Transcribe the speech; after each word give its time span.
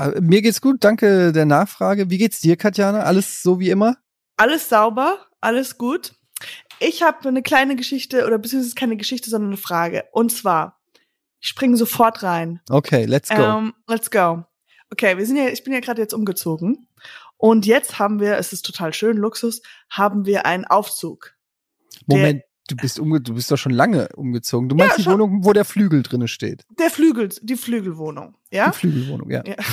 Ja, 0.00 0.20
mir 0.20 0.42
geht's 0.42 0.60
gut. 0.60 0.82
Danke 0.82 1.32
der 1.32 1.46
Nachfrage. 1.46 2.10
Wie 2.10 2.18
geht's 2.18 2.40
dir, 2.40 2.56
Katjana? 2.56 3.00
Alles 3.00 3.42
so 3.42 3.60
wie 3.60 3.70
immer? 3.70 3.96
Alles 4.36 4.68
sauber, 4.68 5.18
alles 5.40 5.76
gut. 5.76 6.14
Ich 6.78 7.02
habe 7.02 7.28
eine 7.28 7.42
kleine 7.42 7.76
Geschichte 7.76 8.26
oder 8.26 8.38
beziehungsweise 8.38 8.74
keine 8.74 8.96
Geschichte, 8.96 9.28
sondern 9.28 9.50
eine 9.50 9.58
Frage. 9.58 10.04
Und 10.12 10.32
zwar, 10.32 10.80
ich 11.40 11.48
springe 11.48 11.76
sofort 11.76 12.22
rein. 12.22 12.60
Okay, 12.70 13.04
let's 13.04 13.28
go. 13.28 13.42
Ähm, 13.42 13.74
let's 13.86 14.10
go. 14.10 14.44
Okay, 14.90 15.18
wir 15.18 15.26
sind 15.26 15.36
ja, 15.36 15.48
ich 15.48 15.62
bin 15.62 15.74
ja 15.74 15.80
gerade 15.80 16.00
jetzt 16.00 16.14
umgezogen 16.14 16.88
und 17.36 17.66
jetzt 17.66 17.98
haben 17.98 18.18
wir, 18.18 18.38
es 18.38 18.52
ist 18.52 18.62
total 18.62 18.92
schön, 18.92 19.16
Luxus, 19.16 19.62
haben 19.90 20.24
wir 20.24 20.46
einen 20.46 20.64
Aufzug. 20.64 21.34
Moment, 22.06 22.42
du 22.70 22.76
bist 22.76 22.98
umge 22.98 23.20
du 23.20 23.34
bist 23.34 23.50
doch 23.50 23.56
schon 23.56 23.72
lange 23.72 24.08
umgezogen. 24.16 24.68
Du 24.68 24.74
meinst 24.76 24.98
Ja, 24.98 25.04
die. 25.04 25.10
Wohnung, 25.10 25.44
wo 25.44 25.52
der 25.52 25.64
Flügel 25.64 26.02
drinne 26.02 26.28
steht? 26.28 26.64
Der 26.78 26.90
Flügel, 26.90 27.28
die 27.42 27.56
Flügelwohnung, 27.56 28.36
ja? 28.50 28.70
Die 28.70 28.76
Flügelwohnung, 28.78 29.30
ja. 29.30 29.42
Ja. 29.46 29.56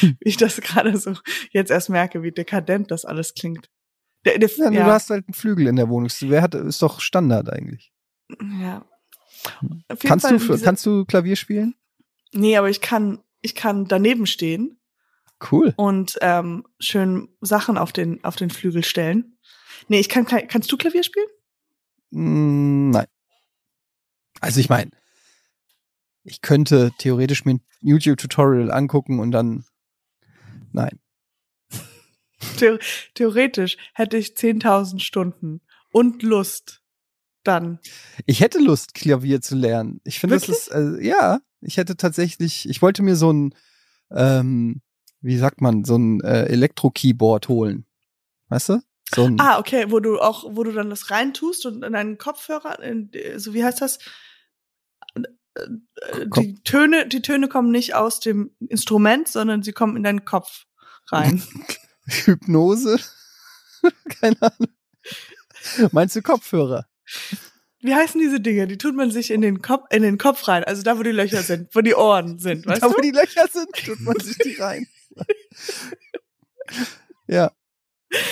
Wie 0.00 0.16
ich 0.20 0.36
das 0.36 0.60
gerade 0.60 0.96
so 0.96 1.14
jetzt 1.52 1.70
erst 1.70 1.90
merke, 1.90 2.22
wie 2.24 2.32
dekadent 2.32 2.90
das 2.90 3.04
alles 3.04 3.34
klingt. 3.34 3.70
Der, 4.24 4.38
der, 4.38 4.50
Ja, 4.56 4.70
ja, 4.70 4.84
Du 4.84 4.90
hast 4.90 5.10
halt 5.10 5.26
einen 5.28 5.34
Flügel 5.34 5.68
in 5.68 5.76
der 5.76 5.88
Wohnung. 5.88 6.10
Wer 6.20 6.42
hat, 6.42 6.54
ist 6.56 6.82
doch 6.82 7.00
Standard 7.00 7.50
eigentlich. 7.52 7.92
ja. 8.60 8.84
Kannst 10.00 10.26
Fall 10.26 10.38
du, 10.38 10.58
kannst 10.60 10.84
du 10.84 11.04
Klavier 11.04 11.36
spielen? 11.36 11.74
Nee, 12.32 12.56
aber 12.56 12.68
ich 12.68 12.80
kann, 12.80 13.20
ich 13.40 13.54
kann 13.54 13.86
daneben 13.86 14.26
stehen 14.26 14.78
Cool. 15.50 15.72
und 15.76 16.18
ähm, 16.20 16.66
schön 16.78 17.28
Sachen 17.40 17.78
auf 17.78 17.92
den, 17.92 18.22
auf 18.24 18.36
den 18.36 18.50
Flügel 18.50 18.84
stellen. 18.84 19.38
Nee, 19.88 20.00
ich 20.00 20.08
kann, 20.10 20.26
kannst 20.26 20.70
du 20.70 20.76
Klavier 20.76 21.02
spielen? 21.02 21.26
Mm, 22.10 22.90
nein. 22.90 23.06
Also 24.40 24.60
ich 24.60 24.68
meine, 24.68 24.90
ich 26.24 26.42
könnte 26.42 26.92
theoretisch 26.98 27.44
mir 27.44 27.54
ein 27.54 27.62
YouTube-Tutorial 27.80 28.70
angucken 28.70 29.18
und 29.20 29.30
dann. 29.30 29.64
Nein. 30.72 30.98
The 32.58 32.78
theoretisch 33.14 33.76
hätte 33.94 34.16
ich 34.16 34.28
10.000 34.30 35.00
Stunden 35.00 35.60
und 35.92 36.22
Lust 36.22 36.82
dann. 37.44 37.78
Ich 38.26 38.40
hätte 38.40 38.58
Lust, 38.58 38.94
Klavier 38.94 39.40
zu 39.40 39.56
lernen. 39.56 40.00
Ich 40.04 40.20
finde, 40.20 40.36
das 40.36 40.48
ist, 40.48 40.68
äh, 40.68 41.02
ja, 41.02 41.40
ich 41.60 41.76
hätte 41.76 41.96
tatsächlich, 41.96 42.68
ich 42.68 42.82
wollte 42.82 43.02
mir 43.02 43.16
so 43.16 43.32
ein, 43.32 43.54
ähm, 44.10 44.82
wie 45.20 45.36
sagt 45.36 45.60
man, 45.60 45.84
so 45.84 45.96
ein 45.96 46.20
äh, 46.20 46.44
Elektro-Keyboard 46.44 47.48
holen. 47.48 47.86
Weißt 48.48 48.70
du? 48.70 48.82
So 49.14 49.24
ein, 49.24 49.40
Ah, 49.40 49.58
okay, 49.58 49.86
wo 49.90 50.00
du 50.00 50.20
auch, 50.20 50.44
wo 50.50 50.62
du 50.62 50.72
dann 50.72 50.90
das 50.90 51.10
reintust 51.10 51.66
und 51.66 51.84
in 51.84 51.92
deinen 51.92 52.18
Kopfhörer, 52.18 52.80
in, 52.82 53.10
so 53.36 53.54
wie 53.54 53.64
heißt 53.64 53.80
das? 53.80 53.98
Äh, 55.14 55.22
äh. 55.54 56.26
Die 56.36 56.62
Töne, 56.62 57.08
die 57.08 57.22
Töne 57.22 57.48
kommen 57.48 57.70
nicht 57.70 57.94
aus 57.94 58.20
dem 58.20 58.54
Instrument, 58.68 59.28
sondern 59.28 59.62
sie 59.62 59.72
kommen 59.72 59.96
in 59.96 60.02
deinen 60.02 60.24
Kopf 60.24 60.66
rein. 61.08 61.42
Hypnose? 62.06 63.00
Keine 64.20 64.40
Ahnung. 64.42 64.68
Meinst 65.92 66.16
du 66.16 66.22
Kopfhörer? 66.22 66.86
Wie 67.80 67.94
heißen 67.94 68.20
diese 68.20 68.40
Dinge? 68.40 68.66
Die 68.66 68.78
tut 68.78 68.94
man 68.94 69.10
sich 69.10 69.30
in 69.30 69.40
den 69.40 69.62
Kopf, 69.62 69.86
in 69.90 70.02
den 70.02 70.18
Kopf 70.18 70.46
rein, 70.48 70.64
also 70.64 70.82
da, 70.82 70.98
wo 70.98 71.02
die 71.02 71.10
Löcher 71.12 71.42
sind, 71.42 71.74
wo 71.74 71.80
die 71.80 71.94
Ohren 71.94 72.38
sind, 72.38 72.66
weißt 72.66 72.82
da, 72.82 72.88
du? 72.88 72.94
wo 72.96 73.00
die 73.00 73.10
Löcher 73.10 73.46
sind, 73.48 73.72
tut 73.84 74.00
man 74.00 74.18
sich 74.20 74.36
die 74.38 74.54
rein. 74.56 74.86
ja. 77.26 77.50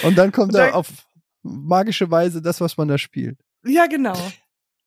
Und 0.02 0.18
dann 0.18 0.32
kommt 0.32 0.54
da 0.54 0.72
auf 0.72 0.88
magische 1.42 2.10
Weise 2.10 2.42
das, 2.42 2.60
was 2.60 2.76
man 2.76 2.88
da 2.88 2.98
spielt. 2.98 3.38
Ja, 3.64 3.86
genau. 3.86 4.16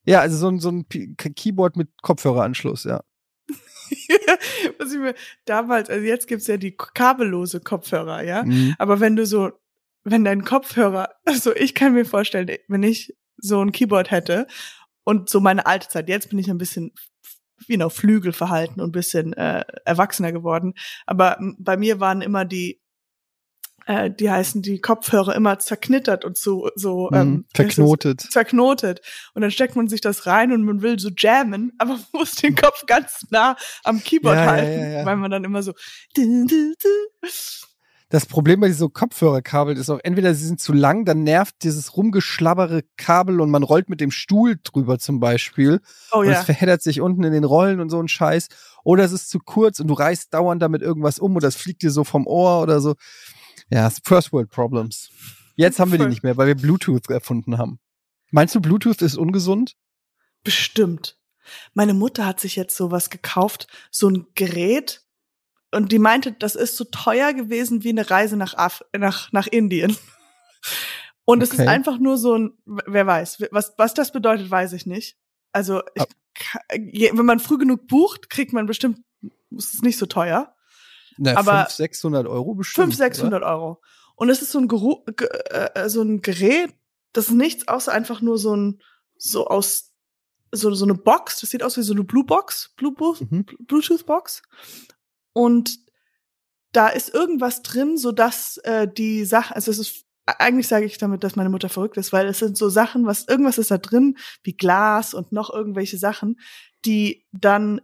Ja, 0.04 0.20
also 0.20 0.36
so 0.36 0.48
ein, 0.48 0.58
so 0.58 0.70
ein 0.70 0.86
Keyboard 0.88 1.76
mit 1.76 1.88
Kopfhöreranschluss, 2.02 2.84
ja. 2.84 3.02
Was 4.78 4.92
ich 4.92 4.98
mir 4.98 5.14
damals, 5.44 5.90
also 5.90 6.04
jetzt 6.04 6.26
gibt's 6.26 6.46
ja 6.46 6.56
die 6.56 6.76
kabellose 6.76 7.60
Kopfhörer, 7.60 8.22
ja. 8.22 8.44
Mhm. 8.44 8.74
Aber 8.78 9.00
wenn 9.00 9.16
du 9.16 9.26
so, 9.26 9.52
wenn 10.04 10.24
dein 10.24 10.44
Kopfhörer, 10.44 11.10
also 11.24 11.54
ich 11.54 11.74
kann 11.74 11.94
mir 11.94 12.04
vorstellen, 12.04 12.50
wenn 12.68 12.82
ich 12.82 13.16
so 13.36 13.62
ein 13.62 13.72
Keyboard 13.72 14.10
hätte 14.10 14.46
und 15.04 15.28
so 15.28 15.40
meine 15.40 15.66
alte 15.66 15.88
Zeit, 15.88 16.08
jetzt 16.08 16.30
bin 16.30 16.38
ich 16.38 16.50
ein 16.50 16.58
bisschen, 16.58 16.92
you 17.66 17.76
know, 17.76 17.88
Flügel 17.88 18.32
verhalten 18.32 18.80
und 18.80 18.88
ein 18.88 18.92
bisschen 18.92 19.32
äh, 19.34 19.64
erwachsener 19.84 20.32
geworden. 20.32 20.74
Aber 21.06 21.38
bei 21.58 21.76
mir 21.76 22.00
waren 22.00 22.22
immer 22.22 22.44
die, 22.44 22.81
äh, 23.86 24.10
die 24.10 24.30
heißen 24.30 24.62
die 24.62 24.80
Kopfhörer 24.80 25.34
immer 25.34 25.58
zerknittert 25.58 26.24
und 26.24 26.36
so, 26.36 26.70
so 26.74 27.10
ähm, 27.12 27.28
Mhm. 27.30 27.44
das? 27.52 27.66
Verknotet. 27.74 28.20
zerknotet. 28.20 29.00
Und 29.34 29.42
dann 29.42 29.50
steckt 29.50 29.76
man 29.76 29.88
sich 29.88 30.00
das 30.00 30.26
rein 30.26 30.52
und 30.52 30.64
man 30.64 30.82
will 30.82 30.98
so 30.98 31.10
jammen, 31.16 31.72
aber 31.78 31.92
man 31.92 32.04
muss 32.12 32.34
den 32.36 32.54
Kopf 32.54 32.86
ganz 32.86 33.26
nah 33.30 33.56
am 33.84 34.02
Keyboard 34.02 34.36
Ja, 34.36 34.46
halten, 34.46 34.80
ja, 34.80 34.88
ja. 35.00 35.04
weil 35.06 35.16
man 35.16 35.30
dann 35.30 35.44
immer 35.44 35.62
so. 35.62 35.72
Das 38.08 38.26
Problem 38.26 38.60
bei 38.60 38.66
diesen 38.68 38.92
Kopfhörerkabeln 38.92 39.78
ist 39.78 39.88
auch, 39.88 39.98
entweder 40.02 40.34
sie 40.34 40.46
sind 40.46 40.60
zu 40.60 40.74
lang, 40.74 41.06
dann 41.06 41.22
nervt 41.22 41.54
dieses 41.62 41.96
rumgeschlabbere 41.96 42.82
Kabel 42.98 43.40
und 43.40 43.50
man 43.50 43.62
rollt 43.62 43.88
mit 43.88 44.02
dem 44.02 44.10
Stuhl 44.10 44.56
drüber 44.62 44.98
zum 44.98 45.18
Beispiel. 45.18 45.80
Oh 46.12 46.18
und 46.18 46.26
es 46.26 46.34
ja. 46.34 46.42
verheddert 46.42 46.82
sich 46.82 47.00
unten 47.00 47.24
in 47.24 47.32
den 47.32 47.44
Rollen 47.44 47.80
und 47.80 47.88
so 47.88 47.98
ein 47.98 48.08
Scheiß. 48.08 48.48
Oder 48.84 49.04
es 49.04 49.12
ist 49.12 49.30
zu 49.30 49.38
kurz 49.38 49.80
und 49.80 49.86
du 49.88 49.94
reißt 49.94 50.34
dauernd 50.34 50.60
damit 50.60 50.82
irgendwas 50.82 51.18
um 51.18 51.36
oder 51.36 51.48
es 51.48 51.56
fliegt 51.56 51.82
dir 51.82 51.90
so 51.90 52.04
vom 52.04 52.26
Ohr 52.26 52.60
oder 52.60 52.80
so. 52.82 52.96
Ja, 53.70 53.90
First 54.04 54.32
World 54.32 54.50
Problems. 54.50 55.10
Jetzt 55.56 55.78
haben 55.78 55.92
wir 55.92 55.98
die 55.98 56.06
nicht 56.06 56.22
mehr, 56.22 56.36
weil 56.36 56.46
wir 56.48 56.54
Bluetooth 56.54 57.08
erfunden 57.10 57.58
haben. 57.58 57.78
Meinst 58.30 58.54
du, 58.54 58.60
Bluetooth 58.60 59.02
ist 59.02 59.16
ungesund? 59.16 59.76
Bestimmt. 60.44 61.18
Meine 61.74 61.94
Mutter 61.94 62.24
hat 62.26 62.40
sich 62.40 62.56
jetzt 62.56 62.76
sowas 62.76 63.10
gekauft, 63.10 63.66
so 63.90 64.08
ein 64.08 64.26
Gerät. 64.34 65.02
Und 65.70 65.92
die 65.92 65.98
meinte, 65.98 66.32
das 66.32 66.54
ist 66.54 66.76
so 66.76 66.84
teuer 66.84 67.32
gewesen 67.32 67.82
wie 67.84 67.90
eine 67.90 68.08
Reise 68.10 68.36
nach, 68.36 68.54
Af 68.54 68.82
nach, 68.96 69.32
nach 69.32 69.46
Indien. 69.46 69.96
Und 71.24 71.42
es 71.42 71.50
ist 71.50 71.60
Okay. 71.60 71.68
einfach 71.68 71.98
nur 71.98 72.18
so 72.18 72.36
ein, 72.36 72.52
wer 72.64 73.06
weiß, 73.06 73.44
was, 73.52 73.74
was 73.78 73.94
das 73.94 74.12
bedeutet, 74.12 74.50
weiß 74.50 74.72
ich 74.72 74.86
nicht. 74.86 75.16
Also, 75.52 75.82
ich, 75.94 76.02
Ah. 76.02 76.76
wenn 77.16 77.26
man 77.26 77.38
früh 77.38 77.58
genug 77.58 77.86
bucht, 77.86 78.28
kriegt 78.30 78.52
man 78.52 78.66
bestimmt, 78.66 79.00
ist 79.50 79.74
es 79.74 79.82
nicht 79.82 79.98
so 79.98 80.06
teuer. 80.06 80.54
Na, 81.18 81.32
Aber 81.32 81.66
500, 81.66 81.70
600 81.70 82.26
Euro 82.26 82.54
bestimmt. 82.54 82.94
500, 82.94 83.14
600 83.14 83.42
Euro. 83.42 83.80
Und 84.16 84.28
es 84.28 84.42
ist 84.42 84.52
so 84.52 84.58
ein, 84.58 84.68
Geru 84.68 85.04
ge 85.16 85.28
äh, 85.50 85.88
so 85.88 86.02
ein 86.02 86.20
Gerät, 86.20 86.74
das 87.12 87.26
ist 87.28 87.34
nichts 87.34 87.68
außer 87.68 87.92
einfach 87.92 88.20
nur 88.20 88.38
so 88.38 88.54
ein, 88.56 88.80
so 89.16 89.46
aus, 89.46 89.92
so, 90.50 90.72
so 90.74 90.84
eine 90.84 90.94
Box. 90.94 91.40
Das 91.40 91.50
sieht 91.50 91.62
aus 91.62 91.76
wie 91.76 91.82
so 91.82 91.92
eine 91.92 92.04
Blue 92.04 92.24
Box, 92.24 92.72
Blue 92.76 92.94
Mhm. 93.20 93.46
Bluetooth 93.66 94.06
Box. 94.06 94.42
Und 95.32 95.78
da 96.72 96.88
ist 96.88 97.12
irgendwas 97.14 97.62
drin, 97.62 97.96
so 97.96 98.12
dass 98.12 98.56
äh, 98.58 98.88
die 98.88 99.24
Sache, 99.24 99.54
also 99.54 99.70
es 99.70 99.78
ist 99.78 100.06
eigentlich 100.24 100.68
sage 100.68 100.86
ich 100.86 100.98
damit, 100.98 101.24
dass 101.24 101.36
meine 101.36 101.50
Mutter 101.50 101.68
verrückt 101.68 101.96
ist, 101.96 102.12
weil 102.12 102.26
es 102.26 102.38
sind 102.38 102.56
so 102.56 102.68
Sachen, 102.68 103.06
was 103.06 103.26
irgendwas 103.26 103.58
ist 103.58 103.70
da 103.70 103.78
drin, 103.78 104.16
wie 104.44 104.56
Glas 104.56 105.14
und 105.14 105.32
noch 105.32 105.52
irgendwelche 105.52 105.98
Sachen, 105.98 106.38
die 106.84 107.26
dann 107.32 107.80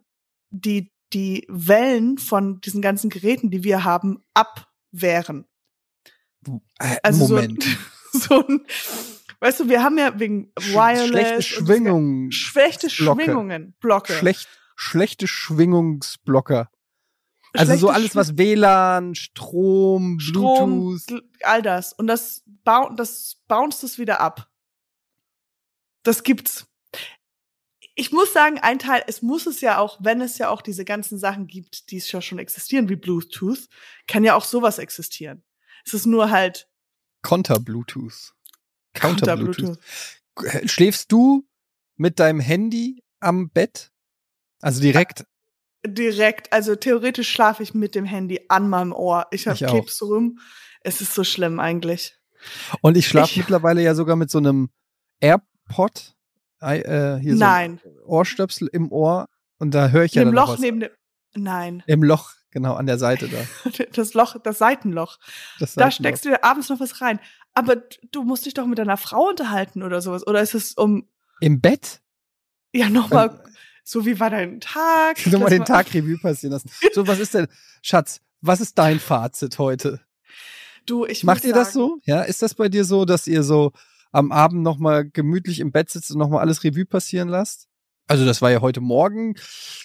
die 0.50 0.92
die 1.12 1.46
Wellen 1.48 2.19
von 2.19 2.60
diesen 2.60 2.82
ganzen 2.82 3.10
Geräten, 3.10 3.50
die 3.50 3.64
wir 3.64 3.84
haben, 3.84 4.22
abwehren. 4.34 5.46
Äh, 6.78 6.96
Also 7.02 7.28
Moment. 7.28 7.64
so, 8.12 8.19
so 8.19 8.46
ein, 8.46 8.66
weißt 9.40 9.60
du, 9.60 9.69
wir 9.69 9.82
haben 9.82 9.99
ja 9.99 10.19
wegen 10.19 10.52
Wireless 10.56 11.46
Schlechte 11.46 11.60
und 11.60 11.66
Schwingung. 11.66 12.31
schlechte. 12.31 12.90
Schwingungen, 12.90 13.75
Blocke. 13.81 14.12
Schlecht, 14.12 14.49
schlechte 14.76 15.26
Schwingungsblocker. 15.26 16.70
Also 17.55 17.75
so 17.76 17.88
alles, 17.88 18.14
was 18.14 18.37
WLAN, 18.37 19.14
Strom, 19.14 20.20
Strom, 20.20 20.99
Bluetooth. 21.06 21.25
all 21.43 21.62
das. 21.62 21.94
Und 21.94 22.06
das, 22.06 22.44
bou 22.62 22.90
das 22.94 23.43
bounced 23.49 23.82
es 23.84 23.99
wieder 23.99 24.20
ab. 24.20 24.49
Das 26.02 26.22
gibt's. 26.22 26.68
Ich 28.00 28.12
muss 28.12 28.32
sagen, 28.32 28.60
ein 28.60 28.78
Teil, 28.78 29.02
es 29.08 29.22
muss 29.22 29.46
es 29.46 29.60
ja 29.60 29.78
auch, 29.78 29.98
wenn 30.00 30.20
es 30.20 30.38
ja 30.38 30.50
auch 30.50 30.62
diese 30.62 30.84
ganzen 30.84 31.18
Sachen 31.18 31.48
gibt, 31.48 31.90
die 31.90 31.96
es 31.96 32.10
ja 32.12 32.22
schon 32.22 32.38
existieren, 32.38 32.88
wie 32.88 32.94
Bluetooth, 32.94 33.68
kann 34.06 34.22
ja 34.22 34.36
auch 34.36 34.44
sowas 34.44 34.78
existieren. 34.78 35.42
Es 35.84 35.94
ist 35.94 36.06
nur 36.06 36.30
halt 36.30 36.68
Konter-Bluetooth. 37.22 38.34
Counter-Bluetooth. 38.94 39.80
Counter-Bluetooth. 40.36 40.70
Schläfst 40.70 41.10
du 41.10 41.44
mit 41.96 42.20
deinem 42.20 42.38
Handy 42.38 43.02
am 43.18 43.50
Bett? 43.50 43.90
Also 44.60 44.80
direkt. 44.80 45.26
Direkt, 45.84 46.52
also 46.52 46.76
theoretisch 46.76 47.28
schlafe 47.28 47.64
ich 47.64 47.74
mit 47.74 47.96
dem 47.96 48.04
Handy 48.04 48.44
an 48.48 48.68
meinem 48.68 48.92
Ohr. 48.92 49.26
Ich 49.32 49.48
hab 49.48 49.56
Ich 49.56 49.66
auch. 49.66 49.72
kleb's 49.72 50.00
rum. 50.02 50.38
Es 50.82 51.00
ist 51.00 51.14
so 51.14 51.24
schlimm 51.24 51.58
eigentlich. 51.58 52.16
Und 52.80 52.96
ich 52.96 53.08
schlafe 53.08 53.40
mittlerweile 53.40 53.82
ja 53.82 53.96
sogar 53.96 54.14
mit 54.14 54.30
so 54.30 54.38
einem 54.38 54.70
AirPod. 55.18 56.14
Äh, 56.60 57.19
hier 57.20 57.34
Nein. 57.34 57.81
so 57.82 57.90
Ohrstöpsel 58.06 58.69
im 58.72 58.90
Ohr. 58.93 59.26
Und 59.58 59.72
da 59.75 59.88
höre 59.88 60.05
ich 60.05 60.14
ja 60.14 60.22
Im 60.22 60.32
Loch 60.32 60.50
was. 60.55 60.60
neben 60.60 60.81
dem. 60.81 60.90
Nein. 61.34 61.82
Im 61.87 62.02
Loch, 62.02 62.32
genau, 62.50 62.75
an 62.75 62.87
der 62.87 62.99
Seite 62.99 63.28
da. 63.28 63.70
Das 63.93 64.14
Loch, 64.14 64.37
das 64.43 64.58
Seitenloch. 64.58 65.19
Das 65.58 65.75
Da 65.75 65.82
Seitenloch. 65.82 65.93
steckst 65.93 66.25
du 66.25 66.28
dir 66.31 66.44
abends 66.44 66.69
noch 66.69 66.81
was 66.81 67.00
rein. 67.00 67.20
Aber 67.55 67.76
du 68.12 68.22
musst 68.25 68.46
dich 68.46 68.55
doch 68.55 68.66
mit 68.66 68.78
deiner 68.78 68.96
Frau 68.96 69.28
unterhalten 69.28 69.82
oder 69.82 70.00
sowas. 70.00 70.26
Oder 70.26 70.40
ist 70.43 70.55
es 70.55 70.72
um, 70.75 71.08
Im 71.40 71.60
Bett? 71.60 72.00
ja, 72.72 72.88
nochmal 72.88 73.43
So, 73.84 74.05
wie 74.06 74.20
war 74.20 74.31
dein 74.31 74.60
Tag? 74.60 75.19
Nur 75.26 75.40
mal 75.40 75.46
Das 75.46 75.55
den 75.58 75.64
Tag 75.64 75.87
Revue 75.94 76.19
passieren 76.19 76.52
lassen. 76.52 76.70
So, 76.93 77.06
was 77.06 77.19
ist 77.19 77.34
denn, 77.34 77.49
Schatz, 77.82 78.20
was 78.40 78.60
ist 78.60 78.78
dein 78.78 79.00
Fazit 79.00 79.58
heute? 79.58 80.00
Du, 80.87 81.05
ich 81.05 81.25
Macht 81.25 81.44
ihr 81.44 81.52
das 81.52 81.72
sagen, 81.72 81.87
so? 81.87 81.99
Ja, 82.05 82.22
ist 82.22 82.43
das 82.43 82.55
bei 82.55 82.69
dir 82.69 82.84
so, 82.84 83.05
dass 83.05 83.26
ihr 83.26 83.43
so 83.43 83.72
am 84.12 84.32
Abend 84.32 84.62
nochmal 84.62 85.08
gemütlich 85.08 85.60
im 85.60 85.72
Bett 85.72 85.90
sitzt 85.90 86.10
und 86.10 86.19
nochmal 86.19 86.40
alles 86.40 86.64
Revue 86.64 86.87
passieren 86.87 87.28
lasst? 87.28 87.66
Also 88.06 88.25
das 88.25 88.40
war 88.40 88.50
ja 88.50 88.62
heute 88.62 88.81
Morgen. 88.81 89.34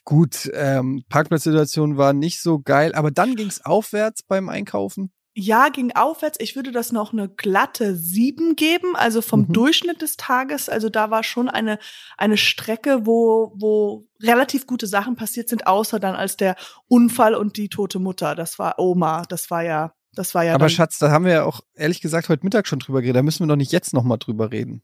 Gut, 0.05 0.49
ähm, 0.53 1.03
Parkplatzsituation 1.09 1.97
war 1.97 2.13
nicht 2.13 2.41
so 2.41 2.59
geil, 2.59 2.95
aber 2.95 3.11
dann 3.11 3.35
ging's 3.35 3.63
aufwärts 3.65 4.23
beim 4.23 4.47
Einkaufen. 4.47 5.11
Ja, 5.35 5.69
ging 5.69 5.91
aufwärts. 5.93 6.37
Ich 6.39 6.55
würde 6.55 6.71
das 6.71 6.91
noch 6.91 7.11
eine 7.11 7.27
glatte 7.27 7.95
sieben 7.95 8.55
geben, 8.55 8.95
also 8.95 9.21
vom 9.21 9.41
Mhm. 9.41 9.53
Durchschnitt 9.53 10.01
des 10.03 10.15
Tages. 10.15 10.69
Also 10.69 10.89
da 10.89 11.09
war 11.09 11.23
schon 11.23 11.49
eine, 11.49 11.79
eine 12.17 12.37
Strecke, 12.37 13.07
wo, 13.07 13.51
wo 13.55 14.05
relativ 14.21 14.67
gute 14.67 14.85
Sachen 14.85 15.15
passiert 15.15 15.49
sind, 15.49 15.65
außer 15.65 15.99
dann 15.99 16.13
als 16.15 16.37
der 16.37 16.55
Unfall 16.87 17.33
und 17.33 17.57
die 17.57 17.67
tote 17.67 17.97
Mutter. 17.97 18.35
Das 18.35 18.59
war 18.59 18.77
Oma. 18.77 19.23
Das 19.27 19.49
war 19.49 19.63
ja, 19.63 19.93
das 20.15 20.33
war 20.35 20.43
ja. 20.43 20.53
aber 20.55 20.69
Schatz, 20.69 20.99
da 20.99 21.11
haben 21.11 21.25
wir 21.25 21.31
ja 21.33 21.43
auch 21.43 21.61
ehrlich 21.75 22.01
gesagt 22.01 22.29
heute 22.29 22.43
Mittag 22.45 22.67
schon 22.67 22.79
drüber 22.79 23.01
geredet. 23.01 23.17
Da 23.17 23.23
müssen 23.23 23.43
wir 23.43 23.47
doch 23.47 23.55
nicht 23.55 23.71
jetzt 23.71 23.93
nochmal 23.93 24.17
drüber 24.19 24.51
reden. 24.51 24.81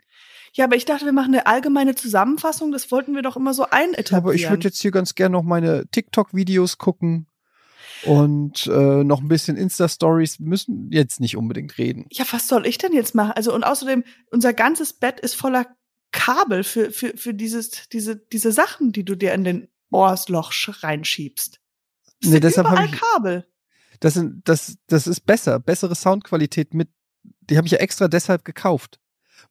ja, 0.54 0.66
aber 0.66 0.76
ich 0.76 0.86
dachte, 0.86 1.06
wir 1.06 1.14
machen 1.14 1.34
eine 1.34 1.46
allgemeine 1.46 1.96
Zusammenfassung. 1.96 2.72
Das 2.72 2.92
wollten 2.92 3.14
wir 3.16 3.22
doch 3.22 3.38
immer 3.38 3.54
so 3.54 3.66
einetablieren. 3.70 4.16
Aber 4.24 4.34
ich 4.34 4.50
würde 4.50 4.64
jetzt 4.66 4.82
hier 4.82 4.92
ganz 4.92 5.16
gerne 5.16 5.34
noch 5.34 5.44
meine 5.44 5.88
TikTok-Videos 5.92 6.78
gucken 6.78 7.28
und 8.04 8.68
äh, 8.68 9.04
noch 9.04 9.20
ein 9.22 9.28
bisschen 9.28 9.58
Insta-Stories. 9.58 10.40
Müssen 10.40 10.90
jetzt 10.92 11.20
nicht 11.20 11.36
unbedingt 11.38 11.78
reden. 11.78 12.06
ja, 12.12 12.26
was 12.32 12.48
soll 12.48 12.66
ich 12.66 12.78
denn 12.78 12.94
jetzt 12.94 13.14
machen? 13.16 13.32
Also, 13.36 13.54
und 13.54 13.64
außerdem, 13.64 14.04
unser 14.32 14.54
ganzes 14.54 14.94
Bett 14.94 15.20
ist 15.20 15.36
voller 15.36 15.66
Kabel 16.12 16.64
für, 16.64 16.92
für, 16.92 17.16
für 17.18 17.34
dieses, 17.34 17.88
diese, 17.90 18.16
diese 18.16 18.52
Sachen, 18.52 18.92
die 18.92 19.04
du 19.06 19.16
dir 19.16 19.34
in 19.34 19.44
den 19.44 19.68
Ohrsloch 19.92 20.52
sch- 20.52 20.82
reinschiebst. 20.84 21.60
Es 22.22 22.28
Nee, 22.28 22.32
sind 22.32 22.44
deshalb 22.44 22.68
hab 22.68 22.74
überall 22.74 22.90
ich- 22.94 23.00
Kabel. 23.00 23.46
Das, 24.00 24.14
sind, 24.14 24.48
das, 24.48 24.78
das 24.88 25.08
ist 25.08 25.26
besser, 25.26 25.60
bessere 25.60 25.96
Soundqualität 25.96 26.74
mit. 26.74 26.90
Die 27.42 27.58
habe 27.58 27.68
ich 27.68 27.72
ja 27.74 27.80
extra 27.80 28.08
deshalb 28.08 28.46
gekauft. 28.46 29.00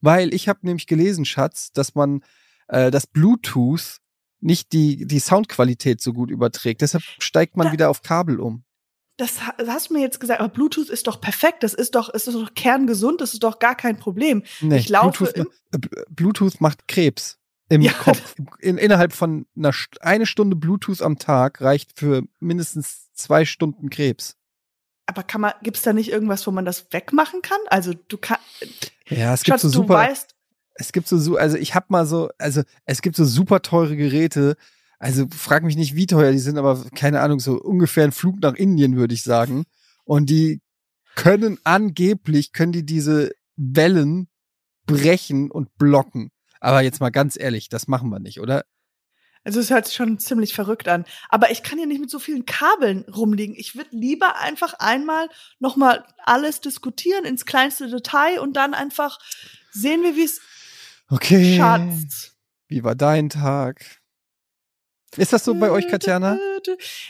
Weil 0.00 0.32
ich 0.34 0.48
habe 0.48 0.60
nämlich 0.62 0.86
gelesen, 0.86 1.24
Schatz, 1.24 1.72
dass 1.72 1.94
man 1.94 2.22
äh, 2.68 2.90
das 2.90 3.06
Bluetooth 3.06 3.98
nicht 4.40 4.72
die, 4.72 5.06
die 5.06 5.18
Soundqualität 5.18 6.00
so 6.00 6.12
gut 6.12 6.30
überträgt. 6.30 6.80
Deshalb 6.80 7.02
steigt 7.18 7.56
man 7.56 7.68
Da- 7.68 7.72
wieder 7.72 7.90
auf 7.90 8.02
Kabel 8.02 8.40
um. 8.40 8.64
Das 9.16 9.44
ha- 9.44 9.54
das 9.58 9.68
hast 9.68 9.90
du 9.90 9.94
mir 9.94 10.00
jetzt 10.00 10.20
gesagt, 10.20 10.38
aber 10.40 10.48
Bluetooth 10.48 10.88
ist 10.90 11.08
doch 11.08 11.20
perfekt. 11.20 11.64
Das 11.64 11.74
ist 11.74 11.96
doch, 11.96 12.08
ist 12.08 12.28
doch 12.28 12.54
kerngesund. 12.54 13.20
Das 13.20 13.32
ist 13.34 13.42
doch 13.42 13.58
gar 13.58 13.74
kein 13.74 13.98
Problem. 13.98 14.44
Nee, 14.60 14.76
Ich 14.78 14.88
laufe 14.88 15.24
Bluetooth, 15.24 15.46
äh, 15.72 15.78
Bluetooth 16.08 16.60
macht 16.60 16.86
Krebs 16.86 17.36
im 17.68 17.80
Ja. 17.82 17.92
Kopf. 17.92 18.36
In, 18.60 18.78
innerhalb 18.78 19.12
von 19.12 19.46
einer 19.56 19.72
eine 20.00 20.24
Stunde 20.26 20.54
Bluetooth 20.54 21.02
am 21.02 21.18
Tag 21.18 21.60
reicht 21.60 21.98
für 21.98 22.22
mindestens 22.38 23.10
zwei 23.12 23.44
Stunden 23.44 23.90
Krebs. 23.90 24.36
Aber 25.08 25.22
kann 25.22 25.40
man, 25.40 25.52
gibt's 25.62 25.80
da 25.82 25.94
nicht 25.94 26.10
irgendwas, 26.10 26.46
wo 26.46 26.50
man 26.50 26.66
das 26.66 26.86
wegmachen 26.92 27.40
kann? 27.40 27.58
Also 27.68 27.94
du 27.94 28.18
kannst, 28.18 28.42
Ja, 29.08 29.32
es 29.32 29.42
gibt 29.42 29.54
Schatz, 29.54 29.62
so 29.62 29.68
du 29.68 29.74
super. 29.74 29.94
weißt, 29.94 30.34
es 30.74 30.92
gibt 30.92 31.08
so, 31.08 31.36
also 31.36 31.56
ich 31.56 31.74
habe 31.74 31.86
mal 31.88 32.04
so, 32.06 32.28
also 32.38 32.62
es 32.84 33.00
gibt 33.00 33.16
so 33.16 33.24
super 33.24 33.62
teure 33.62 33.96
Geräte. 33.96 34.56
Also 34.98 35.26
frag 35.34 35.62
mich 35.64 35.76
nicht, 35.76 35.94
wie 35.94 36.06
teuer 36.06 36.30
die 36.30 36.38
sind, 36.38 36.58
aber 36.58 36.84
keine 36.94 37.20
Ahnung, 37.20 37.40
so 37.40 37.58
ungefähr 37.58 38.04
ein 38.04 38.12
Flug 38.12 38.40
nach 38.40 38.54
Indien, 38.54 38.96
würde 38.96 39.14
ich 39.14 39.22
sagen. 39.22 39.64
Und 40.04 40.28
die 40.28 40.60
können 41.16 41.58
angeblich, 41.64 42.52
können 42.52 42.72
die 42.72 42.84
diese 42.84 43.32
Wellen 43.56 44.28
brechen 44.86 45.50
und 45.50 45.74
blocken. 45.78 46.30
Aber 46.60 46.82
jetzt 46.82 47.00
mal 47.00 47.10
ganz 47.10 47.38
ehrlich, 47.38 47.68
das 47.70 47.88
machen 47.88 48.10
wir 48.10 48.18
nicht, 48.18 48.40
oder? 48.40 48.64
Also 49.48 49.60
es 49.60 49.70
hört 49.70 49.86
sich 49.86 49.96
schon 49.96 50.18
ziemlich 50.18 50.52
verrückt 50.52 50.88
an. 50.88 51.06
Aber 51.30 51.50
ich 51.50 51.62
kann 51.62 51.78
ja 51.78 51.86
nicht 51.86 52.02
mit 52.02 52.10
so 52.10 52.18
vielen 52.18 52.44
Kabeln 52.44 53.06
rumliegen. 53.08 53.56
Ich 53.56 53.76
würde 53.76 53.88
lieber 53.96 54.36
einfach 54.36 54.74
einmal 54.74 55.30
nochmal 55.58 56.04
alles 56.26 56.60
diskutieren 56.60 57.24
ins 57.24 57.46
kleinste 57.46 57.88
Detail 57.88 58.40
und 58.40 58.58
dann 58.58 58.74
einfach 58.74 59.18
sehen 59.70 60.02
wir, 60.02 60.16
wie 60.16 60.24
es 60.24 60.42
Okay. 61.08 61.56
schatzt. 61.56 62.36
Wie 62.68 62.84
war 62.84 62.94
dein 62.94 63.30
Tag? 63.30 64.02
Ist 65.16 65.32
das 65.32 65.46
so 65.46 65.54
bei 65.54 65.70
euch, 65.70 65.88
Katjana? 65.88 66.38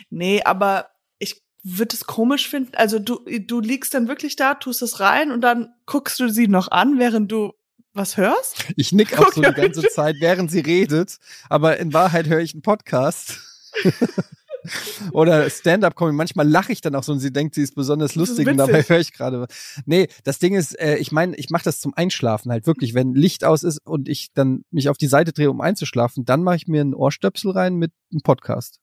Nee, 0.08 0.40
aber 0.44 0.90
ich 1.18 1.42
würde 1.64 1.96
es 1.96 2.04
komisch 2.04 2.48
finden. 2.48 2.76
Also 2.76 3.00
du, 3.00 3.18
du 3.26 3.58
liegst 3.58 3.94
dann 3.94 4.06
wirklich 4.06 4.36
da, 4.36 4.54
tust 4.54 4.80
es 4.82 5.00
rein 5.00 5.32
und 5.32 5.40
dann 5.40 5.74
guckst 5.86 6.20
du 6.20 6.28
sie 6.28 6.46
noch 6.46 6.70
an, 6.70 7.00
während 7.00 7.32
du 7.32 7.52
was 7.98 8.16
hörst? 8.16 8.64
Ich 8.76 8.92
nick 8.92 9.18
auch 9.18 9.32
so 9.32 9.42
die 9.42 9.52
ganze. 9.52 9.82
Zeit, 9.88 10.16
während 10.20 10.50
sie 10.50 10.60
redet, 10.60 11.18
aber 11.48 11.78
in 11.78 11.92
Wahrheit 11.92 12.28
höre 12.28 12.40
ich 12.40 12.54
einen 12.54 12.62
Podcast. 12.62 13.38
Oder 15.12 15.48
Stand-up-Comedy. 15.48 16.16
Manchmal 16.16 16.48
lache 16.48 16.72
ich 16.72 16.80
dann 16.80 16.94
auch 16.94 17.02
so 17.02 17.12
und 17.12 17.20
sie 17.20 17.32
denkt, 17.32 17.54
sie 17.54 17.62
ist 17.62 17.74
besonders 17.74 18.12
Das 18.14 18.16
ist 18.22 18.28
lustig 18.28 18.48
und 18.48 18.56
dabei 18.56 18.82
höre 18.82 18.98
ich 19.00 19.12
gerade. 19.12 19.40
was. 19.40 19.48
Nee, 19.86 20.08
das 20.24 20.38
Ding 20.38 20.54
ist, 20.54 20.78
äh, 20.78 20.96
ich 20.96 21.12
meine, 21.12 21.36
ich 21.36 21.50
mache 21.50 21.64
das 21.64 21.80
zum 21.80 21.94
Einschlafen 21.94 22.50
halt 22.50 22.66
wirklich. 22.66 22.94
Wenn 22.94 23.14
Licht 23.14 23.44
aus 23.44 23.62
ist 23.62 23.78
und 23.84 24.08
ich 24.08 24.32
dann 24.34 24.64
mich 24.70 24.88
auf 24.88 24.98
die 24.98 25.06
Seite 25.06 25.32
drehe, 25.32 25.50
um 25.50 25.60
einzuschlafen, 25.60 26.24
dann 26.24 26.42
mache 26.42 26.56
ich 26.56 26.66
mir 26.68 26.80
einen 26.80 26.94
Ohrstöpsel 26.94 27.52
rein 27.52 27.76
mit 27.76 27.92
einem 28.12 28.22
Podcast. 28.22 28.78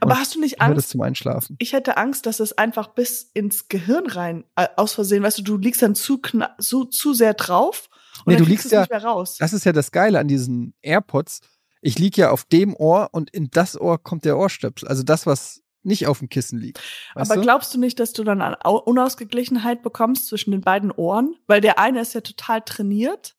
Aber 0.00 0.12
Und 0.12 0.20
hast 0.20 0.34
du 0.34 0.40
nicht 0.40 0.60
Angst? 0.60 0.90
zum 0.90 1.02
Einschlafen. 1.02 1.56
Ich 1.58 1.72
hätte 1.74 1.96
Angst, 1.96 2.26
dass 2.26 2.40
es 2.40 2.56
einfach 2.56 2.88
bis 2.88 3.30
ins 3.34 3.68
Gehirn 3.68 4.06
rein, 4.06 4.44
äh, 4.56 4.66
aus 4.76 4.94
Versehen, 4.94 5.22
weißt 5.22 5.38
du, 5.38 5.42
du 5.42 5.56
liegst 5.58 5.82
dann 5.82 5.94
zu, 5.94 6.20
so, 6.58 6.84
zu 6.84 7.12
sehr 7.14 7.34
drauf 7.34 7.88
und 8.24 8.32
Nee, 8.32 8.38
du 8.38 8.44
liegst 8.44 8.70
ja- 8.70 8.80
nicht 8.80 8.90
mehr 8.90 9.04
raus. 9.04 9.36
Das 9.38 9.52
ist 9.52 9.64
ja 9.64 9.72
das 9.72 9.92
Geile 9.92 10.18
an 10.18 10.28
diesen 10.28 10.74
AirPods. 10.82 11.40
Ich 11.80 11.98
lieg 11.98 12.16
ja 12.16 12.30
auf 12.30 12.44
dem 12.44 12.74
Ohr 12.74 13.08
und 13.12 13.30
in 13.30 13.50
das 13.50 13.80
Ohr 13.80 14.02
kommt 14.02 14.24
der 14.24 14.36
Ohrstöpsel. 14.38 14.88
Also 14.88 15.02
das, 15.02 15.26
was 15.26 15.62
nicht 15.84 16.06
auf 16.08 16.18
dem 16.18 16.28
Kissen 16.28 16.58
liegt. 16.58 16.80
Aber 17.14 17.36
du? 17.36 17.40
glaubst 17.42 17.72
du 17.72 17.78
nicht, 17.78 18.00
dass 18.00 18.12
du 18.12 18.24
dann 18.24 18.42
eine 18.42 18.64
Au- 18.64 18.78
Unausgeglichenheit 18.82 19.82
bekommst 19.82 20.26
zwischen 20.26 20.50
den 20.50 20.60
beiden 20.60 20.90
Ohren? 20.90 21.36
Weil 21.46 21.60
der 21.60 21.78
eine 21.78 22.00
ist 22.00 22.14
ja 22.14 22.20
total 22.20 22.62
trainiert 22.62 23.36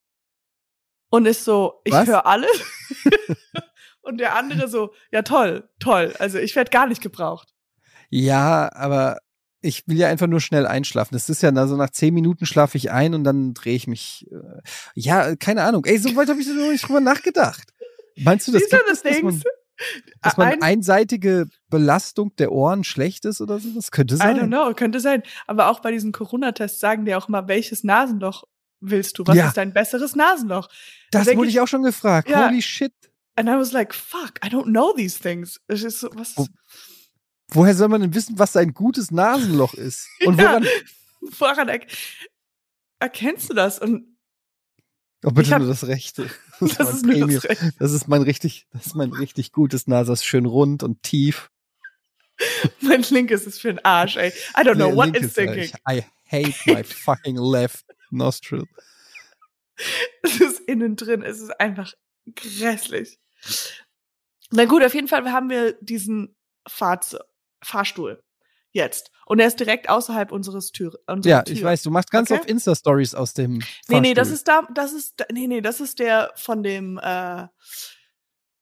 und 1.10 1.26
ist 1.26 1.44
so, 1.44 1.80
ich 1.84 1.94
höre 1.94 2.24
alles. 2.26 2.50
und 4.02 4.18
der 4.18 4.36
andere 4.36 4.68
so, 4.68 4.92
ja 5.12 5.22
toll, 5.22 5.68
toll. 5.78 6.14
Also 6.18 6.38
ich 6.38 6.56
werde 6.56 6.70
gar 6.70 6.86
nicht 6.86 7.02
gebraucht. 7.02 7.52
Ja, 8.08 8.72
aber 8.72 9.18
ich 9.62 9.86
will 9.86 9.96
ja 9.98 10.08
einfach 10.08 10.26
nur 10.26 10.40
schnell 10.40 10.66
einschlafen. 10.66 11.14
Das 11.14 11.28
ist 11.28 11.42
ja 11.42 11.50
na, 11.52 11.66
so 11.66 11.76
nach 11.76 11.90
zehn 11.90 12.14
Minuten 12.14 12.46
schlafe 12.46 12.76
ich 12.78 12.90
ein 12.90 13.14
und 13.14 13.24
dann 13.24 13.54
drehe 13.54 13.74
ich 13.76 13.86
mich. 13.86 14.26
Äh, 14.30 14.60
ja, 14.94 15.36
keine 15.36 15.62
Ahnung. 15.64 15.84
Ey, 15.84 15.98
so 15.98 16.14
weit 16.16 16.28
habe 16.28 16.40
ich 16.40 16.46
so 16.46 16.54
noch 16.54 16.70
nicht 16.70 16.86
drüber 16.86 17.00
nachgedacht. 17.00 17.68
Meinst 18.16 18.48
du, 18.48 18.52
das 18.52 18.62
gibt 18.68 18.82
das 18.88 19.02
dass 19.02 19.22
man, 19.22 19.42
dass 20.22 20.36
man 20.36 20.48
Ein- 20.48 20.62
einseitige 20.62 21.46
Belastung 21.68 22.34
der 22.36 22.52
Ohren 22.52 22.84
schlecht 22.84 23.24
ist 23.24 23.40
oder 23.40 23.58
so? 23.58 23.68
Das 23.74 23.90
könnte 23.90 24.14
I 24.14 24.18
sein. 24.18 24.38
don't 24.38 24.46
know, 24.48 24.74
könnte 24.74 25.00
sein. 25.00 25.22
Aber 25.46 25.68
auch 25.68 25.80
bei 25.80 25.90
diesen 25.92 26.12
Corona-Tests 26.12 26.80
sagen 26.80 27.04
die 27.04 27.14
auch 27.14 27.28
immer, 27.28 27.48
welches 27.48 27.84
Nasenloch 27.84 28.44
willst 28.80 29.18
du? 29.18 29.26
Was 29.26 29.36
Ja. 29.36 29.48
ist 29.48 29.56
dein 29.56 29.72
besseres 29.72 30.16
Nasenloch? 30.16 30.68
Das 31.10 31.26
wurde 31.28 31.48
ich- 31.48 31.54
ich 31.54 31.60
auch 31.60 31.68
schon 31.68 31.82
gefragt. 31.82 32.28
Ja. 32.28 32.48
Holy 32.48 32.60
shit. 32.62 32.92
And 33.36 33.48
I 33.48 33.52
was 33.52 33.72
like, 33.72 33.94
fuck, 33.94 34.32
I 34.44 34.48
don't 34.48 34.64
know 34.64 34.92
these 34.94 35.18
things. 35.18 35.60
Ist 35.68 36.00
so, 36.00 36.10
was, 36.14 36.36
Wo- 36.36 36.46
Woher 37.52 37.74
soll 37.74 37.88
man 37.88 38.00
denn 38.00 38.14
wissen, 38.14 38.38
was 38.38 38.56
ein 38.56 38.72
gutes 38.74 39.10
Nasenloch 39.10 39.74
ist? 39.74 40.08
Und 40.24 40.38
Ja. 40.40 40.52
woran, 40.60 40.66
woran 41.38 41.68
er, 41.68 41.80
erkennst 42.98 43.50
du 43.50 43.54
das? 43.54 43.78
Und 43.78 44.16
oh, 45.24 45.30
bitte 45.30 45.50
hab- 45.52 45.58
nur 45.60 45.68
das 45.68 45.86
Rechte. 45.86 46.30
Das, 46.60 46.76
das 46.76 46.86
mein 46.88 46.94
ist 46.94 47.02
nur 47.04 47.12
Premium. 47.14 47.40
das 47.40 47.44
Recht. 47.50 47.74
das 47.78 47.92
ist 47.92 48.06
mein 48.08 48.20
richtig, 48.22 48.66
das 48.70 48.86
ist 48.88 48.94
mein 48.94 49.12
richtig 49.14 49.52
gutes 49.52 49.86
Nase. 49.86 50.12
Das 50.12 50.20
ist 50.20 50.26
schön 50.26 50.44
rund 50.44 50.82
und 50.82 51.02
tief. 51.02 51.50
Mein 52.82 53.00
linkes 53.02 53.46
ist 53.46 53.60
für 53.62 53.68
den 53.68 53.82
Arsch, 53.82 54.16
ey. 54.16 54.28
I 54.28 54.60
don't 54.60 54.74
know 54.74 54.94
what 54.94 55.16
it's 55.16 55.32
thinking. 55.32 55.70
I 55.88 56.04
hate 56.30 56.54
my 56.66 56.84
fucking 56.84 57.36
left 57.36 57.86
nostril. 58.10 58.64
Es 60.22 60.38
ist 60.40 60.60
innen 60.60 60.96
drin, 60.96 61.22
es 61.22 61.40
ist 61.40 61.58
einfach 61.58 61.94
grässlich. 62.34 63.18
Na 64.50 64.66
gut, 64.66 64.82
auf 64.84 64.94
jeden 64.94 65.08
Fall 65.08 65.30
haben 65.32 65.48
wir 65.48 65.74
diesen 65.80 66.36
Fahrz 66.68 67.16
Fahrstuhl 67.62 68.22
jetzt. 68.72 69.10
Und 69.26 69.40
er 69.40 69.46
ist 69.48 69.58
direkt 69.60 69.88
außerhalb 69.88 70.30
unseres 70.32 70.70
Tür. 70.72 70.92
Ja, 71.24 71.42
Tür. 71.42 71.54
ich 71.56 71.62
weiß, 71.62 71.82
du 71.82 71.90
machst 71.90 72.10
ganz 72.10 72.30
Okay. 72.30 72.40
oft 72.40 72.48
Insta-Stories 72.48 73.14
aus 73.14 73.34
dem 73.34 73.60
Nee, 73.88 74.00
nee, 74.00 74.14
das 74.14 74.30
ist 74.30 74.46
da, 74.48 74.62
das 74.74 74.92
ist, 74.92 75.24
nee, 75.32 75.46
nee, 75.46 75.60
das 75.60 75.80
ist 75.80 75.98
der 75.98 76.32
von 76.36 76.62
dem, 76.62 76.98
äh, 77.02 77.46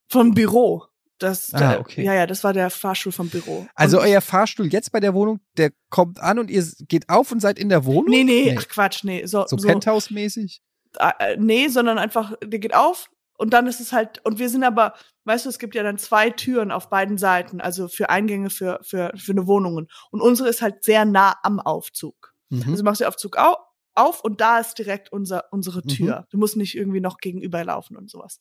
vom 0.08 0.32
Büro. 0.34 0.84
Das, 1.18 1.52
Ah, 1.52 1.74
äh, 1.74 1.78
okay. 1.78 2.04
Ja, 2.04 2.14
ja, 2.14 2.26
das 2.28 2.44
war 2.44 2.52
der 2.52 2.70
Fahrstuhl 2.70 3.10
vom 3.12 3.28
Büro. 3.28 3.66
Also 3.74 3.98
Und- 3.98 4.04
euer 4.04 4.20
Fahrstuhl 4.20 4.68
jetzt 4.68 4.92
bei 4.92 5.00
der 5.00 5.14
Wohnung, 5.14 5.40
der 5.56 5.72
kommt 5.90 6.20
an 6.20 6.38
und 6.38 6.48
ihr 6.50 6.64
geht 6.86 7.08
auf 7.08 7.32
und 7.32 7.40
seid 7.40 7.58
in 7.58 7.68
der 7.68 7.84
Wohnung? 7.84 8.08
Nee, 8.10 8.22
nee, 8.24 8.44
Nee. 8.52 8.56
ach 8.58 8.68
Quatsch, 8.68 9.02
nee. 9.04 9.26
So, 9.26 9.44
So, 9.48 9.58
so, 9.58 9.66
Penthouse-mäßig? 9.66 10.60
äh, 11.00 11.36
nee, 11.36 11.66
sondern 11.68 11.98
einfach, 11.98 12.34
der 12.42 12.60
geht 12.60 12.74
auf 12.74 13.10
und 13.38 13.54
dann 13.54 13.66
ist 13.66 13.80
es 13.80 13.92
halt, 13.92 14.22
und 14.24 14.38
wir 14.38 14.50
sind 14.50 14.64
aber, 14.64 14.94
weißt 15.24 15.46
du, 15.46 15.48
es 15.48 15.58
gibt 15.58 15.74
ja 15.74 15.82
dann 15.82 15.96
zwei 15.96 16.28
Türen 16.28 16.70
auf 16.70 16.90
beiden 16.90 17.16
Seiten, 17.16 17.60
also 17.60 17.88
für 17.88 18.10
Eingänge 18.10 18.50
für, 18.50 18.80
für, 18.82 19.12
für 19.16 19.32
eine 19.32 19.46
Wohnungen. 19.46 19.88
Und 20.10 20.20
unsere 20.20 20.48
ist 20.48 20.60
halt 20.60 20.82
sehr 20.84 21.04
nah 21.04 21.36
am 21.44 21.60
Aufzug. 21.60 22.34
Mhm. 22.50 22.62
Also 22.62 22.76
du 22.76 22.82
machst 22.82 23.00
den 23.00 23.06
Aufzug 23.06 23.38
au 23.38 23.56
auf 23.94 24.22
und 24.22 24.40
da 24.40 24.58
ist 24.58 24.74
direkt 24.74 25.10
unser, 25.12 25.44
unsere 25.52 25.80
Mhm. 25.84 25.88
Tür. 25.88 26.26
Du 26.30 26.38
musst 26.38 26.56
nicht 26.56 26.76
irgendwie 26.76 27.00
noch 27.00 27.18
gegenüberlaufen 27.18 27.96
und 27.96 28.10
sowas. 28.10 28.38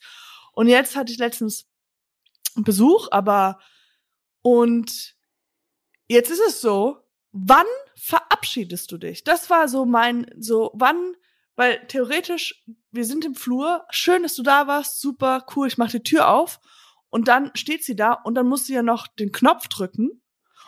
Und 0.52 0.68
jetzt 0.68 0.96
hatte 0.96 1.12
ich 1.12 1.18
letztens 1.20 1.68
Besuch, 2.56 3.08
aber 3.12 3.60
und 4.42 5.16
jetzt 6.08 6.32
ist 6.32 6.42
es 6.48 6.62
so, 6.62 6.98
wann 7.32 7.66
verabschiedest 7.96 8.92
du 8.92 8.98
dich? 8.98 9.24
Das 9.24 9.50
war 9.50 9.68
so 9.68 9.86
mein, 9.86 10.26
so, 10.40 10.72
wann, 10.74 11.16
weil 11.58 11.86
theoretisch, 11.88 12.64
wir 12.92 13.04
sind 13.04 13.26
im 13.26 13.36
Flur, 13.36 13.84
schön, 13.90 14.24
dass 14.24 14.36
du 14.36 14.44
da 14.44 14.68
warst, 14.68 15.02
super, 15.02 15.46
cool, 15.56 15.68
ich 15.68 15.78
mach 15.78 15.92
die 15.92 16.04
Tür 16.04 16.30
auf 16.30 16.62
und 17.10 17.28
dann 17.28 17.52
steht 17.56 17.84
sie 17.84 17.96
da 17.98 18.14
und 18.14 18.36
dann 18.36 18.48
muss 18.48 18.66
sie 18.66 18.74
ja 18.76 18.84
noch 18.84 19.08
den 19.08 19.34
Knopf 19.34 19.68
drücken 19.68 20.22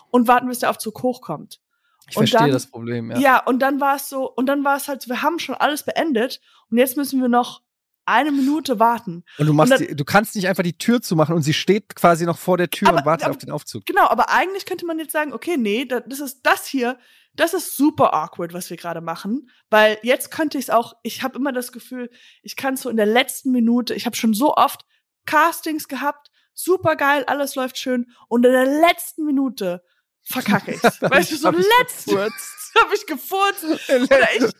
und 0.09 0.27
warten, 0.27 0.47
bis 0.49 0.59
der 0.59 0.71
Aufzug 0.71 1.01
hochkommt. 1.03 1.61
Ich 2.09 2.17
Und 2.17 2.27
verstehe 2.27 2.39
dann- 2.39 2.51
das 2.51 2.67
Problem, 2.67 3.11
ja. 3.11 3.19
Ja, 3.19 3.45
und 3.45 3.59
dann 3.59 3.79
war 3.79 3.95
es 3.95 4.09
so, 4.09 4.29
und 4.29 4.47
dann 4.47 4.63
war 4.65 4.75
es 4.75 4.87
halt, 4.87 5.01
so, 5.03 5.09
wir 5.09 5.21
haben 5.21 5.39
schon 5.39 5.55
alles 5.55 5.83
beendet 5.83 6.41
und 6.69 6.77
jetzt 6.79 6.97
müssen 6.97 7.21
wir 7.21 7.29
noch 7.29 7.61
eine 8.09 8.31
Minute 8.31 8.79
warten. 8.79 9.23
Und 9.37 9.45
du 9.47 9.53
machst, 9.53 9.71
Und 9.73 9.79
dann- 9.81 9.87
die, 9.89 9.95
du 9.95 10.03
kannst 10.05 10.35
nicht 10.35 10.47
einfach 10.47 10.63
die 10.63 10.77
Tür 10.77 11.01
zumachen 11.01 11.35
und 11.35 11.41
sie 11.43 11.53
steht 11.53 11.95
quasi 11.95 12.25
noch 12.25 12.37
vor 12.37 12.57
der 12.57 12.69
Tür 12.69 12.89
Aber- 12.89 12.97
und 12.99 13.05
wartet 13.05 13.25
aber- 13.25 13.31
auf 13.35 13.37
den 13.37 13.51
Aufzug. 13.51 13.85
Genau, 13.85 14.07
aber 14.07 14.29
eigentlich 14.29 14.65
könnte 14.65 14.85
man 14.85 14.99
jetzt 14.99 15.11
sagen, 15.13 15.33
okay, 15.33 15.57
nee, 15.57 15.85
da- 15.85 15.99
das 16.01 16.19
ist 16.19 16.41
das 16.43 16.65
hier, 16.65 16.97
das 17.35 17.53
ist 17.53 17.77
super 17.77 18.13
awkward, 18.13 18.53
was 18.53 18.69
wir 18.69 18.77
gerade 18.77 19.01
machen, 19.01 19.49
weil 19.69 19.97
jetzt 20.03 20.31
könnte 20.31 20.57
ich 20.57 20.65
es 20.65 20.69
auch, 20.69 20.93
ich 21.03 21.21
habe 21.23 21.37
immer 21.37 21.53
das 21.53 21.71
Gefühl, 21.71 22.09
ich 22.43 22.55
kann 22.55 22.75
so 22.75 22.89
in 22.89 22.97
der 22.97 23.05
letzten 23.05 23.51
Minute, 23.51 23.93
ich 23.93 24.05
habe 24.05 24.15
schon 24.15 24.33
so 24.33 24.55
oft 24.55 24.85
Castings 25.25 25.87
gehabt, 25.87 26.31
super 26.53 26.95
geil, 26.95 27.23
alles 27.27 27.55
läuft 27.55 27.77
schön 27.77 28.07
und 28.27 28.45
in 28.45 28.51
der 28.51 28.65
letzten 28.65 29.23
Minute 29.25 29.83
verkacke 30.23 30.71
ich. 30.73 30.83
weißt 30.83 31.31
du, 31.31 31.35
so 31.37 31.49
letzte 31.51 32.11
gefurzt. 32.15 32.71
habe 32.81 32.95
ich 32.95 33.05
gefurzt 33.07 33.63
oder 33.89 34.27
ich 34.35 34.53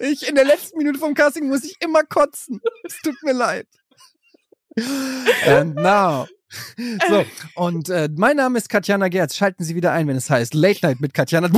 Ich 0.00 0.28
in 0.28 0.34
der 0.34 0.44
letzten 0.44 0.78
Minute 0.78 0.98
vom 0.98 1.14
Casting 1.14 1.48
muss 1.48 1.64
ich 1.64 1.76
immer 1.80 2.02
kotzen. 2.04 2.60
Es 2.84 2.98
tut 3.02 3.16
mir 3.22 3.32
leid. 3.34 3.66
And 5.46 5.74
now. 5.76 6.26
So, 7.08 7.24
und 7.56 7.88
äh, 7.90 8.08
mein 8.16 8.36
Name 8.36 8.56
ist 8.58 8.68
Katjana 8.70 9.08
Gerz. 9.08 9.36
Schalten 9.36 9.64
Sie 9.64 9.74
wieder 9.74 9.92
ein, 9.92 10.08
wenn 10.08 10.16
es 10.16 10.30
heißt 10.30 10.54
Late 10.54 10.86
Night 10.86 11.00
mit 11.00 11.12
Katjana. 11.12 11.48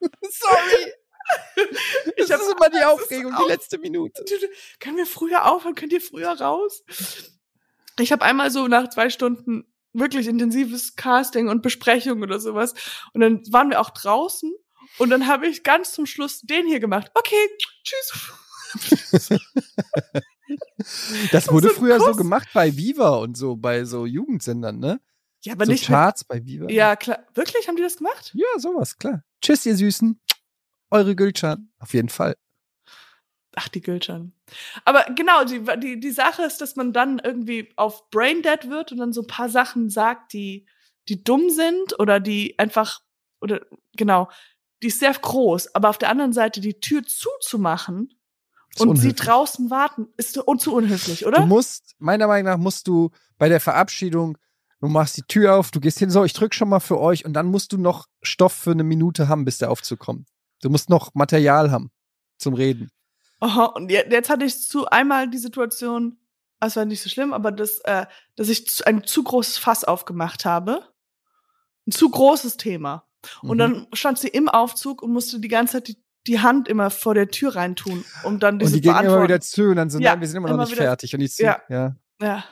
Sorry. 0.00 0.92
Ich 2.16 2.26
Das 2.28 2.30
hab- 2.32 2.40
ist 2.40 2.50
immer 2.52 2.70
die 2.70 2.82
Aufregung, 2.84 3.34
die 3.44 3.48
letzte 3.50 3.78
Minute. 3.78 4.24
Können 4.80 4.96
wir 4.96 5.06
früher 5.06 5.50
aufhören? 5.50 5.74
Könnt 5.74 5.92
ihr 5.92 6.00
früher 6.00 6.30
raus? 6.40 6.82
Ich 7.98 8.10
habe 8.12 8.24
einmal 8.24 8.50
so 8.50 8.66
nach 8.68 8.88
zwei 8.90 9.10
Stunden 9.10 9.64
wirklich 9.92 10.26
intensives 10.26 10.96
Casting 10.96 11.48
und 11.48 11.60
Besprechung 11.62 12.22
oder 12.22 12.40
sowas. 12.40 12.72
Und 13.12 13.20
dann 13.20 13.42
waren 13.52 13.68
wir 13.70 13.80
auch 13.80 13.90
draußen 13.90 14.50
und 14.98 15.10
dann 15.10 15.26
habe 15.26 15.46
ich 15.46 15.62
ganz 15.62 15.92
zum 15.92 16.06
Schluss 16.06 16.40
den 16.40 16.66
hier 16.66 16.80
gemacht. 16.80 17.10
Okay, 17.14 17.48
tschüss. 17.84 18.32
Das 21.30 21.50
wurde 21.50 21.68
so 21.68 21.74
früher 21.74 21.98
so 21.98 22.06
Kuss. 22.06 22.16
gemacht 22.16 22.48
bei 22.52 22.76
Viva 22.76 23.16
und 23.16 23.36
so, 23.36 23.56
bei 23.56 23.84
so 23.84 24.06
Jugendsendern, 24.06 24.78
ne? 24.78 25.00
Ja, 25.42 25.54
aber 25.54 25.66
so 25.66 25.72
nicht. 25.72 25.86
Charts 25.86 26.24
bei 26.24 26.44
Viva. 26.44 26.70
ja, 26.70 26.96
klar. 26.96 27.24
Wirklich? 27.34 27.68
Haben 27.68 27.76
die 27.76 27.82
das 27.82 27.96
gemacht? 27.96 28.32
Ja, 28.34 28.58
sowas, 28.58 28.96
klar. 28.96 29.24
Tschüss, 29.40 29.66
ihr 29.66 29.76
Süßen. 29.76 30.20
Eure 30.90 31.16
Gülcan. 31.16 31.72
Auf 31.78 31.94
jeden 31.94 32.08
Fall. 32.08 32.36
Ach, 33.54 33.68
die 33.68 33.80
Gülcan. 33.80 34.32
Aber 34.84 35.04
genau, 35.14 35.44
die, 35.44 35.62
die, 35.80 36.00
die 36.00 36.10
Sache 36.10 36.42
ist, 36.42 36.60
dass 36.60 36.76
man 36.76 36.92
dann 36.92 37.18
irgendwie 37.18 37.72
auf 37.76 38.08
Braindead 38.10 38.70
wird 38.70 38.92
und 38.92 38.98
dann 38.98 39.12
so 39.12 39.22
ein 39.22 39.26
paar 39.26 39.48
Sachen 39.48 39.90
sagt, 39.90 40.32
die, 40.32 40.66
die 41.08 41.22
dumm 41.22 41.50
sind 41.50 41.98
oder 41.98 42.20
die 42.20 42.58
einfach, 42.58 43.00
oder 43.40 43.60
genau, 43.96 44.30
die 44.82 44.88
ist 44.88 45.00
sehr 45.00 45.12
groß. 45.14 45.74
Aber 45.74 45.88
auf 45.90 45.98
der 45.98 46.08
anderen 46.10 46.32
Seite 46.32 46.60
die 46.60 46.80
Tür 46.80 47.02
zuzumachen 47.04 48.08
und 48.78 48.96
sie 48.96 49.08
unhöflich. 49.08 49.14
draußen 49.16 49.70
warten, 49.70 50.08
ist 50.16 50.38
und 50.38 50.60
zu 50.60 50.74
unhöflich, 50.74 51.20
Du 51.20 51.26
oder? 51.28 51.46
musst, 51.46 51.94
meiner 51.98 52.26
Meinung 52.26 52.52
nach, 52.52 52.58
musst 52.58 52.88
du 52.88 53.10
bei 53.38 53.48
der 53.48 53.60
Verabschiedung, 53.60 54.38
du 54.80 54.88
machst 54.88 55.16
die 55.16 55.22
Tür 55.22 55.56
auf, 55.56 55.70
du 55.70 55.78
gehst 55.80 55.98
hin, 55.98 56.10
so, 56.10 56.24
ich 56.24 56.32
drück 56.32 56.54
schon 56.54 56.68
mal 56.68 56.80
für 56.80 56.98
euch 56.98 57.24
und 57.24 57.34
dann 57.34 57.46
musst 57.46 57.72
du 57.72 57.78
noch 57.78 58.06
Stoff 58.22 58.52
für 58.54 58.70
eine 58.72 58.82
Minute 58.84 59.28
haben, 59.28 59.44
bis 59.44 59.58
der 59.58 59.70
Aufzug 59.70 59.98
kommt. 60.00 60.28
Du 60.62 60.70
musst 60.70 60.88
noch 60.90 61.12
Material 61.14 61.70
haben 61.70 61.90
zum 62.38 62.54
Reden. 62.54 62.90
Aha, 63.40 63.66
und 63.66 63.90
je- 63.90 64.06
jetzt 64.10 64.30
hatte 64.30 64.44
ich 64.44 64.60
zu 64.66 64.86
einmal 64.86 65.28
die 65.28 65.38
Situation, 65.38 66.16
das 66.60 66.76
war 66.76 66.84
nicht 66.84 67.02
so 67.02 67.08
schlimm, 67.10 67.32
aber 67.32 67.50
das, 67.52 67.80
äh, 67.80 68.06
dass 68.36 68.48
ich 68.48 68.86
ein 68.86 69.04
zu 69.04 69.22
großes 69.24 69.58
Fass 69.58 69.84
aufgemacht 69.84 70.44
habe. 70.44 70.88
Ein 71.86 71.90
zu 71.92 72.08
großes 72.08 72.56
Thema. 72.56 73.04
Und 73.42 73.56
Mhm. 73.56 73.58
dann 73.58 73.86
stand 73.92 74.18
sie 74.18 74.28
im 74.28 74.48
Aufzug 74.48 75.02
und 75.02 75.12
musste 75.12 75.38
die 75.40 75.48
ganze 75.48 75.74
Zeit 75.74 75.88
die, 75.88 75.96
die 76.26 76.40
Hand 76.40 76.68
immer 76.68 76.90
vor 76.90 77.14
der 77.14 77.28
Tür 77.28 77.54
reintun, 77.56 78.04
um 78.24 78.38
dann 78.38 78.54
und 78.54 78.62
diese 78.62 78.74
die 78.74 78.80
gehen 78.82 78.96
immer 78.96 79.22
wieder 79.22 79.40
zu 79.40 79.64
und 79.70 79.76
dann 79.76 79.90
so, 79.90 79.98
Ja, 79.98 80.12
nein, 80.12 80.20
wir 80.20 80.28
sind 80.28 80.36
immer 80.38 80.48
noch 80.48 80.54
immer 80.54 80.64
nicht 80.64 80.72
wieder- 80.72 80.82
fertig. 80.84 81.14
Und 81.14 81.20
die 81.20 81.28
zu, 81.28 81.42
Ja. 81.42 81.60
ja. 81.68 81.96
Ja, 82.20 82.44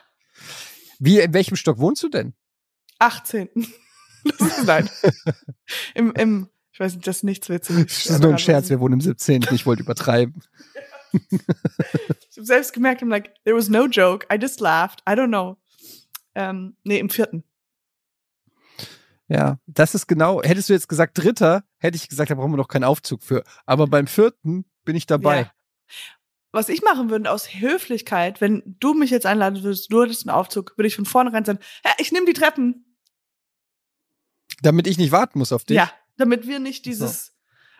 Wie, 0.98 1.18
in 1.20 1.32
welchem 1.32 1.56
Stock 1.56 1.78
wohnst 1.78 2.02
du 2.02 2.08
denn? 2.08 2.34
18. 2.98 3.48
Das 4.38 4.58
ist, 4.58 4.64
nein. 4.66 4.90
Im, 5.94 6.12
im, 6.12 6.48
ich 6.72 6.78
weiß 6.80 6.94
nicht, 6.94 7.06
das 7.06 7.16
ist 7.18 7.22
nichts 7.24 7.48
Witziges. 7.48 8.04
Das 8.04 8.16
ist 8.16 8.22
nur 8.22 8.32
ein 8.32 8.38
Scherz, 8.38 8.68
wir 8.68 8.78
wohnen 8.78 8.94
im 8.94 9.00
17. 9.00 9.46
Ich 9.52 9.64
wollte 9.64 9.82
übertreiben. 9.82 10.42
Ich 12.30 12.36
habe 12.36 12.46
selbst 12.46 12.72
gemerkt, 12.72 13.02
I'm 13.02 13.08
like, 13.08 13.34
there 13.44 13.56
was 13.56 13.68
no 13.68 13.86
joke. 13.86 14.26
I 14.32 14.36
just 14.40 14.60
laughed. 14.60 15.00
I 15.08 15.12
don't 15.12 15.28
know. 15.28 15.56
Ähm, 16.34 16.76
nee, 16.84 16.98
im 16.98 17.10
vierten. 17.10 17.44
Ja, 19.30 19.58
das 19.66 19.94
ist 19.94 20.08
genau, 20.08 20.42
hättest 20.42 20.68
du 20.68 20.72
jetzt 20.72 20.88
gesagt 20.88 21.16
Dritter, 21.16 21.62
hätte 21.78 21.96
ich 21.96 22.08
gesagt, 22.08 22.32
da 22.32 22.34
brauchen 22.34 22.50
wir 22.50 22.56
noch 22.56 22.66
keinen 22.66 22.82
Aufzug 22.82 23.22
für. 23.22 23.44
Aber 23.64 23.86
beim 23.86 24.08
vierten 24.08 24.64
bin 24.84 24.96
ich 24.96 25.06
dabei. 25.06 25.42
Ja. 25.42 25.52
Was 26.50 26.68
ich 26.68 26.82
machen 26.82 27.10
würde 27.10 27.30
aus 27.30 27.54
Höflichkeit, 27.54 28.40
wenn 28.40 28.76
du 28.80 28.92
mich 28.92 29.10
jetzt 29.10 29.26
einladen 29.26 29.62
würdest, 29.62 29.92
du 29.92 30.02
hättest 30.02 30.26
einen 30.26 30.36
Aufzug, 30.36 30.76
würde 30.76 30.88
ich 30.88 30.96
von 30.96 31.04
vornherein 31.04 31.44
sagen, 31.44 31.60
ja, 31.84 31.92
ich 31.98 32.10
nehme 32.10 32.26
die 32.26 32.32
Treppen. 32.32 32.96
Damit 34.62 34.88
ich 34.88 34.98
nicht 34.98 35.12
warten 35.12 35.38
muss 35.38 35.52
auf 35.52 35.62
dich. 35.62 35.76
Ja, 35.76 35.92
damit 36.16 36.48
wir 36.48 36.58
nicht 36.58 36.84
dieses, 36.84 37.32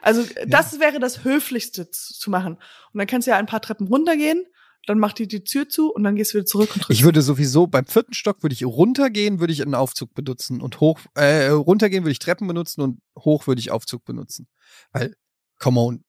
also 0.02 0.24
das 0.46 0.78
wäre 0.78 1.00
das 1.00 1.24
Höflichste 1.24 1.90
zu, 1.90 2.14
zu 2.14 2.30
machen. 2.30 2.54
Und 2.92 2.98
dann 2.98 3.08
kannst 3.08 3.26
du 3.26 3.32
ja 3.32 3.38
ein 3.38 3.46
paar 3.46 3.60
Treppen 3.60 3.88
runtergehen, 3.88 4.46
dann 4.86 4.98
macht 4.98 5.18
die 5.18 5.28
die 5.28 5.44
Tür 5.44 5.68
zu 5.68 5.92
und 5.92 6.02
dann 6.04 6.16
gehst 6.16 6.32
du 6.32 6.38
wieder 6.38 6.46
zurück 6.46 6.70
und. 6.74 6.86
Ich 6.88 7.02
würde 7.04 7.22
sowieso 7.22 7.66
beim 7.66 7.86
vierten 7.86 8.14
Stock 8.14 8.42
würde 8.42 8.54
ich 8.54 8.64
runtergehen, 8.64 9.38
würde 9.40 9.52
ich 9.52 9.62
einen 9.62 9.74
Aufzug 9.74 10.14
benutzen 10.14 10.60
und 10.60 10.80
hoch 10.80 10.98
äh, 11.14 11.48
runtergehen 11.48 12.04
würde 12.04 12.12
ich 12.12 12.18
Treppen 12.18 12.46
benutzen 12.48 12.80
und 12.80 13.00
hoch 13.18 13.46
würde 13.46 13.60
ich 13.60 13.70
Aufzug 13.70 14.04
benutzen, 14.04 14.48
weil 14.92 15.14
come 15.58 15.80
on, 15.80 16.04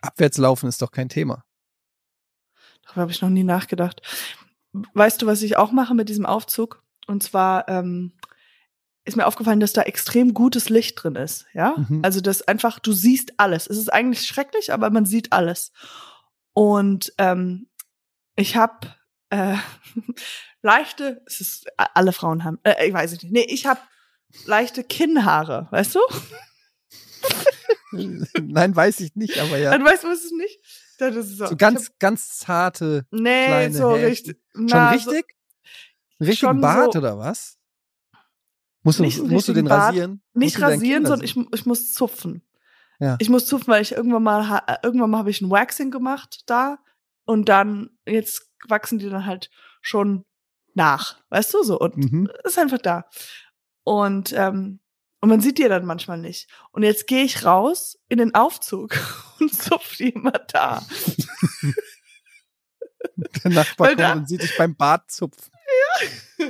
abwärts 0.00 0.38
laufen 0.38 0.68
ist 0.68 0.80
doch 0.82 0.90
kein 0.92 1.08
Thema. 1.08 1.44
Darüber 2.84 3.02
habe 3.02 3.12
ich 3.12 3.20
noch 3.22 3.30
nie 3.30 3.44
nachgedacht. 3.44 4.02
Weißt 4.92 5.22
du, 5.22 5.26
was 5.26 5.42
ich 5.42 5.56
auch 5.56 5.72
mache 5.72 5.94
mit 5.94 6.08
diesem 6.08 6.26
Aufzug? 6.26 6.82
Und 7.06 7.22
zwar 7.22 7.68
ähm, 7.68 8.12
ist 9.04 9.16
mir 9.16 9.26
aufgefallen, 9.26 9.60
dass 9.60 9.72
da 9.72 9.82
extrem 9.82 10.34
gutes 10.34 10.68
Licht 10.68 11.02
drin 11.02 11.14
ist. 11.16 11.46
Ja, 11.54 11.74
Mhm. 11.76 12.00
also 12.02 12.20
das 12.20 12.42
einfach, 12.42 12.78
du 12.78 12.92
siehst 12.92 13.34
alles. 13.38 13.66
Es 13.66 13.76
ist 13.76 13.92
eigentlich 13.92 14.26
schrecklich, 14.26 14.72
aber 14.72 14.90
man 14.90 15.06
sieht 15.06 15.32
alles. 15.32 15.72
Und 16.52 17.12
ähm, 17.18 17.68
ich 18.36 18.56
habe 18.56 18.94
äh, 19.30 19.56
leichte, 20.62 21.22
es 21.26 21.40
ist 21.40 21.66
alle 21.76 22.12
Frauen 22.12 22.44
haben, 22.44 22.58
äh, 22.64 22.86
ich 22.86 22.92
weiß 22.94 23.12
nicht. 23.12 23.30
Nee, 23.30 23.46
ich 23.48 23.66
habe 23.66 23.80
leichte 24.46 24.84
Kinnhaare, 24.84 25.68
weißt 25.70 25.94
du? 25.94 26.00
Nein, 27.92 28.74
weiß 28.74 29.00
ich 29.00 29.14
nicht, 29.14 29.38
aber 29.38 29.56
ja. 29.58 29.70
Dann 29.70 29.84
weißt 29.84 30.04
du, 30.04 30.08
was 30.08 30.24
es 30.24 30.32
nicht? 30.32 30.58
Das 30.98 31.14
ist 31.14 31.36
so. 31.38 31.46
So 31.46 31.56
ganz, 31.56 31.90
ganz 31.98 32.38
zarte, 32.38 33.06
hab, 33.10 33.20
nee, 33.20 33.46
kleine 33.46 33.74
so 33.74 33.90
Härchen. 33.92 34.04
richtig. 34.08 34.38
schon 34.54 34.66
na, 34.66 34.88
so- 34.98 35.10
richtig? 35.10 35.34
Einen 36.18 36.28
richtigen 36.28 36.50
schon 36.52 36.60
Bart 36.60 36.92
so- 36.92 36.98
oder 36.98 37.18
was? 37.18 37.58
Musst 38.82 38.98
du, 38.98 39.02
Nicht 39.04 39.22
musst 39.22 39.48
du 39.48 39.52
den 39.54 39.66
Bart, 39.66 39.88
rasieren? 39.88 40.22
Nicht 40.34 40.60
rasieren, 40.60 41.06
sondern 41.06 41.24
ich, 41.24 41.36
ich 41.54 41.66
muss 41.66 41.92
zupfen. 41.94 42.42
Ja. 43.00 43.16
Ich 43.18 43.28
muss 43.30 43.46
zupfen, 43.46 43.68
weil 43.68 43.82
ich 43.82 43.92
irgendwann 43.92 44.22
mal 44.22 44.62
äh, 44.66 44.76
irgendwann 44.82 45.10
mal 45.10 45.18
habe 45.18 45.30
ich 45.30 45.40
ein 45.40 45.50
Waxing 45.50 45.90
gemacht 45.90 46.42
da 46.46 46.78
und 47.24 47.48
dann 47.48 47.90
jetzt 48.06 48.50
wachsen 48.68 48.98
die 48.98 49.08
dann 49.10 49.26
halt 49.26 49.50
schon 49.80 50.24
nach, 50.74 51.20
weißt 51.30 51.54
du 51.54 51.62
so 51.62 51.78
und 51.78 51.96
Mhm. 51.96 52.30
ist 52.44 52.58
einfach 52.58 52.78
da. 52.78 53.08
Und 53.84 54.32
ähm, 54.32 54.80
und 55.20 55.28
man 55.30 55.40
sieht 55.40 55.56
die 55.58 55.68
dann 55.68 55.86
manchmal 55.86 56.18
nicht. 56.18 56.50
Und 56.70 56.82
jetzt 56.82 57.06
gehe 57.06 57.24
ich 57.24 57.44
raus 57.46 57.98
in 58.08 58.18
den 58.18 58.34
Aufzug 58.34 58.94
und 59.40 59.54
zupf 59.54 59.96
die 59.96 60.10
immer 60.10 60.32
da. 60.32 60.84
Der 63.44 63.50
Nachbar 63.50 63.88
Weil 63.88 63.96
da- 63.96 64.08
kommt 64.10 64.20
und 64.22 64.28
sieht 64.28 64.42
dich 64.42 64.56
beim 64.56 64.74
Bart 64.76 65.10
zupfen. 65.10 65.52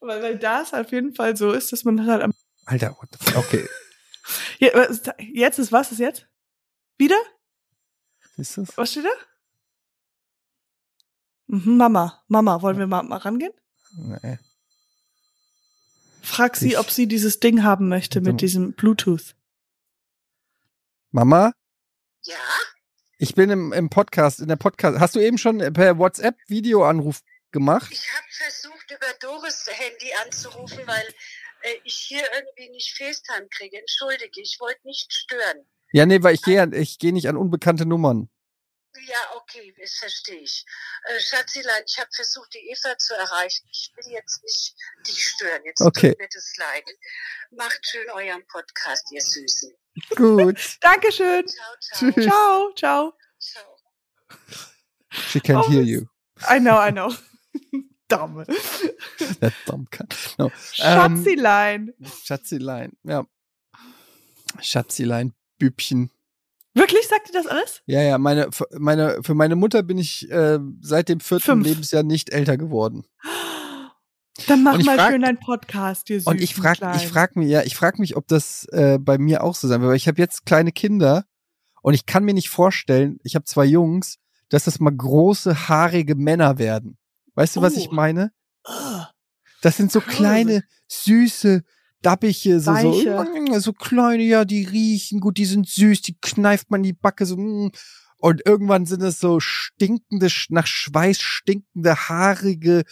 weil, 0.00 0.22
weil 0.22 0.38
das 0.38 0.72
auf 0.74 0.90
jeden 0.92 1.14
Fall 1.14 1.36
so 1.36 1.52
ist, 1.52 1.72
dass 1.72 1.84
man 1.84 2.06
halt 2.06 2.22
am 2.22 2.32
Alter? 2.66 2.96
Okay. 3.36 3.68
Ja, 4.58 4.68
jetzt 5.18 5.58
ist 5.58 5.72
was 5.72 5.92
ist 5.92 5.98
jetzt? 5.98 6.26
Wieder? 6.98 7.16
Ist 8.36 8.56
das? 8.58 8.76
Was 8.76 8.90
steht 8.92 9.04
da? 9.04 9.10
Mhm, 11.50 11.76
Mama, 11.76 12.22
Mama, 12.28 12.62
wollen 12.62 12.78
wir 12.78 12.86
mal, 12.86 13.02
mal 13.02 13.16
rangehen? 13.18 13.52
Nee. 13.96 14.38
Frag 16.22 16.56
sie, 16.56 16.68
Ich- 16.70 16.78
ob 16.78 16.90
sie 16.90 17.06
dieses 17.08 17.40
Ding 17.40 17.62
haben 17.64 17.88
möchte 17.88 18.20
mit 18.20 18.40
diesem 18.40 18.72
Bluetooth. 18.74 19.34
Mama, 21.10 21.52
Ja, 22.24 22.36
ich 23.18 23.34
bin 23.34 23.50
im, 23.50 23.72
im 23.72 23.90
Podcast, 23.90 24.38
in 24.40 24.48
der 24.48 24.56
Podcast. 24.56 25.00
Hast 25.00 25.14
du 25.16 25.20
eben 25.20 25.38
schon 25.38 25.58
per 25.72 25.98
WhatsApp 25.98 26.36
Videoanruf 26.46 27.22
gemacht? 27.50 27.90
Ich 27.90 28.06
habe 28.14 28.26
versucht, 28.30 28.90
über 28.90 29.06
Doris 29.20 29.66
Handy 29.68 30.12
anzurufen, 30.24 30.78
weil 30.86 31.04
äh, 31.62 31.74
ich 31.84 31.94
hier 31.94 32.22
irgendwie 32.36 32.70
nicht 32.70 32.96
FaceTime 32.96 33.48
kriege. 33.48 33.76
Entschuldige, 33.78 34.40
ich 34.40 34.58
wollte 34.60 34.80
nicht 34.86 35.12
stören. 35.12 35.66
Ja, 35.92 36.06
nee, 36.06 36.22
weil 36.22 36.34
ich 36.34 36.42
gehe 36.42 36.64
ich 36.76 36.98
geh 36.98 37.10
nicht 37.10 37.28
an 37.28 37.36
unbekannte 37.36 37.86
Nummern. 37.86 38.30
Ja, 39.06 39.36
okay, 39.36 39.72
das 39.80 39.94
verstehe 39.94 40.40
ich. 40.40 40.64
Äh, 41.04 41.20
Schatzilein, 41.20 41.82
ich 41.86 41.98
habe 41.98 42.10
versucht, 42.14 42.52
die 42.54 42.70
Eva 42.70 42.98
zu 42.98 43.14
erreichen. 43.14 43.66
Ich 43.70 43.92
will 43.96 44.12
jetzt 44.12 44.42
nicht 44.42 44.74
dich 45.06 45.24
stören. 45.28 45.62
Jetzt 45.64 45.80
Okay. 45.80 46.10
tut 46.10 46.18
mir 46.18 46.28
das 46.32 46.56
leid. 46.56 46.84
Macht 47.52 47.78
schön 47.86 48.08
euren 48.10 48.46
Podcast, 48.48 49.06
ihr 49.12 49.22
Süßen. 49.22 49.72
Gut. 50.16 50.76
Dankeschön. 50.80 51.46
Ciao, 51.46 51.74
ciao. 51.80 52.10
Tschüss. 52.12 52.24
Ciao, 52.24 52.72
ciao. 52.74 53.12
ciao. 53.38 53.76
She 55.30 55.40
can't 55.40 55.64
Oh, 55.66 55.70
hear 55.70 55.82
you. 55.82 56.06
I 56.48 56.58
know, 56.58 56.76
I 56.78 56.90
know. 56.90 57.14
Dumme. 58.08 58.44
That 59.40 59.52
dumb 59.66 59.88
cunt. 59.90 60.34
No. 60.38 60.46
Ähm, 60.46 60.52
Schatzilein. 60.72 61.94
Schatzilein, 62.24 62.92
ja. 63.04 63.24
Schatzilein, 64.60 65.34
Bübchen. 65.58 66.10
Wirklich, 66.74 67.06
sagt 67.08 67.28
ihr 67.28 67.32
das 67.32 67.46
alles? 67.46 67.82
Ja, 67.86 68.00
ja, 68.02 68.16
meine, 68.18 68.52
für 68.52 68.66
meine, 68.78 69.18
für 69.22 69.34
meine 69.34 69.56
Mutter 69.56 69.82
bin 69.82 69.98
ich 69.98 70.30
äh, 70.30 70.58
seit 70.80 71.08
dem 71.08 71.20
vierten 71.20 71.44
Fünf. 71.44 71.66
Lebensjahr 71.66 72.02
nicht 72.04 72.30
älter 72.30 72.56
geworden. 72.56 73.04
Dann 74.46 74.62
mach 74.62 74.78
mal 74.82 74.96
frag- 74.96 75.12
schön 75.12 75.22
deinen 75.22 75.40
Podcast, 75.40 76.08
ihr 76.10 76.20
süßen 76.20 76.32
Und 76.32 76.40
ich 76.40 76.54
frag, 76.54 76.78
ich 76.96 77.08
frag 77.08 77.36
mich, 77.36 77.48
ja, 77.48 77.62
ich 77.62 77.76
frag 77.76 77.98
mich, 77.98 78.16
ob 78.16 78.26
das 78.28 78.64
äh, 78.72 78.98
bei 78.98 79.18
mir 79.18 79.42
auch 79.44 79.54
so 79.54 79.68
sein 79.68 79.80
wird, 79.80 79.90
weil 79.90 79.96
ich 79.96 80.08
habe 80.08 80.18
jetzt 80.20 80.46
kleine 80.46 80.72
Kinder 80.72 81.24
und 81.82 81.94
ich 81.94 82.06
kann 82.06 82.24
mir 82.24 82.34
nicht 82.34 82.48
vorstellen, 82.50 83.18
ich 83.22 83.34
habe 83.34 83.44
zwei 83.44 83.64
Jungs, 83.64 84.16
dass 84.48 84.64
das 84.64 84.80
mal 84.80 84.94
große, 84.96 85.68
haarige 85.68 86.14
Männer 86.14 86.58
werden. 86.58 86.96
Weißt 87.34 87.56
du, 87.56 87.62
was 87.62 87.76
ich 87.76 87.88
Oh. 87.90 87.94
meine? 87.94 88.32
Ugh. 88.68 89.06
Das 89.62 89.76
sind 89.76 89.92
so 89.92 90.00
kleine, 90.00 90.64
süße, 90.88 91.62
dappige, 92.02 92.60
so, 92.60 92.74
so, 92.74 92.92
Weiche. 93.06 93.60
so 93.60 93.72
kleine, 93.72 94.22
ja, 94.22 94.44
die 94.44 94.64
riechen 94.64 95.20
gut, 95.20 95.38
die 95.38 95.44
sind 95.44 95.68
süß, 95.68 96.02
die 96.02 96.16
kneift 96.20 96.70
man 96.70 96.80
in 96.80 96.84
die 96.84 96.92
Backe 96.92 97.26
so. 97.26 97.36
mm. 97.36 97.70
Und 98.22 98.42
irgendwann 98.44 98.84
sind 98.84 99.02
es 99.02 99.18
so 99.18 99.40
stinkende, 99.40 100.28
nach 100.50 100.66
Schweiß 100.66 101.20
stinkende, 101.20 101.96
haarige, 101.96 102.84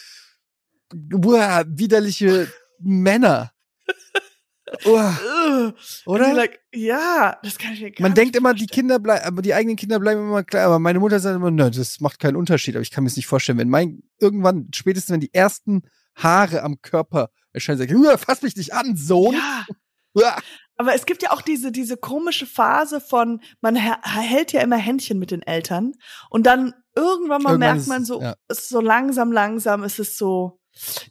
uah, 1.12 1.64
widerliche 1.68 2.50
Männer. 2.78 3.52
Uah, 4.84 5.72
oder? 6.04 6.34
Like, 6.34 6.60
ja, 6.74 7.38
das 7.42 7.56
kann 7.56 7.72
ich 7.72 7.80
mir 7.80 7.90
gar 7.90 8.02
Man 8.02 8.12
nicht 8.12 8.18
denkt 8.18 8.36
immer, 8.36 8.52
die. 8.52 8.66
Kinder 8.66 8.98
bleiben, 8.98 9.24
aber 9.24 9.40
die 9.40 9.54
eigenen 9.54 9.76
Kinder 9.76 9.98
bleiben 9.98 10.20
immer 10.20 10.44
klein. 10.44 10.66
Aber 10.66 10.78
meine 10.78 11.00
Mutter 11.00 11.18
sagt 11.20 11.36
immer, 11.36 11.50
nein, 11.50 11.72
das 11.72 12.00
macht 12.00 12.18
keinen 12.18 12.36
Unterschied. 12.36 12.76
Aber 12.76 12.82
ich 12.82 12.90
kann 12.90 13.02
mir 13.02 13.08
das 13.08 13.16
nicht 13.16 13.26
vorstellen, 13.26 13.56
wenn 13.56 13.70
mein, 13.70 14.02
irgendwann, 14.20 14.68
spätestens 14.74 15.10
wenn 15.12 15.20
die 15.20 15.32
ersten 15.32 15.82
Haare 16.14 16.62
am 16.62 16.82
Körper 16.82 17.30
erscheinen, 17.58 17.78
sagt, 17.78 17.92
"Uah, 17.92 18.18
fass 18.18 18.42
mich 18.42 18.56
nicht 18.56 18.74
an, 18.74 18.96
Sohn. 18.96 19.36
Ja, 20.14 20.38
aber 20.78 20.94
es 20.94 21.06
gibt 21.06 21.22
ja 21.22 21.32
auch 21.32 21.42
diese, 21.42 21.72
diese 21.72 21.96
komische 21.96 22.46
Phase 22.46 23.00
von, 23.00 23.40
man 23.60 23.74
hält 23.74 24.52
ja 24.52 24.60
immer 24.60 24.76
Händchen 24.76 25.18
mit 25.18 25.32
den 25.32 25.42
Eltern 25.42 25.94
und 26.30 26.46
dann 26.46 26.72
irgendwann 26.94 27.42
mal 27.42 27.50
Irgendwann 27.50 27.58
merkt 27.58 27.86
man 27.88 28.04
so, 28.04 28.22
ja. 28.22 28.34
so 28.48 28.80
langsam, 28.80 29.32
langsam 29.32 29.82
ist 29.82 29.98
es 29.98 30.16
so, 30.16 30.60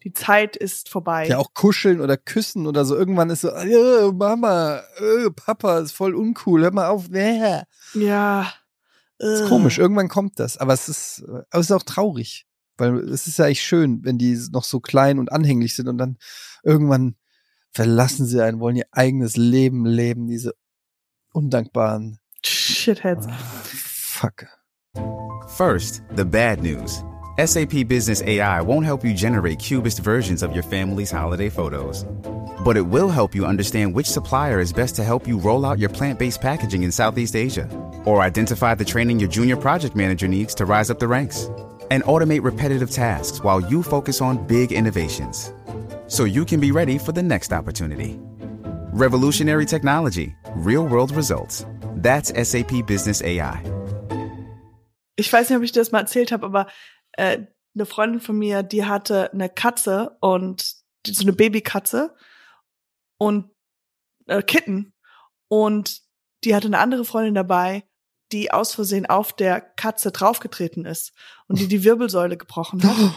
die 0.06 0.14
Zeit 0.14 0.56
ist 0.56 0.88
vorbei. 0.88 1.28
Ja, 1.28 1.38
auch 1.38 1.54
kuscheln 1.54 2.00
oder 2.00 2.16
küssen 2.16 2.66
oder 2.66 2.86
so. 2.86 2.96
Irgendwann 2.96 3.30
ist 3.30 3.42
so, 3.42 3.50
äh, 3.50 4.12
Mama, 4.14 4.82
äh, 5.00 5.30
Papa, 5.32 5.80
ist 5.80 5.92
voll 5.92 6.16
uncool, 6.16 6.62
hör 6.62 6.72
mal 6.72 6.88
auf. 6.88 7.12
Äh. 7.12 7.64
Ja. 7.94 8.54
Ist 9.20 9.42
Ugh. 9.42 9.50
komisch, 9.50 9.80
irgendwann 9.80 10.08
kommt 10.08 10.40
das. 10.40 10.58
Aber 10.58 10.74
es 10.74 10.88
ist, 10.88 11.26
äh, 11.28 11.44
aber 11.50 11.60
es 11.60 11.70
ist 11.70 11.72
auch 11.74 11.84
traurig. 11.84 12.47
Weil 12.78 12.98
es 13.10 13.28
ist 13.28 13.40
ja 13.40 13.48
echt 13.48 13.62
schön, 13.62 14.04
wenn 14.04 14.18
die 14.18 14.38
noch 14.52 14.64
so 14.64 14.80
klein 14.80 15.20
und 15.20 15.32
anhänglich 15.32 15.76
sind 15.76 15.88
und 15.88 15.98
dann 15.98 16.18
irgendwann 16.64 17.16
verlassen 17.72 18.26
sie 18.26 18.44
einen, 18.44 18.60
wollen 18.60 18.76
ihr 18.76 18.88
eigenes 18.92 19.38
Leben 19.38 19.86
leben, 19.86 20.28
diese 20.28 20.54
undankbaren. 21.34 22.20
Shitheads. 22.44 23.28
Ah, 23.28 23.38
fuck. 23.64 24.46
First, 25.50 26.02
the 26.16 26.26
bad 26.26 26.62
news. 26.62 27.04
SAP 27.38 27.88
Business 27.88 28.24
AI 28.24 28.62
won't 28.62 28.84
help 28.84 29.04
you 29.04 29.14
generate 29.14 29.60
cubist 29.60 30.00
versions 30.00 30.42
of 30.42 30.56
your 30.56 30.64
family's 30.64 31.12
holiday 31.12 31.50
photos. 31.50 32.04
But 32.64 32.78
it 32.78 32.88
will 32.88 33.10
help 33.10 33.36
you 33.36 33.46
understand 33.46 33.94
which 33.94 34.08
supplier 34.08 34.60
is 34.60 34.74
best 34.74 34.96
to 34.96 35.04
help 35.04 35.28
you 35.28 35.38
roll 35.38 35.64
out 35.64 35.78
your 35.78 35.90
plant 35.90 36.18
based 36.18 36.42
packaging 36.42 36.82
in 36.82 36.92
Southeast 36.92 37.36
Asia, 37.36 37.70
or 38.06 38.22
identify 38.22 38.74
the 38.74 38.84
training 38.84 39.20
your 39.20 39.30
junior 39.30 39.56
project 39.56 39.96
manager 39.96 40.28
needs 40.28 40.56
to 40.56 40.66
rise 40.66 40.90
up 40.90 40.98
the 40.98 41.08
ranks, 41.08 41.48
and 41.92 42.04
automate 42.04 42.44
repetitive 42.44 42.92
tasks 42.92 43.44
while 43.44 43.60
you 43.60 43.84
focus 43.84 44.22
on 44.22 44.46
big 44.48 44.72
innovations. 44.72 45.54
So 46.08 46.26
you 46.26 46.46
can 46.46 46.60
be 46.60 46.72
ready 46.72 46.98
for 46.98 47.12
the 47.12 47.24
next 47.24 47.52
opportunity. 47.52 48.20
Revolutionary 48.94 49.66
technology, 49.66 50.36
real 50.56 50.86
world 50.86 51.12
results. 51.12 51.66
That's 51.98 52.30
SAP 52.30 52.86
Business 52.86 53.22
AI. 53.22 53.62
Ich 55.16 55.32
weiß 55.32 55.50
nicht, 55.50 55.58
ob 55.58 55.64
ich 55.64 55.72
das 55.72 55.92
mal 55.92 56.00
erzählt 56.02 56.32
habe, 56.32 56.46
aber 56.46 56.68
äh, 57.14 57.40
eine 57.76 57.86
Freundin 57.86 58.22
von 58.22 58.38
mir, 58.38 58.64
die 58.64 58.86
hatte 58.86 59.32
eine 59.34 59.50
Katze 59.50 60.18
und 60.20 60.76
so 61.06 61.22
eine 61.24 61.34
Babykatze 61.34 62.16
und 63.18 63.50
äh, 64.28 64.42
Kitten 64.42 64.94
und 65.48 66.02
die 66.44 66.56
hatte 66.56 66.68
eine 66.68 66.80
andere 66.80 67.06
Freundin 67.06 67.36
dabei, 67.36 67.84
die 68.32 68.52
aus 68.52 68.76
Versehen 68.76 69.06
auf 69.06 69.34
der 69.34 69.62
Katze 69.62 70.12
draufgetreten 70.12 70.86
ist 70.86 71.14
und 71.48 71.60
die 71.60 71.68
die 71.68 71.84
Wirbelsäule 71.84 72.38
gebrochen 72.38 72.84
hat. 72.84 73.14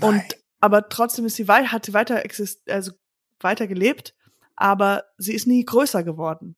Und 0.00 0.22
aber 0.60 0.88
trotzdem 0.88 1.26
ist 1.26 1.36
sie 1.36 1.48
wei 1.48 1.64
hat 1.64 1.86
sie 1.86 1.94
weiter 1.94 2.24
exist 2.24 2.68
also 2.68 2.92
weiter 3.40 3.66
gelebt, 3.66 4.14
aber 4.56 5.04
sie 5.18 5.34
ist 5.34 5.46
nie 5.46 5.64
größer 5.64 6.02
geworden. 6.02 6.56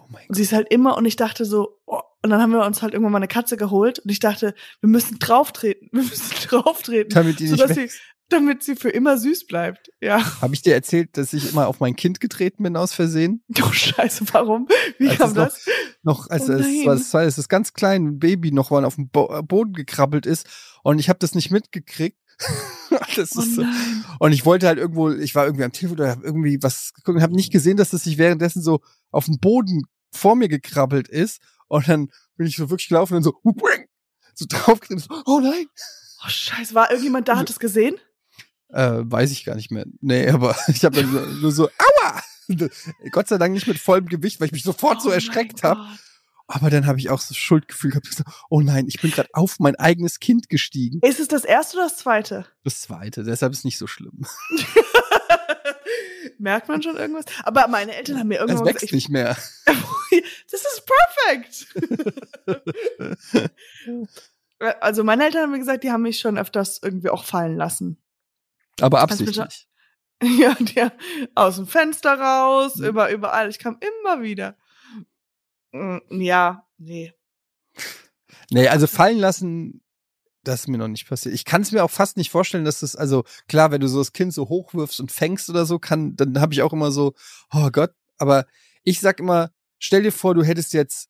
oh 0.00 0.04
mein 0.08 0.22
Und 0.22 0.28
Gott. 0.28 0.36
sie 0.36 0.42
ist 0.42 0.52
halt 0.52 0.68
immer 0.72 0.96
und 0.96 1.04
ich 1.04 1.16
dachte 1.16 1.44
so, 1.44 1.80
oh, 1.86 2.00
und 2.22 2.30
dann 2.30 2.40
haben 2.40 2.52
wir 2.52 2.64
uns 2.64 2.82
halt 2.82 2.94
irgendwann 2.94 3.12
mal 3.12 3.18
eine 3.18 3.28
Katze 3.28 3.56
geholt 3.56 3.98
und 3.98 4.10
ich 4.10 4.20
dachte, 4.20 4.54
wir 4.80 4.88
müssen 4.88 5.18
drauftreten, 5.18 5.88
wir 5.92 6.02
müssen 6.02 6.48
drauftreten, 6.48 7.14
Damit 7.14 7.40
die 7.40 7.50
nicht 7.50 7.58
sodass 7.58 7.74
sie, 7.74 7.90
damit 8.32 8.62
sie 8.62 8.74
für 8.76 8.90
immer 8.90 9.18
süß 9.18 9.46
bleibt. 9.46 9.90
Ja. 10.00 10.40
Habe 10.40 10.54
ich 10.54 10.62
dir 10.62 10.74
erzählt, 10.74 11.16
dass 11.16 11.32
ich 11.32 11.50
immer 11.52 11.66
auf 11.68 11.80
mein 11.80 11.94
Kind 11.96 12.20
getreten 12.20 12.62
bin 12.62 12.76
aus 12.76 12.92
Versehen? 12.92 13.44
Oh 13.62 13.70
Scheiße, 13.72 14.24
warum? 14.32 14.66
Wie 14.98 15.08
Als 15.08 15.18
kam 15.18 15.30
es 15.30 15.36
noch- 15.36 15.44
das? 15.44 15.66
Noch 16.02 16.30
als 16.30 16.48
Oh 16.48 16.52
es 16.54 16.86
war, 16.86 16.94
es 16.94 17.14
war 17.14 17.22
es 17.22 17.36
das 17.36 17.48
ganz 17.48 17.72
kleine 17.74 18.12
Baby 18.12 18.50
noch 18.52 18.70
mal 18.70 18.84
auf 18.84 18.96
dem 18.96 19.08
Bo 19.08 19.32
äh, 19.32 19.42
Boden 19.42 19.72
gekrabbelt 19.74 20.26
ist 20.26 20.46
und 20.82 20.98
ich 20.98 21.08
habe 21.08 21.18
das 21.20 21.34
nicht 21.34 21.50
mitgekriegt. 21.50 22.18
das 23.16 23.36
Oh 23.36 23.40
ist 23.40 23.54
so. 23.54 23.64
Und 24.18 24.32
ich 24.32 24.44
wollte 24.44 24.66
halt 24.66 24.78
irgendwo, 24.78 25.10
ich 25.10 25.34
war 25.34 25.44
irgendwie 25.44 25.64
am 25.64 25.72
Telefon 25.72 25.98
oder 26.00 26.10
hab 26.10 26.24
irgendwie 26.24 26.58
was 26.60 26.92
geguckt 26.94 27.16
und 27.16 27.22
habe 27.22 27.34
nicht 27.36 27.52
gesehen, 27.52 27.76
dass 27.76 27.90
das 27.90 28.02
sich 28.04 28.18
währenddessen 28.18 28.62
so 28.62 28.80
auf 29.10 29.26
dem 29.26 29.38
Boden 29.38 29.82
vor 30.12 30.34
mir 30.34 30.48
gekrabbelt 30.48 31.08
ist. 31.08 31.40
Und 31.68 31.88
dann 31.88 32.08
bin 32.36 32.46
ich 32.46 32.56
so 32.56 32.68
wirklich 32.68 32.88
gelaufen 32.88 33.16
und 33.16 33.22
so, 33.22 33.34
so 34.34 34.46
draufgetreten. 34.48 34.98
So, 34.98 35.22
oh 35.26 35.40
nein. 35.40 35.66
Oh 36.24 36.28
Scheiße, 36.28 36.74
war 36.74 36.90
irgendjemand 36.90 37.28
da, 37.28 37.36
hat 37.36 37.50
es 37.50 37.58
gesehen? 37.58 37.96
Äh, 38.72 39.00
weiß 39.04 39.30
ich 39.32 39.44
gar 39.44 39.54
nicht 39.54 39.70
mehr. 39.70 39.84
Nee, 40.00 40.28
aber 40.28 40.56
ich 40.68 40.84
habe 40.84 40.96
dann 40.96 41.12
so, 41.12 41.20
nur 41.20 41.52
so, 41.52 41.68
aua! 41.68 42.22
Gott 43.10 43.28
sei 43.28 43.38
Dank 43.38 43.52
nicht 43.54 43.66
mit 43.66 43.78
vollem 43.78 44.06
Gewicht, 44.06 44.40
weil 44.40 44.46
ich 44.46 44.52
mich 44.52 44.62
sofort 44.64 45.00
so 45.00 45.08
Oh 45.08 45.10
mein 45.10 45.18
erschreckt 45.18 45.62
habe. 45.62 45.80
Aber 46.48 46.70
dann 46.70 46.86
habe 46.86 46.98
ich 46.98 47.08
auch 47.08 47.20
so 47.20 47.34
Schuldgefühl 47.34 47.90
gehabt. 47.90 48.12
So, 48.12 48.24
oh 48.50 48.60
nein, 48.60 48.86
ich 48.88 49.00
bin 49.00 49.10
gerade 49.10 49.28
auf 49.32 49.58
mein 49.58 49.76
eigenes 49.76 50.20
Kind 50.20 50.48
gestiegen. 50.48 51.00
Ist 51.00 51.20
es 51.20 51.28
das 51.28 51.44
erste 51.44 51.76
oder 51.78 51.86
das 51.86 51.96
zweite? 51.96 52.46
Das 52.64 52.80
zweite, 52.80 53.22
deshalb 53.24 53.52
ist 53.52 53.64
nicht 53.64 53.78
so 53.78 53.86
schlimm. 53.86 54.26
Merkt 56.38 56.68
man 56.68 56.82
schon 56.82 56.96
irgendwas? 56.96 57.24
Aber 57.44 57.68
meine 57.68 57.94
Eltern 57.94 58.18
haben 58.18 58.28
mir 58.28 58.34
Es 58.34 58.40
irgendwann 58.40 58.66
wächst 58.66 58.80
gesagt, 58.80 58.92
nicht 58.94 59.08
mehr. 59.08 59.36
das 60.50 60.60
ist 60.60 60.84
perfekt. 60.86 61.68
also 64.80 65.04
meine 65.04 65.24
Eltern 65.24 65.42
haben 65.42 65.52
mir 65.52 65.58
gesagt, 65.58 65.84
die 65.84 65.92
haben 65.92 66.02
mich 66.02 66.18
schon 66.18 66.36
öfters 66.36 66.80
irgendwie 66.82 67.10
auch 67.10 67.24
fallen 67.24 67.56
lassen. 67.56 68.01
Aber 68.82 69.00
absichtlich. 69.00 69.68
Ja, 70.22 70.54
der 70.54 70.92
aus 71.34 71.56
dem 71.56 71.66
Fenster 71.66 72.16
raus, 72.16 72.76
Mhm. 72.76 72.84
über 72.84 73.10
überall. 73.10 73.48
Ich 73.48 73.58
kam 73.58 73.76
immer 73.80 74.22
wieder. 74.22 74.56
Mm, 75.72 75.98
Ja, 76.10 76.64
nee. 76.78 77.12
Nee, 78.50 78.68
also 78.68 78.86
fallen 78.86 79.18
lassen, 79.18 79.82
das 80.44 80.60
ist 80.60 80.68
mir 80.68 80.78
noch 80.78 80.86
nicht 80.86 81.08
passiert. 81.08 81.34
Ich 81.34 81.44
kann 81.44 81.62
es 81.62 81.72
mir 81.72 81.82
auch 81.82 81.90
fast 81.90 82.16
nicht 82.16 82.30
vorstellen, 82.30 82.64
dass 82.64 82.80
das, 82.80 82.94
also 82.94 83.24
klar, 83.48 83.72
wenn 83.72 83.80
du 83.80 83.88
so 83.88 83.98
das 83.98 84.12
Kind 84.12 84.32
so 84.32 84.48
hochwirfst 84.48 85.00
und 85.00 85.10
fängst 85.10 85.48
oder 85.50 85.64
so, 85.66 85.80
kann, 85.80 86.14
dann 86.14 86.40
habe 86.40 86.52
ich 86.54 86.62
auch 86.62 86.72
immer 86.72 86.92
so, 86.92 87.14
oh 87.52 87.70
Gott, 87.72 87.92
aber 88.18 88.46
ich 88.84 89.00
sag 89.00 89.18
immer, 89.18 89.50
stell 89.80 90.02
dir 90.04 90.12
vor, 90.12 90.34
du 90.36 90.44
hättest 90.44 90.72
jetzt 90.72 91.08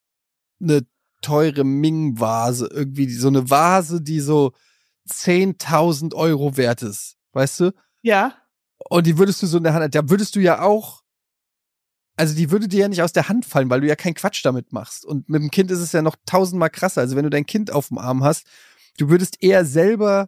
eine 0.60 0.86
teure 1.20 1.64
Ming-Vase, 1.64 2.68
irgendwie 2.72 3.10
so 3.12 3.28
eine 3.28 3.50
Vase, 3.50 4.00
die 4.00 4.20
so 4.20 4.52
10.000 5.08 6.14
Euro 6.14 6.56
wert 6.56 6.82
ist, 6.82 7.16
weißt 7.32 7.60
du? 7.60 7.72
Ja, 8.02 8.36
Und 8.88 9.06
die 9.06 9.18
würdest 9.18 9.42
du 9.42 9.46
so 9.46 9.58
in 9.58 9.64
der 9.64 9.74
Hand, 9.74 9.94
da 9.94 10.08
würdest 10.08 10.34
du 10.36 10.40
ja 10.40 10.62
auch, 10.62 11.02
also 12.16 12.34
die 12.34 12.50
würde 12.50 12.68
dir 12.68 12.80
ja 12.80 12.88
nicht 12.88 13.02
aus 13.02 13.12
der 13.12 13.28
Hand 13.28 13.46
fallen, 13.46 13.70
weil 13.70 13.80
du 13.80 13.86
ja 13.86 13.96
keinen 13.96 14.14
Quatsch 14.14 14.44
damit 14.44 14.72
machst. 14.72 15.04
Und 15.04 15.28
mit 15.28 15.40
dem 15.40 15.50
Kind 15.50 15.70
ist 15.70 15.80
es 15.80 15.92
ja 15.92 16.02
noch 16.02 16.16
tausendmal 16.26 16.70
krasser. 16.70 17.00
Also 17.00 17.16
wenn 17.16 17.24
du 17.24 17.30
dein 17.30 17.46
Kind 17.46 17.70
auf 17.70 17.88
dem 17.88 17.98
Arm 17.98 18.22
hast, 18.22 18.46
du 18.98 19.08
würdest 19.08 19.42
eher 19.42 19.64
selber 19.64 20.26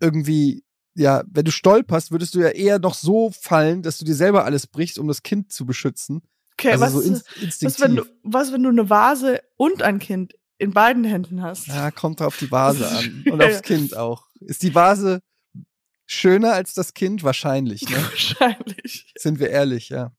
irgendwie, 0.00 0.64
ja, 0.94 1.22
wenn 1.26 1.44
du 1.44 1.52
stolperst, 1.52 2.10
würdest 2.10 2.34
du 2.34 2.40
ja 2.40 2.48
eher 2.48 2.78
noch 2.78 2.94
so 2.94 3.30
fallen, 3.30 3.82
dass 3.82 3.98
du 3.98 4.04
dir 4.04 4.14
selber 4.14 4.44
alles 4.44 4.66
brichst, 4.66 4.98
um 4.98 5.06
das 5.08 5.22
Kind 5.22 5.52
zu 5.52 5.66
beschützen. 5.66 6.22
Okay, 6.54 6.72
also 6.72 6.84
was, 6.84 6.92
so 6.92 7.00
ins, 7.00 7.24
was, 7.62 7.80
wenn 7.80 7.96
du, 7.96 8.04
was, 8.22 8.52
wenn 8.52 8.62
du 8.62 8.70
eine 8.70 8.90
Vase 8.90 9.40
und 9.56 9.82
ein 9.82 9.98
Kind 9.98 10.34
in 10.58 10.72
beiden 10.72 11.04
Händen 11.04 11.42
hast? 11.42 11.68
ja, 11.68 11.90
kommt 11.90 12.20
auf 12.20 12.36
die 12.36 12.50
Vase 12.50 12.88
an 12.90 13.24
und 13.30 13.42
aufs. 13.42 13.62
Kind 13.62 13.96
auch. 13.96 14.26
Ist 14.40 14.62
die 14.62 14.74
Vase 14.74 15.20
schöner 16.10 16.52
als 16.52 16.74
das 16.74 16.94
Kind? 16.94 17.22
Wahrscheinlich, 17.22 17.88
ne? 17.88 17.96
Wahrscheinlich. 18.10 19.12
Sind 19.16 19.38
wir 19.38 19.50
ehrlich, 19.50 19.88
ja. 19.88 20.12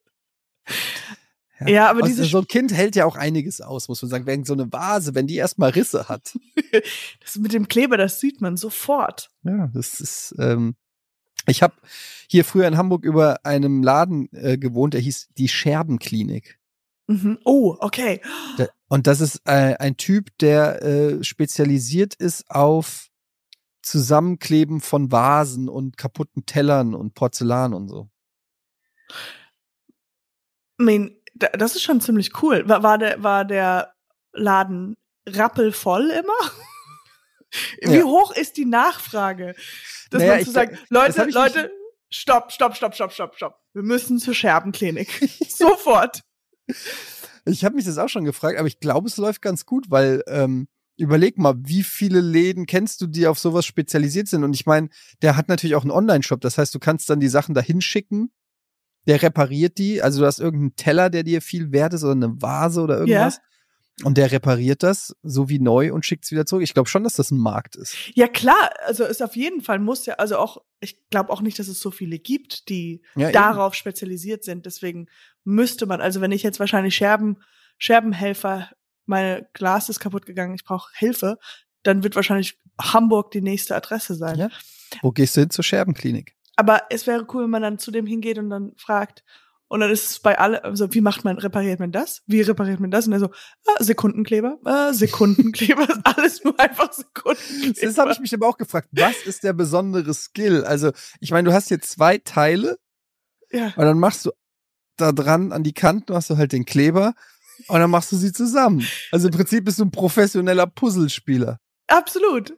Ja, 1.66 1.90
aber 1.90 2.02
Aus- 2.02 2.08
diese 2.08 2.26
so 2.26 2.40
ein 2.40 2.48
Kind 2.48 2.74
hält 2.74 2.96
ja 2.96 3.06
auch 3.06 3.16
einiges 3.16 3.62
aus, 3.62 3.88
muss 3.88 4.02
man 4.02 4.10
sagen. 4.10 4.26
Während 4.26 4.48
so 4.48 4.54
eine 4.54 4.72
Vase, 4.72 5.14
wenn 5.14 5.28
die 5.28 5.36
erstmal 5.36 5.70
Risse 5.72 6.10
hat. 6.10 6.38
das 7.20 7.36
mit 7.38 7.54
dem 7.54 7.68
Kleber, 7.68 7.98
das 7.98 8.20
sieht 8.20 8.42
man 8.42 8.58
sofort. 8.58 9.30
Ja, 9.44 9.70
das 9.74 10.00
ist. 10.00 10.34
Ähm, 10.40 10.76
ich 11.48 11.62
habe 11.62 11.74
hier 12.28 12.46
früher 12.46 12.68
in 12.68 12.78
Hamburg 12.78 13.04
über 13.04 13.46
einem 13.46 13.84
Laden 13.84 14.30
äh, 14.34 14.58
gewohnt, 14.58 14.94
der 14.94 15.02
hieß 15.02 15.30
die 15.38 15.48
Scherbenklinik. 15.48 16.60
Mhm. 17.08 17.40
Oh, 17.44 17.76
okay. 17.80 18.22
Da, 18.58 18.68
und 18.88 19.08
das 19.08 19.22
ist 19.22 19.42
äh, 19.46 19.76
ein 19.76 19.98
Typ, 19.98 20.30
der 20.40 20.82
äh, 20.84 21.24
spezialisiert 21.24 22.16
ist 22.16 22.50
auf 22.50 23.11
Zusammenkleben 23.82 24.80
von 24.82 25.12
Vasen 25.12 25.70
und 25.70 25.98
kaputten 25.98 26.46
Tellern 26.46 26.94
und 26.94 27.14
Porzellan 27.16 27.74
und 27.74 27.90
so. 27.90 28.10
I 30.80 30.84
mean, 30.84 31.16
da- 31.36 31.50
das 31.50 31.76
ist 31.76 31.84
schon 31.84 32.02
ziemlich 32.02 32.42
cool. 32.42 32.68
War, 32.68 32.84
war, 32.84 32.98
der, 32.98 33.22
war 33.24 33.46
der 33.46 33.94
Laden 34.34 34.98
rappelvoll 35.28 36.10
immer? 36.10 36.52
Wie 37.82 37.98
Ja. 37.98 38.04
hoch 38.04 38.32
ist 38.36 38.58
die 38.58 38.66
Nachfrage? 38.66 39.56
Dass 40.10 40.22
Naja, 40.22 40.36
man 40.36 40.46
zu 40.46 40.52
sagen, 40.52 40.78
Leute, 40.90 41.26
Leute, 41.30 41.72
stopp, 42.10 42.52
stopp, 42.52 42.76
stopp, 42.76 42.96
stopp, 42.96 43.12
stopp, 43.14 43.36
stopp. 43.36 43.60
Wir 43.74 43.84
müssen 43.84 44.20
zur 44.20 44.34
Scherbenklinik. 44.34 45.10
Sofort. 45.50 46.22
Ich 47.46 47.66
habe 47.66 47.76
mich 47.76 47.86
das 47.86 47.98
auch 47.98 48.08
schon 48.10 48.24
gefragt, 48.26 48.58
aber 48.58 48.68
ich 48.68 48.80
glaube, 48.80 49.08
es 49.08 49.18
läuft 49.18 49.42
ganz 49.42 49.66
gut, 49.66 49.90
weil 49.90 50.24
ähm, 50.28 50.68
überleg 51.02 51.38
mal, 51.38 51.56
wie 51.58 51.84
viele 51.84 52.22
Läden 52.22 52.66
kennst 52.66 53.02
du, 53.02 53.08
die 53.08 53.28
auf 53.28 53.40
sowas 53.40 53.66
spezialisiert 53.66 54.28
sind? 54.28 54.44
Und 54.44 54.54
ich 54.54 54.66
meine, 54.66 54.90
der 55.22 55.36
hat 55.36 55.50
natürlich 55.50 55.76
auch 55.76 55.84
einen 55.84 55.92
Online-Shop. 55.92 56.42
Das 56.42 56.58
heißt, 56.58 56.74
du 56.74 56.80
kannst 56.80 57.10
dann 57.10 57.20
die 57.20 57.28
Sachen 57.28 57.54
dahin 57.56 57.82
schicken. 57.82 58.32
Der 59.08 59.22
repariert 59.22 59.78
die. 59.78 60.02
Also 60.02 60.22
du 60.22 60.28
hast 60.28 60.40
irgendeinen 60.40 60.76
Teller, 60.76 61.10
der 61.10 61.24
dir 61.24 61.42
viel 61.42 61.72
wert 61.72 61.94
ist 61.94 62.04
oder 62.04 62.14
eine 62.14 62.42
Vase 62.42 62.82
oder 62.82 63.00
irgendwas. 63.00 63.40
Und 64.04 64.18
der 64.18 64.32
repariert 64.32 64.84
das 64.84 65.16
so 65.22 65.50
wie 65.50 65.60
neu 65.60 65.94
und 65.94 66.06
schickt 66.06 66.26
es 66.26 66.32
wieder 66.32 66.46
zurück. 66.46 66.64
Ich 66.64 66.74
glaube 66.74 66.90
schon, 66.90 67.04
dass 67.04 67.16
das 67.16 67.30
ein 67.32 67.38
Markt 67.38 67.76
ist. 67.76 67.96
Ja, 68.16 68.28
klar, 68.28 68.72
also 68.86 69.04
ist 69.04 69.22
auf 69.22 69.36
jeden 69.36 69.62
Fall 69.62 69.80
muss 69.80 70.06
ja, 70.06 70.16
also 70.16 70.38
auch, 70.38 70.58
ich 70.80 71.10
glaube 71.10 71.32
auch 71.32 71.42
nicht, 71.42 71.60
dass 71.60 71.68
es 71.68 71.80
so 71.80 71.92
viele 71.92 72.18
gibt, 72.18 72.70
die 72.70 73.02
Ja, 73.16 73.32
darauf 73.32 73.76
spezialisiert 73.76 74.44
sind. 74.44 74.66
Deswegen 74.66 75.08
müsste 75.44 75.86
man, 75.86 76.02
also 76.02 76.22
wenn 76.22 76.32
ich 76.32 76.42
jetzt 76.42 76.60
wahrscheinlich 76.60 76.96
Scherben, 76.96 77.38
Scherbenhelfer, 77.78 78.70
meine 79.12 79.48
Glas 79.54 79.90
ist 79.90 80.00
kaputt 80.00 80.26
gegangen, 80.26 80.56
ich 80.56 80.64
brauche 80.64 80.92
Hilfe, 80.96 81.38
dann 81.84 82.04
wird 82.04 82.16
wahrscheinlich 82.16 82.60
Hamburg 82.82 83.32
die 83.32 83.42
nächste 83.42 83.76
Adresse 83.76 84.16
sein. 84.16 84.38
Ja. 84.38 84.50
Wo 85.02 85.12
gehst 85.12 85.38
du 85.38 85.42
hin 85.42 85.52
zur 85.52 85.64
Scherbenklinik? 85.64 86.36
Aber 86.56 86.82
es 86.90 87.06
wäre 87.06 87.26
cool, 87.34 87.44
wenn 87.44 87.50
man 87.50 87.62
dann 87.62 87.80
zu 87.80 87.92
dem 87.92 88.06
hingeht 88.06 88.38
und 88.38 88.50
dann 88.50 88.74
fragt, 88.78 89.24
und 89.68 89.80
dann 89.80 89.90
ist 89.90 90.12
es 90.12 90.20
bei 90.20 90.38
alle, 90.38 90.66
also 90.66 90.94
wie 90.94 91.00
macht 91.00 91.24
man, 91.24 91.38
repariert 91.38 91.80
man 91.80 91.94
das? 91.94 92.24
Wie 92.26 92.42
repariert 92.42 92.82
man 92.82 92.92
das? 92.92 93.08
Und 93.08 93.14
er 93.14 93.20
so, 93.20 93.30
ah, 93.68 93.82
Sekundenkleber, 93.82 94.58
ah, 94.66 94.92
Sekundenkleber, 94.92 95.88
alles 96.04 96.44
nur 96.44 96.60
einfach 96.60 96.92
Sekundenkleber. 96.92 97.76
Das 97.80 97.98
habe 97.98 98.12
ich 98.12 98.20
mich 98.20 98.34
aber 98.34 98.50
auch 98.50 98.58
gefragt. 98.58 98.90
Was 98.92 99.22
ist 99.26 99.46
der 99.46 99.54
besondere 99.54 100.14
Skill? 100.14 100.66
Also, 100.66 100.92
ich 101.22 101.32
meine, 101.32 101.48
du 101.48 101.56
hast 101.56 101.70
hier 101.70 101.80
zwei 101.80 102.18
Teile 102.18 102.80
ja. 103.52 103.68
Und 103.76 103.86
dann 103.86 104.00
machst 104.00 104.26
du 104.26 104.32
da 104.98 105.12
dran 105.12 105.52
an 105.52 105.64
die 105.64 105.74
Kanten, 105.74 106.14
machst 106.14 106.30
du 106.30 106.38
halt 106.38 106.52
den 106.52 106.66
Kleber 106.66 107.14
und 107.68 107.80
dann 107.80 107.90
machst 107.90 108.12
du 108.12 108.16
sie 108.16 108.32
zusammen. 108.32 108.86
Also 109.12 109.28
im 109.28 109.34
Prinzip 109.34 109.66
bist 109.66 109.80
du 109.80 109.86
ein 109.86 109.92
professioneller 109.92 110.68
Puzzlespieler. 110.68 111.58
Absolut. 111.88 112.54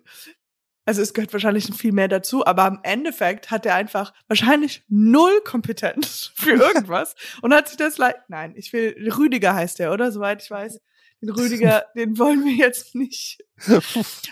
Also 0.86 1.02
es 1.02 1.14
gehört 1.14 1.32
wahrscheinlich 1.32 1.74
viel 1.74 1.94
mehr 1.94 2.10
dazu, 2.10 2.46
aber 2.46 2.68
im 2.68 2.80
Endeffekt 2.84 3.52
hat 3.52 3.66
er 3.66 3.76
einfach 3.76 4.14
wahrscheinlich 4.28 4.84
null 4.90 5.42
Kompetenz 5.46 6.32
für 6.36 6.52
irgendwas 6.52 7.16
und 7.42 7.54
hat 7.54 7.70
sich 7.70 7.78
das 7.78 7.98
leid. 7.98 8.18
Nein, 8.28 8.54
ich 8.56 8.74
will 8.74 8.96
Rüdiger 9.18 9.54
heißt 9.54 9.80
der, 9.80 9.94
oder? 9.94 10.12
Soweit 10.12 10.44
ich 10.44 10.52
weiß. 10.52 10.82
Den 11.22 11.30
Rüdiger, 11.30 11.86
den 11.96 12.18
wollen 12.18 12.44
wir 12.44 12.54
jetzt 12.54 12.96
nicht. 12.96 13.44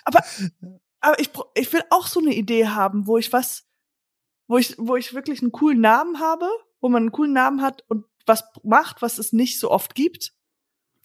Aber 0.03 0.21
aber 0.99 1.19
ich 1.19 1.29
ich 1.55 1.73
will 1.73 1.83
auch 1.89 2.07
so 2.07 2.19
eine 2.19 2.35
Idee 2.35 2.67
haben, 2.67 3.07
wo 3.07 3.17
ich 3.17 3.31
was, 3.31 3.65
wo 4.47 4.57
ich 4.57 4.75
wo 4.77 4.97
ich 4.97 5.13
wirklich 5.13 5.41
einen 5.41 5.53
coolen 5.53 5.79
Namen 5.79 6.19
habe, 6.19 6.47
wo 6.81 6.89
man 6.89 7.03
einen 7.03 7.11
coolen 7.11 7.33
Namen 7.33 7.61
hat 7.61 7.83
und 7.87 8.05
was 8.25 8.43
macht, 8.63 9.01
was 9.01 9.17
es 9.17 9.31
nicht 9.31 9.57
so 9.57 9.71
oft 9.71 9.95
gibt. 9.95 10.33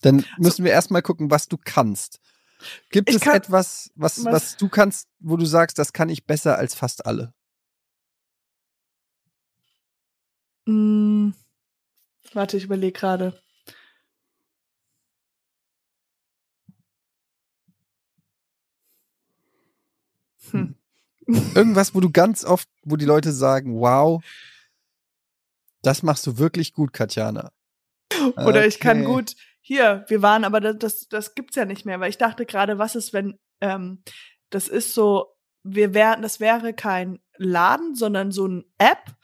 Dann 0.03 0.25
müssen 0.39 0.65
wir 0.65 0.73
erstmal 0.73 1.03
gucken, 1.03 1.31
was 1.31 1.49
du 1.49 1.57
kannst. 1.63 2.21
Gibt 2.91 3.09
Ich 3.11 3.17
es 3.17 3.23
kann- 3.23 3.37
etwas, 3.37 3.91
was, 3.95 4.25
Was? 4.25 4.33
was 4.33 4.57
du 4.57 4.69
kannst, 4.69 5.09
wo 5.21 5.37
du 5.37 5.45
sagst, 5.45 5.79
das 5.79 5.93
kann 5.93 6.09
ich 6.09 6.25
besser 6.27 6.57
als 6.59 6.75
fast 6.75 7.07
alle? 7.07 7.33
Mm, 10.67 11.31
warte, 12.33 12.57
ich 12.57 12.65
überlege 12.65 12.93
gerade. 12.99 13.41
Hm. 20.51 20.75
Irgendwas, 21.55 21.95
wo 21.95 22.01
du 22.01 22.11
ganz 22.11 22.45
oft, 22.45 22.69
wo 22.85 22.97
die 22.97 23.05
Leute 23.05 23.33
sagen, 23.33 23.81
wow, 23.81 24.23
das 25.83 26.03
machst 26.03 26.27
du 26.27 26.39
wirklich 26.39 26.73
gut, 26.73 26.93
Katjana. 26.93 27.51
Oder 28.37 28.67
ich 28.67 28.79
kann 28.79 28.99
Okay. 28.99 29.07
gut, 29.07 29.35
hier, 29.67 30.05
wir 30.07 30.23
waren, 30.23 30.45
aber 30.45 30.61
das, 30.61 30.79
das, 30.79 31.09
das 31.09 31.35
gibt's 31.35 31.57
ja 31.57 31.65
nicht 31.65 31.85
mehr, 31.85 31.99
weil 31.99 32.09
ich 32.09 32.19
dachte 32.19 32.47
gerade, 32.47 32.79
was 32.79 32.95
ist, 32.95 33.13
wenn, 33.13 33.37
ähm, 33.61 34.05
das 34.51 34.69
ist 34.69 34.95
so, 34.95 35.35
wir 35.65 35.93
wären, 35.93 36.23
das 36.23 36.39
wäre 36.39 36.73
kein 36.73 37.19
Laden, 37.37 37.97
sondern 37.97 38.31
so 38.31 38.47
ein 38.47 38.65
App 38.79 39.17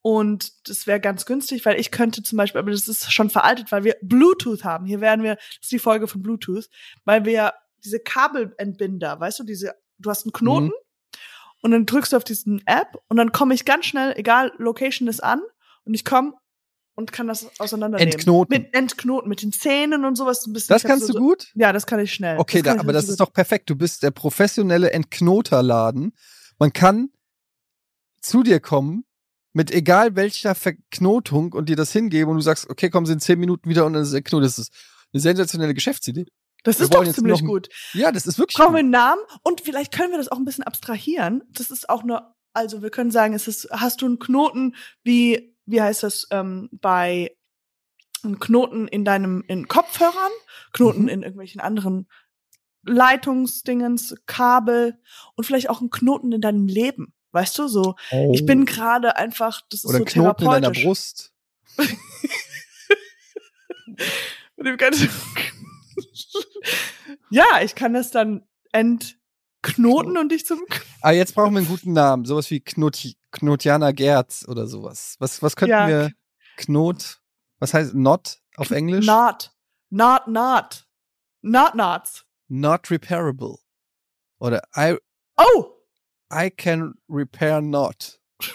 und 0.00 0.68
das 0.68 0.86
wäre 0.86 1.00
ganz 1.00 1.26
günstig, 1.26 1.66
weil 1.66 1.80
ich 1.80 1.90
könnte 1.90 2.22
zum 2.22 2.36
Beispiel, 2.36 2.60
aber 2.60 2.70
das 2.70 2.86
ist 2.86 3.12
schon 3.12 3.28
veraltet, 3.28 3.72
weil 3.72 3.82
wir 3.82 3.96
Bluetooth 4.00 4.62
haben. 4.62 4.86
Hier 4.86 5.00
werden 5.00 5.24
wir, 5.24 5.34
das 5.34 5.58
ist 5.62 5.72
die 5.72 5.80
Folge 5.80 6.06
von 6.06 6.22
Bluetooth, 6.22 6.70
weil 7.04 7.24
wir 7.24 7.54
diese 7.82 7.98
Kabelentbinder, 7.98 9.18
weißt 9.18 9.40
du, 9.40 9.42
diese, 9.42 9.74
du 9.98 10.10
hast 10.10 10.24
einen 10.24 10.32
Knoten 10.32 10.66
Mhm. 10.66 10.72
und 11.62 11.70
dann 11.72 11.86
drückst 11.86 12.12
du 12.12 12.16
auf 12.18 12.24
diesen 12.24 12.64
App 12.68 12.96
und 13.08 13.16
dann 13.16 13.32
komme 13.32 13.52
ich 13.52 13.64
ganz 13.64 13.86
schnell, 13.86 14.14
egal, 14.16 14.52
Location 14.58 15.08
ist 15.08 15.24
an 15.24 15.42
und 15.84 15.94
ich 15.94 16.04
komme 16.04 16.34
und 16.98 17.12
kann 17.12 17.28
das 17.28 17.48
auseinandernehmen. 17.60 18.12
Entknoten. 18.12 18.52
Mit 18.56 18.74
Entknoten, 18.74 19.28
mit 19.28 19.40
den 19.42 19.52
Zähnen 19.52 20.04
und 20.04 20.16
sowas. 20.16 20.44
Ein 20.46 20.52
bisschen, 20.52 20.74
Das 20.74 20.82
kannst 20.82 21.06
so, 21.06 21.12
du 21.12 21.18
gut? 21.20 21.52
Ja, 21.54 21.72
das 21.72 21.86
kann 21.86 22.00
ich 22.00 22.12
schnell. 22.12 22.38
Okay, 22.38 22.60
da, 22.60 22.70
kann 22.72 22.78
ich 22.78 22.82
aber 22.84 22.92
das 22.92 23.06
so 23.06 23.12
ist 23.12 23.18
gut. 23.18 23.28
doch 23.28 23.32
perfekt. 23.32 23.70
Du 23.70 23.76
bist 23.76 24.02
der 24.02 24.10
professionelle 24.10 24.90
Entknoterladen. 24.90 26.12
Man 26.58 26.72
kann 26.72 27.10
zu 28.20 28.42
dir 28.42 28.58
kommen 28.60 29.04
mit 29.52 29.70
egal 29.70 30.16
welcher 30.16 30.54
Verknotung 30.56 31.52
und 31.52 31.68
dir 31.68 31.76
das 31.76 31.92
hingeben 31.92 32.30
und 32.30 32.36
du 32.38 32.42
sagst, 32.42 32.68
okay, 32.68 32.90
kommen 32.90 33.06
Sie 33.06 33.12
in 33.12 33.20
zehn 33.20 33.38
Minuten 33.38 33.70
wieder 33.70 33.86
und 33.86 33.92
dann 33.92 34.02
ist 34.02 34.08
es 34.08 34.14
entknotet. 34.14 34.48
Das 34.48 34.58
ist 34.58 34.72
eine 35.12 35.20
sensationelle 35.20 35.74
Geschäftsidee. 35.74 36.26
Das 36.64 36.78
wir 36.80 36.84
ist 36.84 36.94
doch 36.94 37.04
ziemlich 37.12 37.40
noch- 37.42 37.48
gut. 37.48 37.68
Ja, 37.94 38.10
das 38.10 38.26
ist 38.26 38.38
wirklich 38.38 38.56
Brauchen 38.56 38.74
wir 38.74 38.78
gut. 38.78 38.78
einen 38.80 38.90
Namen 38.90 39.20
und 39.44 39.60
vielleicht 39.60 39.92
können 39.94 40.10
wir 40.10 40.18
das 40.18 40.28
auch 40.28 40.36
ein 40.38 40.44
bisschen 40.44 40.64
abstrahieren. 40.64 41.44
Das 41.52 41.70
ist 41.70 41.88
auch 41.88 42.02
nur, 42.02 42.34
also 42.52 42.82
wir 42.82 42.90
können 42.90 43.12
sagen, 43.12 43.34
es 43.34 43.46
ist, 43.46 43.68
hast 43.70 44.02
du 44.02 44.06
einen 44.06 44.18
Knoten 44.18 44.74
wie, 45.04 45.56
wie 45.70 45.82
heißt 45.82 46.02
das, 46.02 46.26
ähm, 46.30 46.68
bei 46.72 47.36
Knoten 48.40 48.88
in 48.88 49.04
deinem, 49.04 49.44
in 49.46 49.68
Kopfhörern, 49.68 50.32
Knoten 50.72 51.02
Mhm. 51.02 51.08
in 51.08 51.22
irgendwelchen 51.22 51.60
anderen 51.60 52.08
Leitungsdingens, 52.84 54.14
Kabel 54.26 54.98
und 55.36 55.44
vielleicht 55.44 55.68
auch 55.70 55.80
einen 55.80 55.90
Knoten 55.90 56.32
in 56.32 56.40
deinem 56.40 56.66
Leben. 56.66 57.12
Weißt 57.32 57.58
du, 57.58 57.68
so, 57.68 57.94
ich 58.32 58.46
bin 58.46 58.64
gerade 58.64 59.16
einfach, 59.16 59.60
das 59.68 59.84
ist 59.84 59.84
Oh. 59.84 59.88
Oder 59.90 59.98
so 59.98 60.04
ein 60.04 60.06
Knoten 60.06 60.44
in 60.44 60.50
deiner. 60.50 60.70
Brust. 60.70 61.32
Ja, 67.30 67.44
ich 67.62 67.74
kann 67.74 67.94
das 67.94 68.10
dann 68.10 68.46
entknoten 69.68 70.16
und 70.18 70.30
dich 70.30 70.46
zum 70.46 70.60
Ah, 71.02 71.10
jetzt 71.12 71.34
brauchen 71.34 71.52
wir 71.52 71.58
einen 71.58 71.68
guten 71.68 71.92
Namen. 71.92 72.24
Sowas 72.24 72.50
wie 72.50 72.60
Knot 72.60 72.98
Knotiana 73.30 73.92
Gerz 73.92 74.44
oder 74.48 74.66
sowas. 74.66 75.16
Was, 75.18 75.42
was 75.42 75.54
könnten 75.56 75.70
Ja. 75.72 75.88
wir? 75.88 76.12
Knot, 76.56 77.20
was 77.60 77.74
heißt 77.74 77.94
not 77.94 78.38
auf 78.56 78.70
Englisch? 78.70 79.06
Not. 79.06 79.52
Not, 79.90 80.26
not. 80.28 80.86
Not, 81.42 81.74
nots. 81.74 82.24
Not 82.48 82.90
repairable. 82.90 83.58
Oder 84.40 84.62
I, 84.76 84.96
Oh! 85.36 85.74
I 86.32 86.50
can 86.50 86.94
repair 87.08 87.60
not. 87.60 88.18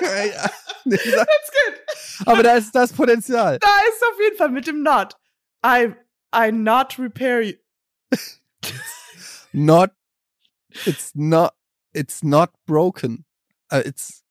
Nee, 0.88 0.96
da- 0.98 1.24
That's 1.24 1.50
good. 1.50 2.26
Aber 2.28 2.42
da 2.44 2.54
ist 2.54 2.72
das 2.72 2.92
Potenzial. 2.92 3.58
Da 3.58 3.66
ist 3.88 4.02
auf 4.04 4.20
jeden 4.20 4.36
Fall 4.36 4.50
mit 4.50 4.66
dem 4.68 4.84
Not. 4.84 5.16
I, 5.64 5.92
I 6.32 6.52
not 6.52 6.96
repair 6.98 7.42
you. 7.42 7.54
Not, 9.52 9.92
it's 10.86 11.12
not, 11.14 11.54
it's 11.94 12.22
not 12.22 12.50
broken. 12.66 13.24
Uh, 13.70 13.82
it's 13.84 14.22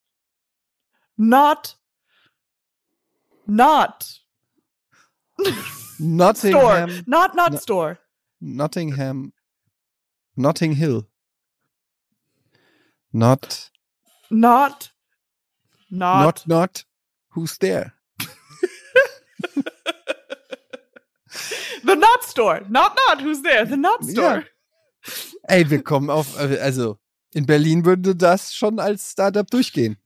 Not. 1.18 1.76
Not. 3.48 4.20
Nottingham. 6.00 6.90
store. 6.90 7.04
Not 7.08 7.36
not 7.36 7.52
No- 7.54 7.58
store. 7.58 8.00
Nottingham. 8.42 9.34
Notting 10.38 10.74
Hill. 10.74 11.08
Not. 13.14 13.70
Not. 14.30 14.92
Not. 15.90 16.22
Not. 16.22 16.48
Not. 16.48 16.84
Who's 17.30 17.58
there? 17.58 17.94
The 21.84 21.96
not 21.96 22.24
store. 22.24 22.62
Not 22.68 22.98
not. 23.08 23.22
Who's 23.22 23.42
there? 23.42 23.64
The 23.66 23.78
not 23.78 24.04
store. 24.04 24.46
Ey, 25.44 25.70
wir 25.70 25.84
kommen 25.84 26.10
auf. 26.10 26.40
äh, 26.40 26.60
Also, 26.60 26.98
in 27.34 27.46
Berlin 27.46 27.86
würde 27.86 28.16
das 28.16 28.56
schon 28.56 28.80
als 28.80 29.12
Startup 29.12 29.50
durchgehen. 29.50 29.98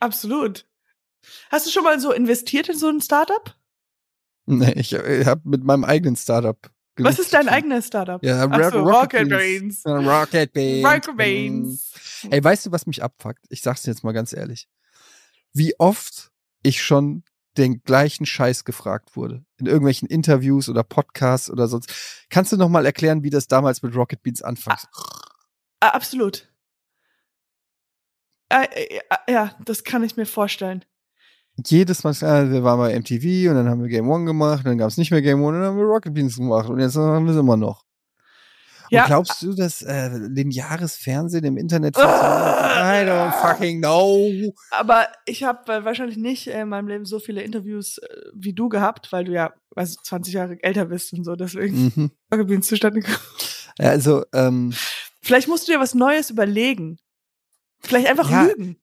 Absolut. 0.00 0.66
Hast 1.50 1.66
du 1.66 1.70
schon 1.70 1.84
mal 1.84 1.98
so 2.00 2.12
investiert 2.12 2.68
in 2.68 2.76
so 2.78 2.88
ein 2.88 3.00
Startup? 3.00 3.54
Nee, 4.46 4.72
ich 4.76 4.94
habe 4.94 5.40
mit 5.44 5.64
meinem 5.64 5.84
eigenen 5.84 6.16
Startup. 6.16 6.58
Was 6.98 7.18
ist 7.18 7.34
dein 7.34 7.48
eigenes 7.48 7.88
Startup? 7.88 8.22
Ja, 8.22 8.44
Ro- 8.44 8.70
so, 8.70 8.82
Rocket 8.82 9.28
Brains. 9.28 9.82
Ja, 9.84 9.96
Rocket 9.96 10.52
Beans. 10.52 10.86
Rocket 10.86 11.16
Beans. 11.16 11.92
Ey, 12.30 12.42
weißt 12.42 12.66
du, 12.66 12.72
was 12.72 12.86
mich 12.86 13.02
abfuckt? 13.02 13.44
Ich 13.50 13.60
sag's 13.62 13.82
dir 13.82 13.90
jetzt 13.90 14.02
mal 14.04 14.12
ganz 14.12 14.32
ehrlich. 14.32 14.68
Wie 15.52 15.74
oft 15.78 16.30
ich 16.62 16.82
schon 16.82 17.22
den 17.58 17.82
gleichen 17.82 18.26
Scheiß 18.26 18.64
gefragt 18.64 19.16
wurde. 19.16 19.44
In 19.58 19.66
irgendwelchen 19.66 20.08
Interviews 20.08 20.68
oder 20.68 20.82
Podcasts 20.82 21.50
oder 21.50 21.68
sonst. 21.68 22.26
Kannst 22.30 22.52
du 22.52 22.56
noch 22.56 22.68
mal 22.68 22.86
erklären, 22.86 23.22
wie 23.22 23.30
das 23.30 23.48
damals 23.48 23.82
mit 23.82 23.94
Rocket 23.94 24.22
Beans 24.22 24.42
anfangs? 24.42 24.86
Ah, 25.80 25.88
absolut. 25.88 26.48
Äh, 28.48 28.64
äh, 28.64 29.00
äh, 29.26 29.32
ja, 29.32 29.56
das 29.64 29.84
kann 29.84 30.04
ich 30.04 30.16
mir 30.16 30.26
vorstellen. 30.26 30.84
Jedes 31.64 32.04
Mal, 32.04 32.10
äh, 32.10 32.50
wir 32.50 32.64
waren 32.64 32.78
bei 32.78 32.98
MTV 32.98 33.50
und 33.50 33.56
dann 33.56 33.68
haben 33.68 33.82
wir 33.82 33.88
Game 33.88 34.08
One 34.08 34.26
gemacht, 34.26 34.66
dann 34.66 34.76
gab's 34.76 34.98
nicht 34.98 35.10
mehr 35.10 35.22
Game 35.22 35.42
One 35.42 35.56
und 35.56 35.62
dann 35.62 35.70
haben 35.70 35.78
wir 35.78 35.84
Rocket 35.84 36.12
Beans 36.12 36.36
gemacht 36.36 36.68
und 36.68 36.78
jetzt 36.80 36.96
haben 36.96 37.24
wir 37.24 37.32
es 37.32 37.40
immer 37.40 37.56
noch. 37.56 37.85
Ja. 38.90 39.02
Und 39.02 39.06
glaubst 39.08 39.42
du, 39.42 39.54
dass 39.54 39.82
äh, 39.82 40.08
lineares 40.16 40.96
Fernsehen 40.96 41.44
im 41.44 41.56
Internet 41.56 41.96
funktioniert? 41.96 42.26
I 42.26 43.08
don't 43.08 43.32
fucking 43.40 43.80
know. 43.80 44.30
Aber 44.70 45.08
ich 45.24 45.44
habe 45.44 45.72
äh, 45.72 45.84
wahrscheinlich 45.84 46.16
nicht 46.16 46.46
in 46.46 46.68
meinem 46.68 46.88
Leben 46.88 47.04
so 47.04 47.18
viele 47.18 47.42
Interviews 47.42 47.98
äh, 47.98 48.06
wie 48.34 48.52
du 48.52 48.68
gehabt, 48.68 49.10
weil 49.12 49.24
du 49.24 49.32
ja 49.32 49.52
weiß, 49.70 49.96
20 50.04 50.34
Jahre 50.34 50.62
älter 50.62 50.84
bist 50.86 51.12
und 51.12 51.24
so, 51.24 51.36
deswegen 51.36 51.92
Mhm. 51.94 52.10
Rocket 52.32 52.48
Beans 52.48 52.66
zustande 52.66 53.00
gekommen. 53.00 53.18
Ja, 53.78 53.90
also, 53.90 54.24
ähm, 54.32 54.72
Vielleicht 55.22 55.48
musst 55.48 55.66
du 55.68 55.72
dir 55.72 55.80
was 55.80 55.94
Neues 55.94 56.30
überlegen. 56.30 56.98
Vielleicht 57.80 58.06
einfach 58.08 58.30
Ja. 58.30 58.44
lügen. 58.44 58.76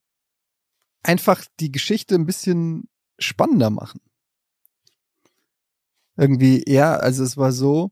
einfach 1.02 1.44
die 1.60 1.72
Geschichte 1.72 2.14
ein 2.14 2.26
bisschen 2.26 2.88
spannender 3.18 3.70
machen. 3.70 4.00
Irgendwie, 6.16 6.62
ja, 6.66 6.94
also 6.96 7.24
es 7.24 7.36
war 7.36 7.50
so. 7.52 7.90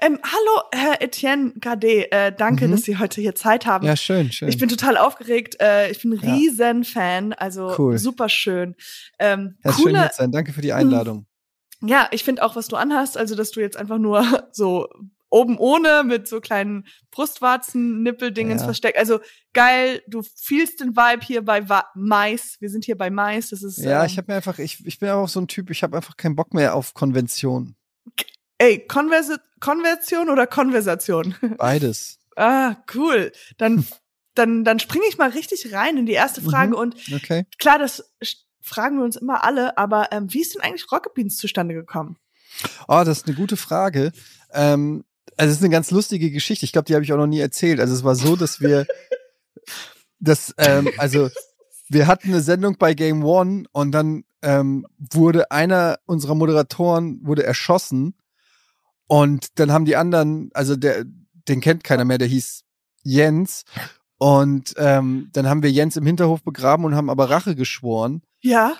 Ähm, 0.00 0.18
hallo, 0.22 0.62
Herr 0.72 1.02
Etienne 1.02 1.52
Gade. 1.60 2.10
Äh, 2.12 2.32
danke, 2.36 2.66
Mhm. 2.68 2.72
dass 2.72 2.82
Sie 2.82 2.98
heute 2.98 3.20
hier 3.20 3.34
Zeit 3.34 3.66
haben. 3.66 3.84
Ja, 3.86 3.96
schön, 3.96 4.30
schön. 4.30 4.48
Ich 4.48 4.58
bin 4.58 4.68
total 4.68 4.96
aufgeregt. 4.96 5.56
Äh, 5.60 5.90
ich 5.90 6.00
bin 6.02 6.12
ein 6.12 6.20
Ja. 6.24 6.34
riesen 6.34 6.84
Fan. 6.84 7.32
Also 7.32 7.74
Cool. 7.76 7.98
super 7.98 8.28
schön. 8.28 8.76
Ähm, 9.18 9.56
ja, 9.64 9.72
schön 9.72 9.82
coole, 9.84 9.98
hier 10.00 10.10
zu 10.10 10.16
sein. 10.18 10.32
Danke 10.32 10.52
für 10.52 10.60
die 10.62 10.72
Einladung. 10.72 11.26
ja, 11.82 12.08
ich 12.12 12.24
finde 12.24 12.42
auch, 12.44 12.54
was 12.56 12.68
du 12.68 12.76
anhast, 12.76 13.16
also 13.18 13.34
dass 13.34 13.50
du 13.50 13.60
jetzt 13.60 13.76
einfach 13.76 13.98
nur 13.98 14.20
so 14.52 14.88
oben 15.28 15.58
ohne 15.58 16.04
mit 16.04 16.28
so 16.28 16.40
kleinen 16.40 16.86
Brustwarzen, 17.10 18.02
Nippeldingens 18.04 18.62
Ja. 18.62 18.66
versteckt. 18.66 18.96
Also 18.96 19.18
geil, 19.52 20.00
du 20.06 20.22
fühlst 20.22 20.80
den 20.80 20.96
Vibe 20.96 21.24
hier 21.26 21.44
bei 21.44 21.68
Wa 21.68 21.84
Mais. 21.96 22.56
Wir 22.60 22.70
sind 22.70 22.84
hier 22.84 22.96
bei 22.96 23.10
Mais. 23.10 23.50
Das 23.50 23.62
ist 23.64 23.78
Ja, 23.78 24.02
ähm, 24.02 24.06
ich 24.06 24.16
habe 24.16 24.30
mir 24.30 24.36
einfach, 24.36 24.58
ich, 24.60 24.86
ich 24.86 25.00
bin 25.00 25.08
auch 25.10 25.28
so 25.28 25.40
ein 25.40 25.48
Typ, 25.48 25.70
ich 25.70 25.82
habe 25.82 25.96
einfach 25.96 26.16
keinen 26.16 26.36
Bock 26.36 26.54
mehr 26.54 26.74
auf 26.76 26.94
Konvention. 26.94 27.74
ey 28.58 28.86
Konverse 28.86 29.38
Konversion 29.60 30.28
oder 30.30 30.46
Konversation. 30.46 31.34
Beides. 31.58 32.18
ah, 32.36 32.76
cool. 32.94 33.32
Dann 33.58 33.86
dann 34.34 34.64
dann 34.64 34.78
springe 34.78 35.04
ich 35.08 35.16
mal 35.18 35.30
richtig 35.30 35.72
rein 35.72 35.96
in 35.96 36.06
die 36.06 36.12
erste 36.12 36.42
Frage 36.42 36.72
Mhm. 36.72 36.78
und 36.78 36.96
Okay. 37.14 37.46
klar, 37.58 37.78
das 37.78 38.12
fragen 38.60 38.98
wir 38.98 39.04
uns 39.04 39.16
immer 39.16 39.44
alle, 39.44 39.78
aber 39.78 40.08
ähm, 40.12 40.32
wie 40.32 40.40
ist 40.42 40.54
denn 40.54 40.60
eigentlich 40.62 40.90
Rocket 40.92 41.14
Beans 41.14 41.36
zustande 41.36 41.74
gekommen? 41.74 42.16
Oh, 42.88 43.02
das 43.04 43.18
ist 43.18 43.26
eine 43.26 43.36
gute 43.36 43.56
Frage. 43.56 44.12
Ähm, 44.52 45.04
also 45.36 45.50
es 45.50 45.58
ist 45.58 45.62
eine 45.62 45.72
ganz 45.72 45.90
lustige 45.90 46.30
Geschichte. 46.30 46.64
Ich 46.64 46.72
glaube, 46.72 46.86
die 46.86 46.94
habe 46.94 47.04
ich 47.04 47.12
auch 47.12 47.16
noch 47.18 47.26
nie 47.26 47.40
erzählt. 47.40 47.80
Also 47.80 47.94
es 47.94 48.04
war 48.04 48.14
so, 48.14 48.36
dass 48.36 48.60
wir 48.60 48.86
das, 50.18 50.54
ähm, 50.58 50.90
also 50.98 51.30
wir 51.88 52.06
hatten 52.06 52.28
eine 52.28 52.40
Sendung 52.40 52.76
bei 52.78 52.94
Game 52.94 53.24
One 53.24 53.64
und 53.72 53.92
dann 53.92 54.24
ähm, 54.42 54.86
wurde 54.98 55.50
einer 55.50 55.98
unserer 56.06 56.34
Moderatoren 56.34 57.20
wurde 57.24 57.44
erschossen 57.44 58.14
und 59.06 59.58
dann 59.58 59.72
haben 59.72 59.84
die 59.84 59.96
anderen, 59.96 60.50
also 60.54 60.76
der, 60.76 61.04
den 61.48 61.60
kennt 61.60 61.84
keiner 61.84 62.04
mehr, 62.04 62.18
der 62.18 62.28
hieß 62.28 62.62
Jens 63.02 63.64
und 64.18 64.74
ähm, 64.78 65.28
dann 65.32 65.48
haben 65.48 65.62
wir 65.62 65.70
Jens 65.70 65.96
im 65.96 66.06
Hinterhof 66.06 66.42
begraben 66.42 66.84
und 66.84 66.94
haben 66.94 67.10
aber 67.10 67.30
Rache 67.30 67.54
geschworen. 67.54 68.22
Ja, 68.40 68.76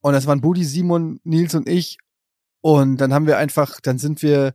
Und 0.00 0.12
das 0.12 0.26
waren 0.26 0.40
Budi, 0.40 0.64
Simon, 0.64 1.20
Nils 1.24 1.54
und 1.54 1.68
ich. 1.68 1.98
Und 2.60 2.98
dann 2.98 3.12
haben 3.12 3.26
wir 3.26 3.38
einfach, 3.38 3.80
dann 3.80 3.98
sind 3.98 4.22
wir, 4.22 4.54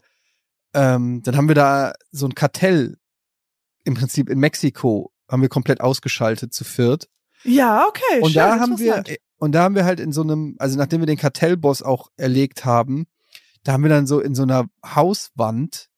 ähm, 0.73 1.21
dann 1.23 1.36
haben 1.36 1.49
wir 1.49 1.55
da 1.55 1.93
so 2.12 2.25
ein 2.25 2.36
Kartell 2.36 2.97
im 3.84 3.95
Prinzip 3.95 4.29
in 4.29 4.39
Mexiko, 4.39 5.12
haben 5.29 5.41
wir 5.41 5.49
komplett 5.49 5.81
ausgeschaltet 5.81 6.53
zu 6.53 6.63
viert. 6.63 7.10
ja, 7.43 7.86
okay. 7.88 8.21
Und 8.21 8.31
schön, 8.31 8.36
da 8.36 8.60
haben 8.60 8.79
wir, 8.79 9.03
und 9.38 9.53
da 9.53 9.63
haben 9.63 9.75
wir 9.75 9.86
halt 9.86 9.99
in 9.99 10.12
so 10.13 10.21
einem, 10.21 10.55
also 10.60 10.77
nachdem 10.77 11.01
wir 11.01 11.07
den 11.07 11.17
Kartellboss 11.17 11.81
auch 11.81 12.10
erlegt 12.15 12.63
haben, 12.63 13.07
da 13.63 13.74
haben 13.74 13.84
wir 13.84 13.89
dann 13.89 14.08
so 14.08 14.19
in 14.19 14.36
so 14.36 14.43
einer 14.43 14.69
Hauswand, 14.86 15.89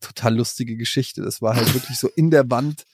total 0.00 0.36
lustige 0.36 0.76
Geschichte, 0.76 1.22
das 1.22 1.42
war 1.42 1.56
halt 1.56 1.72
wirklich 1.74 1.98
so 1.98 2.08
in 2.08 2.30
der 2.30 2.50
Wand 2.50 2.84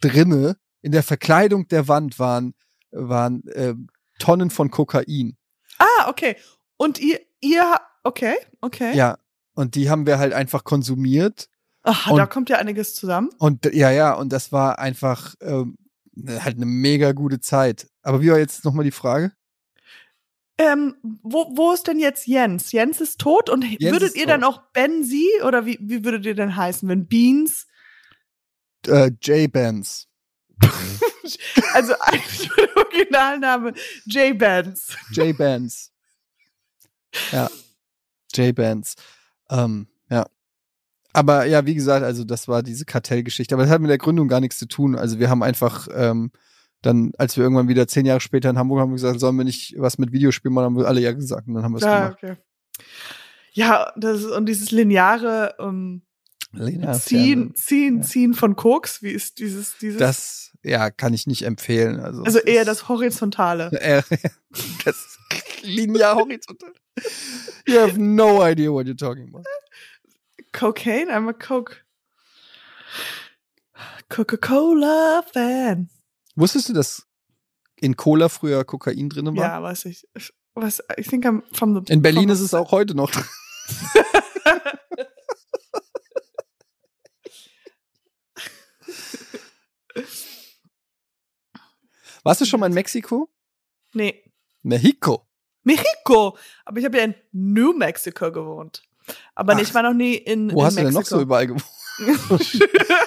drinne, 0.00 0.56
in 0.82 0.92
der 0.92 1.02
Verkleidung 1.02 1.68
der 1.68 1.88
Wand 1.88 2.18
waren, 2.18 2.54
waren 2.90 3.42
ähm, 3.54 3.88
Tonnen 4.18 4.50
von 4.50 4.70
Kokain. 4.70 5.36
Ah, 5.78 6.08
okay. 6.08 6.36
Und 6.76 7.00
ihr, 7.00 7.20
ihr, 7.40 7.78
okay, 8.02 8.34
okay. 8.60 8.96
Ja, 8.96 9.18
und 9.54 9.74
die 9.74 9.90
haben 9.90 10.06
wir 10.06 10.18
halt 10.18 10.32
einfach 10.32 10.64
konsumiert. 10.64 11.48
Ach, 11.82 12.10
Und- 12.10 12.18
da 12.18 12.26
kommt 12.26 12.48
ja 12.50 12.58
einiges 12.58 12.94
zusammen. 12.94 13.30
Und 13.38 13.66
ja, 13.74 13.90
ja, 13.90 14.12
und 14.14 14.32
das 14.32 14.52
war 14.52 14.78
einfach 14.78 15.34
ähm, 15.40 15.76
halt 16.26 16.56
eine 16.56 16.66
mega 16.66 17.12
gute 17.12 17.40
Zeit. 17.40 17.88
Aber 18.02 18.20
wie 18.22 18.30
war 18.30 18.38
jetzt 18.38 18.64
nochmal 18.64 18.84
die 18.84 18.90
Frage? 18.90 19.32
Ähm, 20.56 20.94
wo, 21.22 21.50
wo 21.56 21.72
ist 21.72 21.88
denn 21.88 21.98
jetzt 21.98 22.26
Jens? 22.26 22.70
Jens 22.70 23.00
ist 23.00 23.20
tot 23.20 23.50
und 23.50 23.64
Jens 23.64 23.92
würdet 23.92 24.14
ihr 24.14 24.26
dann 24.26 24.42
tot. 24.42 24.54
auch 24.54 24.62
Benzi 24.72 25.28
oder 25.44 25.66
wie, 25.66 25.78
wie 25.80 26.04
würdet 26.04 26.26
ihr 26.26 26.34
denn 26.34 26.54
heißen, 26.54 26.88
wenn 26.88 27.06
Beans? 27.06 27.66
Äh, 28.86 29.10
J-Bands. 29.20 30.08
Also 31.72 31.94
eigentlich 32.00 32.50
der 32.56 32.76
Originalname 32.76 33.72
J 34.06 34.38
Bands. 34.38 34.96
J-Bands. 35.10 35.92
ja. 37.32 37.50
J-Bands. 38.34 38.96
Ähm, 39.50 39.88
ja. 40.10 40.26
Aber 41.12 41.46
ja, 41.46 41.64
wie 41.66 41.74
gesagt, 41.74 42.04
also 42.04 42.24
das 42.24 42.48
war 42.48 42.62
diese 42.62 42.84
Kartellgeschichte. 42.84 43.54
Aber 43.54 43.62
das 43.62 43.70
hat 43.70 43.80
mit 43.80 43.90
der 43.90 43.98
Gründung 43.98 44.28
gar 44.28 44.40
nichts 44.40 44.58
zu 44.58 44.66
tun. 44.66 44.96
Also 44.96 45.18
wir 45.18 45.30
haben 45.30 45.42
einfach 45.42 45.88
ähm, 45.94 46.30
dann, 46.84 47.12
als 47.18 47.36
wir 47.36 47.44
irgendwann 47.44 47.68
wieder 47.68 47.86
zehn 47.88 48.06
Jahre 48.06 48.20
später 48.20 48.50
in 48.50 48.58
Hamburg 48.58 48.80
haben 48.80 48.90
wir 48.90 48.94
gesagt, 48.96 49.20
sollen 49.20 49.36
wir 49.36 49.44
nicht 49.44 49.74
was 49.78 49.98
mit 49.98 50.12
Videospielen 50.12 50.54
machen, 50.54 50.64
haben 50.66 50.76
wir 50.76 50.86
alle 50.86 51.00
ja 51.00 51.12
gesagt. 51.12 51.48
Und 51.48 51.54
dann 51.54 51.64
haben 51.64 51.72
wir 51.72 51.78
es 51.78 51.84
Ja, 51.84 52.08
gemacht. 52.08 52.18
okay. 52.22 52.36
Ja, 53.52 53.92
das 53.96 54.20
ist, 54.20 54.26
und 54.32 54.46
dieses 54.46 54.70
lineare 54.72 55.54
ähm, 55.60 56.02
Lena, 56.52 56.92
Ziehen. 56.94 57.54
Ziehen, 57.54 57.98
Ja. 57.98 58.02
Ziehen 58.02 58.34
von 58.34 58.56
Koks, 58.56 59.02
wie 59.02 59.10
ist 59.10 59.38
dieses, 59.38 59.76
dieses? 59.78 59.98
Das, 59.98 60.52
ja, 60.62 60.90
kann 60.90 61.14
ich 61.14 61.26
nicht 61.26 61.42
empfehlen. 61.42 62.00
Also, 62.00 62.22
also 62.22 62.38
eher 62.38 62.64
das 62.64 62.88
Horizontale. 62.88 63.70
Das 64.84 65.18
linear 65.62 66.14
horizontal. 66.14 66.72
You 67.66 67.80
have 67.80 67.98
no 67.98 68.40
idea 68.46 68.70
what 68.70 68.86
you're 68.86 68.96
talking 68.96 69.28
about. 69.28 69.42
Cocaine? 70.52 71.08
I'm 71.10 71.28
a 71.28 71.32
Coke. 71.32 71.78
Coca-Cola-Fan. 74.08 75.88
Wusstest 76.36 76.68
du, 76.68 76.72
dass 76.72 77.06
in 77.76 77.96
Cola 77.96 78.28
früher 78.28 78.64
Kokain 78.64 79.08
drin 79.08 79.26
war? 79.26 79.34
Ja, 79.34 79.62
weiß 79.62 79.84
ich. 79.86 80.06
Was, 80.54 80.80
I 80.98 81.02
think 81.02 81.24
I'm 81.26 81.42
from 81.52 81.74
the. 81.84 81.92
In 81.92 82.02
Berlin 82.02 82.28
ist 82.28 82.40
es 82.40 82.54
auch 82.54 82.70
heute 82.70 82.94
noch. 82.94 83.10
drin. 83.10 83.24
Warst 92.22 92.40
du 92.40 92.44
schon 92.46 92.60
mal 92.60 92.66
in 92.66 92.74
Mexiko? 92.74 93.28
Nee. 93.92 94.22
Mexico. 94.62 95.26
Mexiko. 95.62 96.36
Aber 96.64 96.78
ich 96.78 96.84
habe 96.84 96.96
ja 96.98 97.04
in 97.04 97.14
New 97.32 97.72
Mexico 97.74 98.32
gewohnt. 98.32 98.82
Aber 99.34 99.54
Ach, 99.54 99.60
ich 99.60 99.74
war 99.74 99.82
noch 99.82 99.92
nie 99.92 100.14
in, 100.14 100.50
Wo 100.52 100.60
in 100.60 100.66
hast 100.66 100.76
du 100.78 100.82
Mexiko. 100.82 100.84
denn 100.84 100.94
noch 100.94 101.04
so 101.06 101.20
überall 101.20 101.46
gewohnt? 101.46 101.64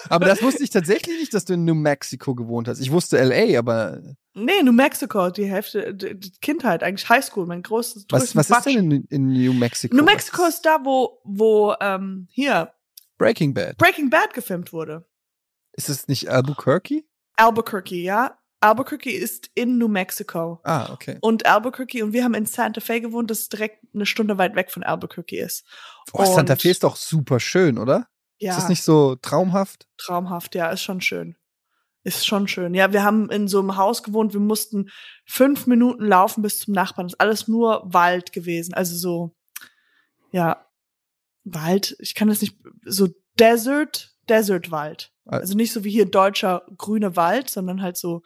Aber 0.09 0.25
das 0.25 0.41
wusste 0.41 0.63
ich 0.63 0.69
tatsächlich 0.69 1.19
nicht, 1.19 1.33
dass 1.33 1.45
du 1.45 1.53
in 1.53 1.65
New 1.65 1.75
Mexico 1.75 2.35
gewohnt 2.35 2.67
hast. 2.67 2.79
Ich 2.79 2.91
wusste 2.91 3.21
LA, 3.23 3.57
aber. 3.57 4.01
Nee, 4.33 4.61
New 4.63 4.71
Mexico, 4.71 5.29
die 5.29 5.45
Hälfte, 5.45 5.93
die 5.93 6.31
Kindheit, 6.41 6.83
eigentlich 6.83 7.09
Highschool, 7.09 7.45
mein 7.45 7.63
großes. 7.63 8.05
Was, 8.09 8.35
was 8.35 8.49
ist 8.49 8.65
denn 8.65 8.91
in, 8.91 9.03
in 9.09 9.27
New 9.33 9.53
Mexico? 9.53 9.95
New 9.95 10.03
Mexico 10.03 10.45
ist 10.45 10.61
da, 10.61 10.79
wo, 10.83 11.19
wo, 11.23 11.75
ähm, 11.81 12.27
hier, 12.31 12.71
Breaking 13.17 13.53
Bad. 13.53 13.77
Breaking 13.77 14.09
Bad 14.09 14.33
gefilmt 14.33 14.71
wurde. 14.73 15.05
Ist 15.73 15.89
es 15.89 16.07
nicht 16.07 16.29
Albuquerque? 16.29 17.03
Albuquerque, 17.35 17.95
ja. 17.95 18.37
Albuquerque 18.59 19.11
ist 19.11 19.51
in 19.53 19.77
New 19.77 19.87
Mexico. 19.87 20.59
Ah, 20.63 20.91
okay. 20.91 21.17
Und 21.21 21.45
Albuquerque, 21.45 22.03
und 22.03 22.13
wir 22.13 22.23
haben 22.23 22.33
in 22.33 22.47
Santa 22.47 22.81
Fe 22.81 23.01
gewohnt, 23.01 23.29
das 23.29 23.49
direkt 23.49 23.83
eine 23.93 24.05
Stunde 24.05 24.37
weit 24.37 24.55
weg 24.55 24.71
von 24.71 24.83
Albuquerque 24.83 25.39
ist. 25.39 25.63
Oh, 26.13 26.25
Santa 26.25 26.55
Fe 26.55 26.69
ist 26.69 26.83
doch 26.83 26.95
super 26.95 27.39
schön, 27.39 27.77
oder? 27.77 28.07
Ja, 28.39 28.51
Ist 28.51 28.63
das 28.63 28.69
nicht 28.69 28.83
so 28.83 29.15
traumhaft? 29.15 29.87
traumhaft, 29.97 30.55
ja, 30.55 30.69
ist 30.69 30.83
schon 30.83 31.01
schön. 31.01 31.35
Ist 32.03 32.25
schon 32.25 32.47
schön. 32.47 32.73
Ja, 32.73 32.93
wir 32.93 33.03
haben 33.03 33.29
in 33.29 33.47
so 33.47 33.59
einem 33.59 33.75
Haus 33.75 34.03
gewohnt, 34.03 34.33
wir 34.33 34.39
mussten 34.39 34.89
fünf 35.25 35.67
Minuten 35.67 36.05
laufen 36.05 36.41
bis 36.41 36.59
zum 36.59 36.73
Nachbarn. 36.73 37.07
Das 37.07 37.13
ist 37.13 37.19
alles 37.19 37.47
nur 37.47 37.81
Wald 37.85 38.31
gewesen. 38.31 38.73
Also 38.73 38.95
so, 38.95 39.35
ja, 40.31 40.65
Wald, 41.43 41.95
ich 41.99 42.15
kann 42.15 42.27
das 42.29 42.41
nicht, 42.41 42.57
so 42.85 43.09
Desert, 43.39 44.15
Desertwald. 44.29 45.11
Ah. 45.25 45.37
Also 45.37 45.55
nicht 45.55 45.73
so 45.73 45.83
wie 45.83 45.89
hier 45.91 46.05
deutscher 46.05 46.65
grüner 46.77 47.15
Wald, 47.15 47.49
sondern 47.49 47.81
halt 47.81 47.97
so, 47.97 48.21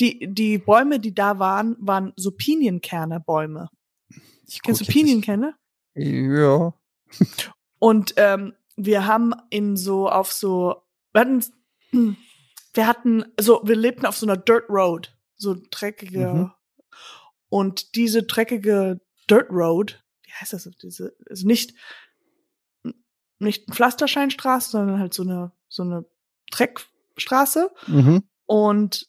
die, 0.00 0.26
die 0.32 0.58
Bäume, 0.58 0.98
die 0.98 1.14
da 1.14 1.38
waren, 1.38 1.76
waren 1.78 2.12
so 2.16 2.32
Pinienkernerbäume. 2.32 3.68
Ich 4.46 4.62
Kennst 4.62 4.80
du. 4.80 4.84
Pinienkerne? 4.86 5.54
Ja. 5.94 6.74
Und 7.78 8.14
ähm, 8.16 8.54
wir 8.84 9.06
haben 9.06 9.34
in 9.50 9.76
so 9.76 10.08
auf 10.08 10.32
so 10.32 10.82
wir 11.12 11.20
hatten, 11.20 11.44
wir 12.74 12.86
hatten 12.86 13.24
so 13.38 13.60
wir 13.64 13.76
lebten 13.76 14.06
auf 14.06 14.16
so 14.16 14.26
einer 14.26 14.36
Dirt 14.36 14.68
Road, 14.68 15.14
so 15.36 15.56
dreckige 15.70 16.18
Mhm. 16.32 16.52
und 17.48 17.94
diese 17.96 18.22
dreckige 18.22 19.00
Dirt 19.30 19.50
Road, 19.50 20.02
wie 20.24 20.32
heißt 20.32 20.52
das? 20.52 20.68
Diese 20.82 21.14
also 21.28 21.46
nicht 21.46 21.74
nicht 23.38 23.66
eine 23.68 23.74
Pflastersteinstraße, 23.74 24.70
sondern 24.70 24.98
halt 25.00 25.14
so 25.14 25.22
eine 25.22 25.52
so 25.68 25.82
eine 25.82 26.04
Dreckstraße 26.50 27.70
Mhm. 27.86 28.22
und 28.46 29.08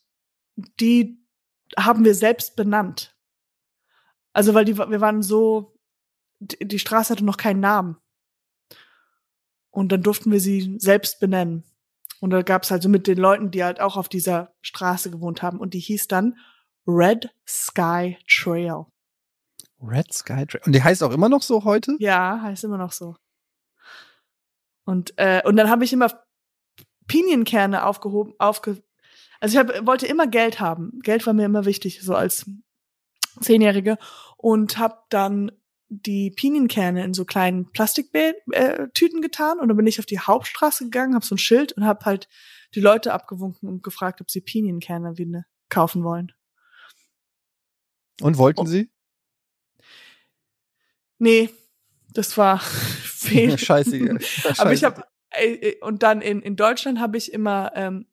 die 0.79 1.19
haben 1.77 2.03
wir 2.05 2.15
selbst 2.15 2.55
benannt. 2.55 3.15
Also 4.33 4.53
weil 4.53 4.65
die 4.65 4.77
wir 4.77 5.01
waren 5.01 5.21
so 5.23 5.77
die 6.39 6.67
die 6.67 6.79
Straße 6.79 7.13
hatte 7.13 7.25
noch 7.25 7.37
keinen 7.37 7.59
Namen. 7.59 7.97
Und 9.73 9.91
dann 9.91 10.03
durften 10.03 10.31
wir 10.31 10.39
sie 10.39 10.75
selbst 10.77 11.19
benennen. 11.19 11.63
Und 12.21 12.29
da 12.29 12.43
gab's 12.43 12.69
halt 12.69 12.83
so 12.83 12.89
mit 12.89 13.07
den 13.07 13.17
Leuten, 13.17 13.49
die 13.49 13.63
halt 13.63 13.81
auch 13.81 13.97
auf 13.97 14.07
dieser 14.07 14.53
Straße 14.61 15.09
gewohnt 15.09 15.41
haben. 15.41 15.59
Und 15.59 15.73
die 15.73 15.79
hieß 15.79 16.07
dann 16.07 16.37
Red 16.85 17.31
Sky 17.47 18.17
Trail. 18.29 18.85
Red 19.81 20.13
Sky 20.13 20.45
Trail. 20.45 20.61
Und 20.67 20.73
die 20.73 20.83
heißt 20.83 21.01
auch 21.01 21.11
immer 21.11 21.27
noch 21.27 21.41
so 21.41 21.63
heute? 21.63 21.95
Ja, 21.99 22.39
heißt 22.43 22.63
immer 22.63 22.77
noch 22.77 22.91
so. 22.91 23.15
Und, 24.85 25.17
äh, 25.17 25.41
und 25.43 25.55
dann 25.55 25.71
habe 25.71 25.83
ich 25.83 25.91
immer 25.91 26.23
Pinienkerne 27.07 27.83
aufgehoben, 27.83 28.35
aufge. 28.37 28.83
Also 29.39 29.59
ich 29.59 29.65
hab, 29.65 29.87
wollte 29.87 30.05
immer 30.05 30.27
Geld 30.27 30.59
haben. 30.59 30.99
Geld 31.01 31.25
war 31.25 31.33
mir 31.33 31.45
immer 31.45 31.65
wichtig, 31.65 32.03
so 32.03 32.13
als 32.13 32.45
Zehnjährige. 33.41 33.97
Und 34.37 34.77
habe 34.77 34.99
dann 35.09 35.51
die 36.01 36.31
Pinienkerne 36.31 37.03
in 37.03 37.13
so 37.13 37.25
kleinen 37.25 37.71
Plastiktüten 37.71 38.43
äh, 38.51 39.21
getan. 39.21 39.59
Und 39.59 39.67
dann 39.67 39.77
bin 39.77 39.87
ich 39.87 39.99
auf 39.99 40.05
die 40.05 40.19
Hauptstraße 40.19 40.85
gegangen, 40.85 41.15
habe 41.15 41.25
so 41.25 41.35
ein 41.35 41.39
Schild 41.39 41.73
und 41.73 41.85
habe 41.85 42.05
halt 42.05 42.27
die 42.75 42.79
Leute 42.81 43.13
abgewunken 43.13 43.69
und 43.69 43.83
gefragt, 43.83 44.21
ob 44.21 44.31
sie 44.31 44.41
Pinienkerne 44.41 45.17
wie 45.17 45.25
ne, 45.25 45.45
kaufen 45.69 46.03
wollen. 46.03 46.31
Und 48.21 48.37
wollten 48.37 48.61
Oh. 48.61 48.65
sie? 48.65 48.91
Nee, 51.19 51.49
das 52.13 52.37
war 52.37 52.59
fehl. 53.03 53.57
Scheiße. 53.57 54.17
Aber 54.57 54.73
ich 54.73 54.83
habe 54.83 55.03
und 55.81 56.03
dann 56.03 56.21
in 56.21 56.41
in 56.41 56.55
Deutschland 56.55 56.99
habe 56.99 57.17
ich 57.17 57.33
immer 57.33 57.71
ähm, 57.75 58.05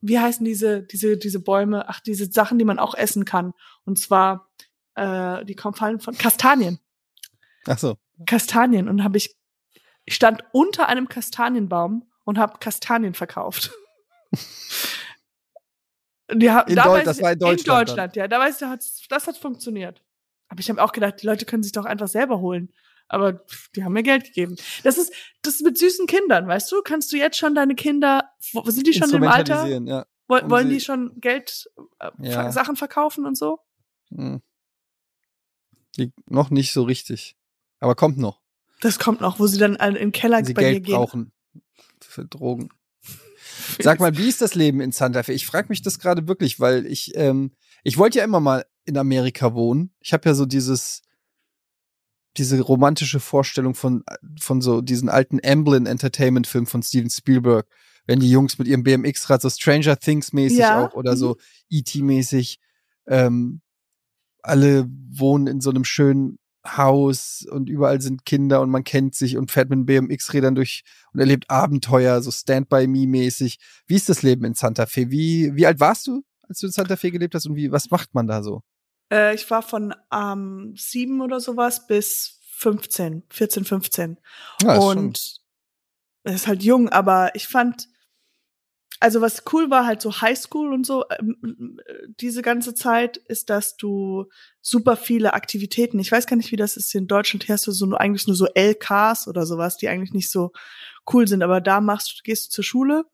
wie 0.00 0.18
heißen 0.18 0.44
diese 0.44 0.82
diese 0.82 1.16
diese 1.16 1.40
Bäume? 1.40 1.88
Ach, 1.88 2.00
diese 2.00 2.30
Sachen, 2.30 2.58
die 2.58 2.66
man 2.66 2.78
auch 2.78 2.94
essen 2.94 3.24
kann. 3.24 3.52
Und 3.84 3.98
zwar 3.98 4.50
äh, 4.94 5.44
die 5.46 5.54
kommen 5.54 5.74
fallen 5.74 6.00
von 6.00 6.18
Kastanien. 6.18 6.78
Ach 7.66 7.78
so. 7.78 7.96
Kastanien 8.26 8.88
und 8.88 9.02
habe 9.04 9.16
ich 9.18 9.34
ich 10.04 10.14
stand 10.14 10.44
unter 10.52 10.88
einem 10.88 11.08
Kastanienbaum 11.08 12.08
und 12.24 12.38
habe 12.38 12.58
Kastanien 12.58 13.14
verkauft. 13.14 13.72
Die 16.32 16.50
haben, 16.50 16.68
In 16.68 16.76
da 16.76 16.84
Deu- 16.84 16.90
weiß 16.98 17.04
das 17.04 17.18
ich- 17.18 17.22
war 17.22 17.32
in 17.32 17.38
Deutschland 17.38 17.60
In 17.60 17.86
Deutschland, 17.86 18.16
ja. 18.16 18.28
Da 18.28 18.38
weiß 18.40 18.60
ich, 18.60 19.08
das 19.08 19.26
hat 19.26 19.36
funktioniert. 19.36 20.02
Aber 20.48 20.60
ich 20.60 20.68
habe 20.68 20.82
auch 20.82 20.92
gedacht, 20.92 21.22
die 21.22 21.26
Leute 21.26 21.44
können 21.44 21.62
sich 21.62 21.72
doch 21.72 21.84
einfach 21.84 22.08
selber 22.08 22.40
holen. 22.40 22.72
Aber 23.08 23.44
die 23.76 23.84
haben 23.84 23.92
mir 23.92 24.02
Geld 24.02 24.24
gegeben. 24.24 24.56
Das 24.82 24.98
ist, 24.98 25.12
das 25.42 25.54
ist 25.54 25.62
mit 25.62 25.78
süßen 25.78 26.06
Kindern, 26.08 26.48
weißt 26.48 26.70
du? 26.72 26.82
Kannst 26.82 27.12
du 27.12 27.16
jetzt 27.16 27.36
schon 27.38 27.54
deine 27.54 27.76
Kinder, 27.76 28.28
sind 28.64 28.86
die 28.86 28.92
schon 28.94 29.12
im 29.14 29.22
Alter? 29.24 29.64
Ja. 29.66 30.06
Woll, 30.26 30.50
wollen 30.50 30.68
die 30.70 30.80
schon 30.80 31.20
Geld, 31.20 31.70
äh, 32.00 32.10
Ja. 32.18 32.50
Sachen 32.50 32.74
verkaufen 32.74 33.24
und 33.26 33.36
so? 33.38 33.60
Hm. 34.10 34.42
Die, 35.96 36.12
noch 36.26 36.50
nicht 36.50 36.72
so 36.72 36.82
richtig. 36.82 37.36
Aber 37.80 37.94
kommt 37.94 38.18
noch. 38.18 38.40
Das 38.80 38.98
kommt 38.98 39.20
noch, 39.20 39.38
wo 39.38 39.46
sie 39.46 39.58
dann 39.58 39.76
alle 39.76 39.98
im 39.98 40.12
Keller 40.12 40.44
sie 40.44 40.54
bei 40.54 40.62
dir 40.62 40.70
Geld 40.72 40.84
gehen. 40.84 40.94
brauchen. 40.96 41.32
Für 42.00 42.24
Drogen. 42.24 42.68
Sag 43.78 44.00
mal, 44.00 44.16
wie 44.16 44.28
ist 44.28 44.42
das 44.42 44.54
Leben 44.54 44.80
in 44.80 44.92
Santa 44.92 45.22
Fe? 45.22 45.32
Ich 45.32 45.46
frage 45.46 45.68
mich 45.68 45.82
das 45.82 45.98
gerade 45.98 46.28
wirklich, 46.28 46.60
weil 46.60 46.86
ich, 46.86 47.12
ähm, 47.14 47.52
ich 47.84 47.98
wollte 47.98 48.18
ja 48.18 48.24
immer 48.24 48.40
mal 48.40 48.66
in 48.84 48.96
Amerika 48.96 49.54
wohnen. 49.54 49.92
Ich 50.00 50.12
habe 50.12 50.28
ja 50.28 50.34
so 50.34 50.46
dieses, 50.46 51.02
diese 52.36 52.60
romantische 52.60 53.20
Vorstellung 53.20 53.74
von, 53.74 54.04
von 54.40 54.60
so 54.60 54.80
diesen 54.80 55.08
alten 55.08 55.40
Amblin 55.44 55.86
Entertainment 55.86 56.46
Film 56.46 56.66
von 56.66 56.82
Steven 56.82 57.10
Spielberg. 57.10 57.66
Wenn 58.06 58.20
die 58.20 58.30
Jungs 58.30 58.58
mit 58.58 58.68
ihrem 58.68 58.84
BMX-Rad 58.84 59.42
so 59.42 59.50
Stranger 59.50 59.98
Things 59.98 60.32
mäßig 60.32 60.58
Ja, 60.58 60.86
auch 60.86 60.94
oder 60.94 61.12
mhm. 61.12 61.16
so 61.16 61.36
E.T. 61.70 62.02
mäßig, 62.02 62.60
ähm, 63.08 63.62
alle 64.42 64.88
wohnen 65.10 65.48
in 65.48 65.60
so 65.60 65.70
einem 65.70 65.84
schönen 65.84 66.38
Haus 66.66 67.46
und 67.50 67.68
überall 67.68 68.00
sind 68.00 68.24
Kinder 68.24 68.60
und 68.60 68.70
man 68.70 68.84
kennt 68.84 69.14
sich 69.14 69.36
und 69.36 69.50
fährt 69.50 69.70
mit 69.70 69.86
BMX-Rädern 69.86 70.54
durch 70.54 70.82
und 71.12 71.20
erlebt 71.20 71.50
Abenteuer, 71.50 72.20
so 72.22 72.30
Stand-by-Me-mäßig. 72.30 73.58
Wie 73.86 73.94
ist 73.94 74.08
das 74.08 74.22
Leben 74.22 74.44
in 74.44 74.54
Santa 74.54 74.86
Fe? 74.86 75.10
Wie, 75.10 75.54
wie 75.54 75.66
alt 75.66 75.80
warst 75.80 76.06
du, 76.06 76.22
als 76.42 76.60
du 76.60 76.66
in 76.66 76.72
Santa 76.72 76.96
Fe 76.96 77.10
gelebt 77.10 77.34
hast 77.34 77.46
und 77.46 77.56
wie, 77.56 77.70
was 77.72 77.90
macht 77.90 78.14
man 78.14 78.26
da 78.26 78.42
so? 78.42 78.62
Äh, 79.12 79.34
ich 79.34 79.50
war 79.50 79.62
von 79.62 79.94
ähm, 80.12 80.74
sieben 80.76 81.20
oder 81.20 81.40
sowas 81.40 81.86
bis 81.86 82.40
15, 82.56 83.24
14, 83.28 83.64
15. 83.64 84.18
Ja, 84.62 84.78
und 84.78 85.40
es 86.24 86.34
ist 86.34 86.46
halt 86.46 86.62
jung, 86.62 86.88
aber 86.88 87.34
ich 87.34 87.46
fand, 87.46 87.88
also 89.00 89.20
was 89.20 89.42
cool 89.52 89.70
war, 89.70 89.86
halt 89.86 90.00
so 90.00 90.20
Highschool 90.20 90.72
und 90.72 90.86
so, 90.86 91.04
ähm, 91.18 91.80
äh, 91.86 91.94
diese 92.20 92.42
ganze 92.42 92.74
Zeit, 92.74 93.16
ist, 93.16 93.50
dass 93.50 93.76
du 93.76 94.26
super 94.60 94.96
viele 94.96 95.34
Aktivitäten, 95.34 95.98
ich 95.98 96.10
weiß 96.10 96.26
gar 96.26 96.36
nicht, 96.36 96.52
wie 96.52 96.56
das 96.56 96.76
ist 96.76 96.94
in 96.94 97.06
Deutschland, 97.06 97.44
hier 97.44 97.54
hast 97.54 97.66
du 97.66 97.72
so 97.72 97.86
nur, 97.86 98.00
eigentlich 98.00 98.26
nur 98.26 98.36
so 98.36 98.46
LKs 98.54 99.28
oder 99.28 99.44
sowas, 99.46 99.76
die 99.76 99.88
eigentlich 99.88 100.12
nicht 100.12 100.30
so 100.30 100.52
cool 101.12 101.28
sind, 101.28 101.42
aber 101.42 101.60
da 101.60 101.80
machst 101.80 102.10
du, 102.10 102.22
gehst 102.22 102.46
du 102.46 102.50
zur 102.50 102.64
Schule 102.64 103.04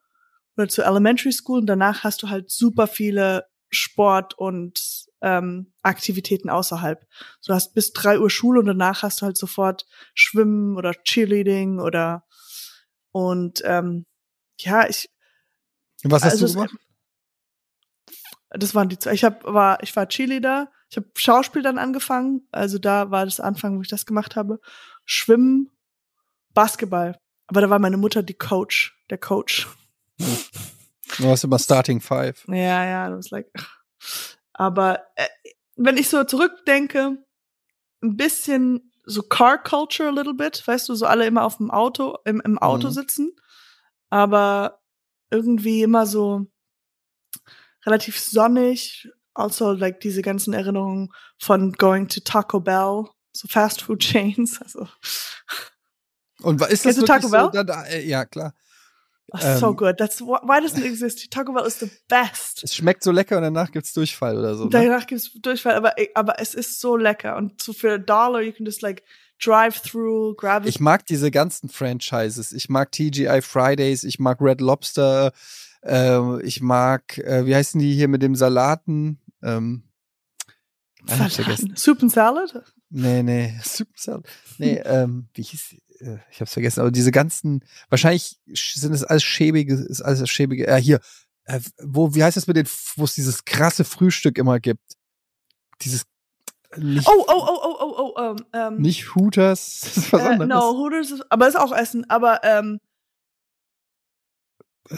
oder 0.56 0.68
zur 0.68 0.86
Elementary 0.86 1.32
School 1.32 1.60
und 1.60 1.66
danach 1.66 2.04
hast 2.04 2.22
du 2.22 2.28
halt 2.28 2.50
super 2.50 2.86
viele 2.86 3.46
Sport 3.70 4.38
und 4.38 5.06
ähm, 5.22 5.72
Aktivitäten 5.82 6.50
außerhalb. 6.50 7.06
Du 7.46 7.54
hast 7.54 7.74
bis 7.74 7.92
drei 7.92 8.20
Uhr 8.20 8.28
Schule 8.28 8.60
und 8.60 8.66
danach 8.66 9.02
hast 9.02 9.22
du 9.22 9.26
halt 9.26 9.38
sofort 9.38 9.86
Schwimmen 10.14 10.76
oder 10.76 10.92
Cheerleading 10.92 11.80
oder 11.80 12.24
und 13.12 13.62
ähm, 13.64 14.06
ja, 14.58 14.88
ich 14.88 15.10
was 16.04 16.22
hast 16.24 16.32
also 16.32 16.46
du 16.46 16.50
es- 16.50 16.54
gemacht? 16.54 16.74
das 18.50 18.74
waren 18.74 18.88
die 18.88 18.98
zwei. 18.98 19.12
Ich 19.14 19.24
hab, 19.24 19.44
war 19.44 19.82
ich 19.82 19.94
war 19.96 20.06
Cheerleader, 20.08 20.70
ich 20.90 20.96
habe 20.96 21.08
Schauspiel 21.16 21.62
dann 21.62 21.78
angefangen, 21.78 22.46
also 22.52 22.78
da 22.78 23.10
war 23.10 23.24
das 23.24 23.40
Anfang, 23.40 23.78
wo 23.78 23.82
ich 23.82 23.88
das 23.88 24.04
gemacht 24.06 24.36
habe. 24.36 24.60
Schwimmen, 25.04 25.70
Basketball. 26.54 27.18
Aber 27.46 27.60
da 27.60 27.70
war 27.70 27.78
meine 27.78 27.96
Mutter 27.96 28.22
die 28.22 28.34
Coach, 28.34 28.96
der 29.10 29.18
Coach. 29.18 29.68
Du 30.18 31.24
hast 31.28 31.44
immer 31.44 31.58
Starting 31.58 32.00
Five. 32.00 32.44
Ja, 32.48 32.84
ja, 32.84 33.08
das 33.08 33.18
was 33.18 33.30
like. 33.30 33.50
Aber 34.52 35.00
äh, 35.16 35.26
wenn 35.76 35.96
ich 35.96 36.08
so 36.08 36.22
zurückdenke, 36.24 37.16
ein 38.02 38.16
bisschen 38.16 38.92
so 39.04 39.22
Car 39.22 39.58
Culture 39.62 40.08
a 40.08 40.12
little 40.12 40.34
bit, 40.34 40.62
weißt 40.66 40.88
du, 40.88 40.94
so 40.94 41.06
alle 41.06 41.26
immer 41.26 41.44
auf 41.44 41.56
dem 41.56 41.70
Auto, 41.70 42.18
im, 42.24 42.40
im 42.42 42.58
Auto 42.58 42.88
Mhm. 42.88 42.92
sitzen, 42.92 43.36
aber 44.10 44.81
irgendwie 45.32 45.82
immer 45.82 46.06
so 46.06 46.46
relativ 47.86 48.18
sonnig. 48.20 49.08
Also 49.34 49.72
like 49.72 50.00
diese 50.00 50.20
ganzen 50.22 50.52
Erinnerungen 50.52 51.10
von 51.38 51.72
going 51.72 52.08
to 52.08 52.20
Taco 52.20 52.60
Bell, 52.60 53.04
so 53.32 53.48
Fast 53.48 53.82
Food 53.82 54.00
Chains, 54.02 54.60
also 54.60 54.86
Und 56.42 56.60
ist 56.62 56.84
das 56.84 56.96
Kennst 56.96 57.06
Taco 57.06 57.26
so? 57.28 57.30
Bell? 57.30 57.50
Da, 57.52 57.64
da, 57.64 57.84
äh, 57.84 58.06
ja, 58.06 58.24
klar. 58.26 58.54
Oh, 59.32 59.38
so 59.38 59.68
Ähm, 59.68 59.76
good. 59.76 59.96
That's 59.96 60.20
wh- 60.20 60.42
why 60.46 60.58
doesn't 60.60 60.80
it 60.80 60.84
exist? 60.84 61.30
Taco 61.30 61.52
Bell 61.54 61.66
is 61.66 61.78
the 61.80 61.90
best. 62.08 62.62
Es 62.62 62.74
schmeckt 62.74 63.02
so 63.02 63.10
lecker 63.10 63.38
und 63.38 63.42
danach 63.44 63.72
gibt's 63.72 63.94
Durchfall 63.94 64.36
oder 64.36 64.54
so. 64.54 64.64
Ne? 64.64 64.70
Danach 64.70 65.06
gibt's 65.06 65.32
Durchfall, 65.40 65.74
aber, 65.74 65.94
aber 66.14 66.38
es 66.40 66.52
ist 66.54 66.78
so 66.80 66.96
lecker. 66.98 67.36
Und 67.36 67.62
so 67.62 67.72
für 67.72 67.94
a 67.94 67.98
dollar, 67.98 68.42
you 68.42 68.52
can 68.52 68.66
just 68.66 68.82
like 68.82 69.02
drive 69.44 69.80
through, 69.82 70.36
grab 70.36 70.62
it. 70.64 70.68
Ich 70.68 70.80
mag 70.80 71.04
diese 71.06 71.30
ganzen 71.30 71.68
Franchises. 71.68 72.52
Ich 72.52 72.68
mag 72.68 72.92
TGI 72.92 73.40
Fridays, 73.42 74.04
ich 74.04 74.18
mag 74.18 74.40
Red 74.40 74.60
Lobster, 74.60 75.32
äh, 75.84 76.42
ich 76.42 76.60
mag, 76.60 77.18
äh, 77.18 77.46
wie 77.46 77.54
heißen 77.54 77.80
die 77.80 77.94
hier 77.94 78.08
mit 78.08 78.22
dem 78.22 78.34
Salaten? 78.36 79.18
Ähm, 79.42 79.82
vergessen. 81.06 81.74
Soup 81.76 82.00
and 82.02 82.12
Salad? 82.12 82.62
Nee, 82.90 83.22
nee, 83.22 83.54
Super 83.64 83.90
Salad. 83.96 84.26
Nee, 84.58 84.76
ähm, 84.84 85.28
wie 85.34 85.42
hieß? 85.42 85.74
Äh, 86.00 86.18
Ich 86.30 86.40
hab's 86.40 86.52
vergessen, 86.52 86.80
aber 86.80 86.90
diese 86.90 87.10
ganzen, 87.10 87.64
wahrscheinlich 87.88 88.38
sch- 88.50 88.78
sind 88.78 88.92
es 88.92 89.02
alles 89.04 89.24
schäbige, 89.24 89.74
ist 89.74 90.02
alles 90.02 90.28
schäbige, 90.30 90.66
äh, 90.68 90.80
hier, 90.80 91.00
äh, 91.44 91.60
wo, 91.82 92.14
wie 92.14 92.22
heißt 92.22 92.36
das 92.36 92.46
mit 92.46 92.56
den, 92.56 92.66
wo 92.96 93.04
es 93.04 93.14
dieses 93.14 93.44
krasse 93.44 93.84
Frühstück 93.84 94.38
immer 94.38 94.60
gibt? 94.60 94.96
Dieses, 95.80 96.04
nicht, 96.76 97.08
Oh, 97.08 97.24
oh, 97.28 97.32
oh, 97.32 97.58
oh, 97.62 97.76
oh, 97.80 98.12
oh, 98.16 98.20
ähm, 98.22 98.36
ähm, 98.52 98.76
nicht 98.82 99.14
Hooters, 99.14 99.80
das 99.82 99.96
ist 99.96 100.12
was 100.12 100.22
äh, 100.22 100.24
anderes. 100.24 100.48
no, 100.48 100.78
Hooters 100.78 101.10
ist, 101.10 101.32
aber 101.32 101.48
ist 101.48 101.56
auch 101.56 101.72
Essen, 101.72 102.08
aber, 102.08 102.40
ähm, 102.44 102.80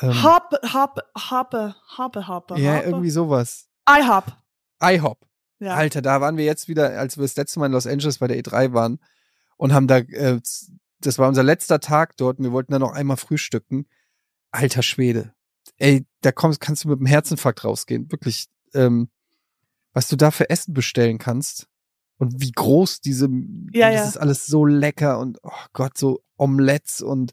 ähm, 0.00 0.22
Hop, 0.22 0.50
Hop, 0.72 1.00
Hoppe, 1.30 1.74
Hoppe, 1.98 2.28
Hoppe, 2.28 2.60
ja, 2.60 2.76
Hoppe. 2.76 2.86
irgendwie 2.86 3.10
sowas. 3.10 3.68
IHOP. 3.88 4.24
IHOP. 4.82 5.18
Ja. 5.60 5.74
Alter, 5.74 6.02
da 6.02 6.20
waren 6.20 6.36
wir 6.36 6.44
jetzt 6.44 6.68
wieder, 6.68 6.98
als 6.98 7.16
wir 7.16 7.22
das 7.22 7.36
letzte 7.36 7.60
Mal 7.60 7.66
in 7.66 7.72
Los 7.72 7.86
Angeles 7.86 8.18
bei 8.18 8.26
der 8.26 8.38
E3 8.38 8.72
waren 8.72 8.98
und 9.56 9.72
haben 9.72 9.86
da, 9.86 9.98
äh, 9.98 10.40
das 11.00 11.18
war 11.18 11.28
unser 11.28 11.42
letzter 11.42 11.80
Tag 11.80 12.16
dort 12.16 12.38
und 12.38 12.44
wir 12.44 12.52
wollten 12.52 12.72
da 12.72 12.78
noch 12.78 12.92
einmal 12.92 13.16
frühstücken. 13.16 13.86
Alter 14.50 14.82
Schwede. 14.82 15.34
Ey, 15.78 16.06
da 16.22 16.32
kommst, 16.32 16.60
kannst 16.60 16.84
du 16.84 16.88
mit 16.88 16.98
dem 16.98 17.06
Herzinfarkt 17.06 17.64
rausgehen. 17.64 18.10
Wirklich, 18.10 18.46
ähm, 18.74 19.08
was 19.94 20.08
du 20.08 20.16
da 20.16 20.30
für 20.30 20.50
Essen 20.50 20.74
bestellen 20.74 21.16
kannst 21.18 21.66
und 22.18 22.40
wie 22.42 22.52
groß 22.52 23.00
diese, 23.00 23.28
Ja, 23.72 23.90
das 23.90 24.00
ja. 24.00 24.04
ist 24.08 24.16
alles 24.18 24.44
so 24.46 24.66
lecker 24.66 25.18
und 25.18 25.38
oh 25.42 25.50
Gott, 25.72 25.96
so 25.96 26.22
Omelettes 26.36 27.00
und 27.00 27.32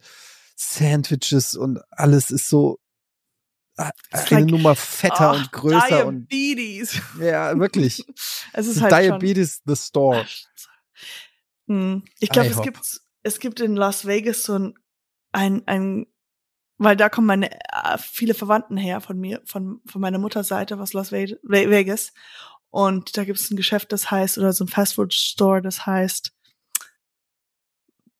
Sandwiches 0.55 1.55
und 1.55 1.79
alles 1.91 2.31
ist 2.31 2.47
so 2.47 2.79
äh, 3.77 3.89
It's 4.13 4.31
eine 4.31 4.41
like, 4.41 4.49
Nummer 4.51 4.75
fetter 4.75 5.31
Oh, 5.33 5.35
und 5.37 5.51
größer 5.51 6.05
und 6.05 6.31
Diabetes. 6.31 7.01
ja, 7.19 7.57
wirklich. 7.59 8.05
es 8.53 8.67
ist 8.67 8.81
halt 8.81 8.93
schon, 8.93 9.19
Diabetes 9.19 9.61
the 9.65 9.75
Store. 9.75 10.25
Hm. 11.67 12.03
Ich 12.19 12.29
glaube, 12.29 12.49
es 12.49 12.61
gibt, 12.61 13.01
es 13.23 13.39
gibt 13.39 13.59
in 13.59 13.75
Las 13.75 14.05
Vegas 14.05 14.43
so 14.43 14.53
ein, 14.57 14.73
ein, 15.31 15.67
ein 15.67 16.05
weil 16.77 16.95
da 16.97 17.09
kommen 17.09 17.27
meine 17.27 17.51
äh, 17.51 17.97
viele 17.99 18.33
Verwandten 18.33 18.75
her 18.77 19.01
von 19.01 19.17
mir, 19.19 19.41
von, 19.45 19.81
von 19.85 20.01
meiner 20.01 20.17
Mutterseite 20.17 20.79
aus 20.79 20.93
Las 20.93 21.11
Ve- 21.11 21.39
Ve- 21.43 21.69
Vegas. 21.69 22.11
Und 22.71 23.17
da 23.17 23.25
gibt 23.25 23.37
es 23.37 23.51
ein 23.51 23.57
Geschäft, 23.57 23.91
das 23.91 24.09
heißt, 24.11 24.37
oder 24.37 24.53
so 24.53 24.63
ein 24.63 24.69
Fastfood 24.69 25.13
Store, 25.13 25.61
das 25.61 25.85
heißt 25.85 26.31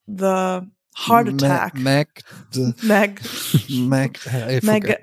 The 0.08 0.62
Heart 1.08 1.42
Attack. 1.42 1.76
Mac, 1.80 2.24
Mac, 2.84 3.22
Mac- 3.70 4.20
forget. 4.64 5.02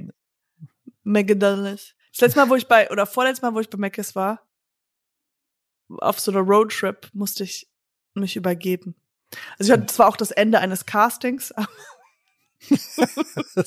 McDonald's. 1.02 1.94
Das 2.12 2.20
letzte 2.20 2.38
Mal, 2.40 2.50
wo 2.50 2.56
ich 2.56 2.68
bei, 2.68 2.90
oder 2.90 3.06
vorletztes 3.06 3.42
Mal, 3.42 3.54
wo 3.54 3.60
ich 3.60 3.70
bei 3.70 3.78
Mc's 3.78 4.14
war, 4.14 4.46
auf 5.88 6.20
so 6.20 6.30
einer 6.30 6.40
Roadtrip, 6.40 7.08
musste 7.14 7.44
ich 7.44 7.70
mich 8.12 8.36
übergeben. 8.36 8.94
Also 9.58 9.72
ich 9.72 9.78
hatte 9.78 9.86
zwar 9.92 10.08
auch 10.08 10.16
das 10.16 10.30
Ende 10.30 10.58
eines 10.58 10.84
Castings, 10.84 11.52
aber 11.52 11.68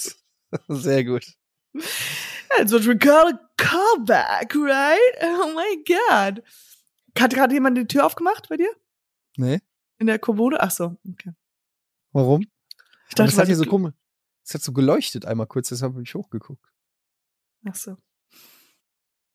Sehr 0.67 1.03
gut. 1.05 1.25
also 2.59 2.79
we 2.79 2.95
got 2.95 3.33
a 3.33 3.39
callback, 3.57 4.53
right? 4.55 5.11
Oh 5.21 5.53
my 5.53 5.83
God. 5.87 6.41
Hat 7.17 7.33
gerade 7.33 7.53
jemand 7.53 7.77
die 7.77 7.85
Tür 7.87 8.05
aufgemacht 8.05 8.49
bei 8.49 8.57
dir? 8.57 8.69
Nee, 9.37 9.59
In 9.99 10.07
der 10.07 10.19
Kommode? 10.19 10.61
Ach 10.61 10.71
so, 10.71 10.97
okay. 11.09 11.31
warum? 12.11 12.41
Ich 13.09 13.15
dachte, 13.15 13.31
das 13.31 13.37
hat 13.39 13.47
hier 13.47 13.55
so 13.55 13.65
komisch. 13.65 13.93
Es 14.45 14.53
hat 14.53 14.61
so 14.61 14.71
geleuchtet 14.73 15.25
einmal 15.25 15.47
kurz, 15.47 15.69
deshalb 15.69 15.93
habe 15.93 16.03
ich 16.03 16.13
hochgeguckt. 16.13 16.65
Ach 17.67 17.75
so. 17.75 17.97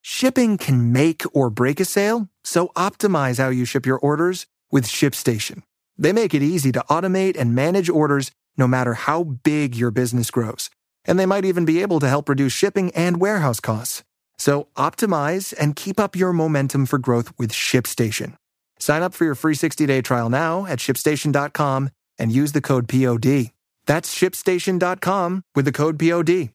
Shipping 0.02 0.56
can 0.56 0.92
make 0.92 1.26
or 1.32 1.50
break 1.50 1.80
a 1.80 1.84
sale, 1.84 2.28
so 2.44 2.70
optimize 2.74 3.38
how 3.42 3.50
you 3.50 3.64
ship 3.64 3.86
your 3.86 3.98
orders 4.02 4.46
with 4.70 4.86
ShipStation. 4.86 5.62
They 5.98 6.12
make 6.12 6.34
it 6.34 6.42
easy 6.42 6.70
to 6.72 6.80
automate 6.88 7.36
and 7.38 7.54
manage 7.54 7.90
orders 7.90 8.30
no 8.56 8.66
matter 8.68 8.94
how 8.94 9.24
big 9.24 9.74
your 9.74 9.90
business 9.90 10.30
grows. 10.30 10.70
And 11.06 11.18
they 11.18 11.26
might 11.26 11.44
even 11.44 11.64
be 11.64 11.82
able 11.82 12.00
to 12.00 12.08
help 12.08 12.28
reduce 12.28 12.52
shipping 12.52 12.90
and 12.94 13.18
warehouse 13.18 13.60
costs. 13.60 14.02
So 14.38 14.68
optimize 14.76 15.54
and 15.58 15.76
keep 15.76 15.98
up 15.98 16.16
your 16.16 16.32
momentum 16.32 16.86
for 16.86 16.98
growth 16.98 17.32
with 17.38 17.52
ShipStation. 17.52 18.34
Sign 18.78 19.02
up 19.02 19.14
for 19.14 19.24
your 19.24 19.34
free 19.34 19.54
60-day 19.54 20.02
trial 20.02 20.28
now 20.28 20.66
at 20.66 20.78
shipstation.com 20.78 21.90
and 22.18 22.32
use 22.32 22.52
the 22.52 22.60
code 22.60 22.88
POD. 22.88 23.52
That's 23.86 24.14
shipstation.com 24.14 25.44
with 25.54 25.64
the 25.64 25.72
code 25.72 25.98
POD. 25.98 26.50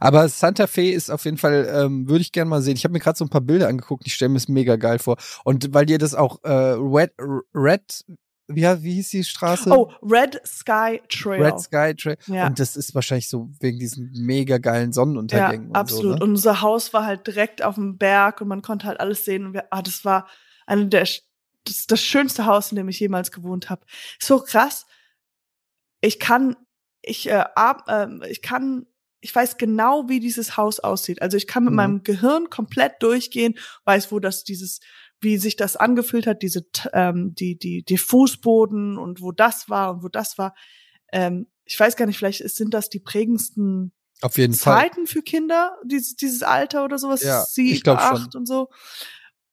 Aber 0.00 0.28
Santa 0.28 0.66
Fe 0.66 0.92
ist 0.92 1.10
auf 1.10 1.24
jeden 1.24 1.36
Fall, 1.36 1.68
ähm, 1.68 2.08
würde 2.08 2.22
ich 2.22 2.32
gerne 2.32 2.48
mal 2.48 2.62
sehen. 2.62 2.76
Ich 2.76 2.84
habe 2.84 2.92
mir 2.92 3.00
gerade 3.00 3.18
so 3.18 3.24
ein 3.24 3.28
paar 3.30 3.40
Bilder 3.40 3.68
angeguckt, 3.68 4.06
ich 4.06 4.14
stelle 4.14 4.30
mir 4.30 4.36
es 4.38 4.48
mega 4.48 4.76
geil 4.76 4.98
vor. 4.98 5.16
Und 5.44 5.74
weil 5.74 5.86
dir 5.86 5.98
das 5.98 6.14
auch 6.14 6.42
äh, 6.44 6.50
Red, 6.50 7.12
Red, 7.54 8.04
wie, 8.48 8.62
wie 8.82 8.94
hieß 8.94 9.08
die 9.10 9.24
Straße? 9.24 9.70
Oh, 9.70 9.90
Red 10.02 10.40
Sky 10.46 11.00
Trail. 11.08 11.42
Red 11.42 11.60
Sky 11.60 11.94
Trail. 11.94 12.16
Ja. 12.26 12.46
Und 12.46 12.58
das 12.58 12.76
ist 12.76 12.94
wahrscheinlich 12.94 13.28
so 13.28 13.50
wegen 13.60 13.78
diesen 13.78 14.10
mega 14.14 14.58
geilen 14.58 14.90
Ja, 14.90 14.92
Sonnenuntergängen. 14.92 15.68
und 15.68 15.76
absolut. 15.76 16.02
So, 16.02 16.08
ne? 16.10 16.14
Und 16.16 16.30
unser 16.30 16.60
Haus 16.60 16.92
war 16.92 17.06
halt 17.06 17.26
direkt 17.26 17.62
auf 17.62 17.76
dem 17.76 17.96
Berg 17.98 18.40
und 18.40 18.48
man 18.48 18.62
konnte 18.62 18.86
halt 18.86 19.00
alles 19.00 19.24
sehen. 19.24 19.46
Und 19.46 19.52
wir, 19.54 19.66
ah, 19.70 19.82
das 19.82 20.04
war 20.04 20.28
eine 20.66 20.86
der, 20.88 21.08
das, 21.64 21.86
das 21.86 22.00
schönste 22.02 22.44
Haus, 22.46 22.70
in 22.70 22.76
dem 22.76 22.88
ich 22.88 23.00
jemals 23.00 23.32
gewohnt 23.32 23.70
habe. 23.70 23.86
So 24.20 24.40
krass. 24.40 24.86
Ich 26.00 26.18
kann, 26.20 26.56
ich, 27.02 27.28
äh, 27.28 27.44
ab, 27.54 27.84
ähm, 27.88 28.22
ich 28.28 28.42
kann, 28.42 28.86
ich 29.20 29.34
weiß 29.34 29.56
genau, 29.56 30.06
wie 30.10 30.20
dieses 30.20 30.58
Haus 30.58 30.80
aussieht. 30.80 31.22
Also 31.22 31.38
ich 31.38 31.46
kann 31.46 31.64
mit 31.64 31.70
Mhm. 31.72 31.76
meinem 31.76 32.02
Gehirn 32.02 32.50
komplett 32.50 33.02
durchgehen, 33.02 33.54
weiß, 33.86 34.12
wo 34.12 34.20
das 34.20 34.44
dieses, 34.44 34.80
wie 35.24 35.38
sich 35.38 35.56
das 35.56 35.74
angefühlt 35.76 36.26
hat, 36.26 36.42
diese, 36.42 36.64
ähm, 36.92 37.34
die, 37.34 37.58
die, 37.58 37.82
die 37.82 37.98
Fußboden 37.98 38.96
und 38.98 39.20
wo 39.20 39.32
das 39.32 39.68
war 39.68 39.90
und 39.94 40.02
wo 40.04 40.08
das 40.08 40.38
war. 40.38 40.54
Ähm, 41.12 41.48
ich 41.64 41.78
weiß 41.80 41.96
gar 41.96 42.06
nicht, 42.06 42.18
vielleicht 42.18 42.40
ist- 42.42 42.56
sind 42.56 42.72
das 42.74 42.88
die 42.90 43.00
prägendsten 43.00 43.92
Auf 44.20 44.36
jeden 44.38 44.54
Fall. 44.54 44.78
Zeiten 44.82 45.06
für 45.06 45.22
Kinder, 45.22 45.76
dieses, 45.84 46.14
dieses 46.16 46.42
Alter 46.42 46.84
oder 46.84 46.98
sowas, 46.98 47.22
Ja, 47.22 47.42
sieben, 47.44 47.80
glaub 47.80 48.00
schon. 48.00 48.16
acht 48.18 48.34
und 48.36 48.46
so. 48.46 48.68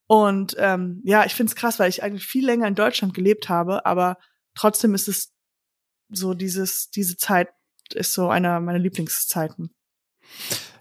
Und 0.08 0.56
ähm, 0.60 1.02
ja, 1.06 1.26
ich 1.26 1.34
find's 1.34 1.56
krass, 1.56 1.80
weil 1.80 1.90
ich 1.90 2.04
eigentlich 2.04 2.28
viel 2.28 2.46
länger 2.46 2.68
in 2.68 2.76
Deutschland 2.76 3.14
gelebt 3.14 3.48
habe, 3.48 3.86
aber 3.86 4.18
trotzdem 4.56 4.94
ist 4.94 5.08
es 5.08 5.32
so 6.10 6.34
dieses, 6.34 6.90
diese 6.90 7.16
Zeit 7.16 7.48
ist 7.94 8.14
so 8.14 8.28
einer 8.28 8.60
meiner 8.60 8.80
Lieblingszeiten. 8.80 9.74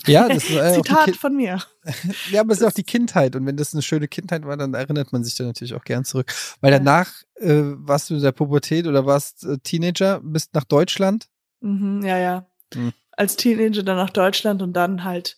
Ja, 0.07 0.28
das 0.28 0.44
ist, 0.44 0.57
äh, 0.57 0.74
Zitat 0.74 1.16
von 1.16 1.36
mir. 1.36 1.59
ja, 2.30 2.40
aber 2.40 2.53
es 2.53 2.61
ist 2.61 2.66
auch 2.66 2.72
die 2.72 2.84
Kindheit. 2.84 3.36
Und 3.36 3.46
wenn 3.46 3.57
das 3.57 3.72
eine 3.72 3.82
schöne 3.82 4.09
Kindheit 4.09 4.44
war, 4.44 4.57
dann 4.57 4.74
erinnert 4.74 5.12
man 5.12 5.24
sich 5.24 5.34
da 5.36 5.44
natürlich 5.44 5.74
auch 5.74 5.84
gern 5.84 6.05
zurück. 6.05 6.32
Weil 6.61 6.70
danach 6.70 7.11
äh, 7.36 7.62
warst 7.76 8.11
du 8.11 8.14
in 8.14 8.22
der 8.22 8.32
Pubertät 8.32 8.86
oder 8.86 9.07
warst 9.07 9.44
äh, 9.44 9.59
Teenager, 9.59 10.20
bist 10.22 10.55
nach 10.55 10.64
Deutschland. 10.64 11.28
Mhm, 11.61 12.03
ja, 12.05 12.18
ja. 12.18 12.46
Mhm. 12.74 12.92
Als 13.12 13.36
Teenager 13.36 13.82
dann 13.82 13.96
nach 13.96 14.11
Deutschland 14.11 14.62
und 14.62 14.72
dann 14.72 15.05
halt 15.05 15.36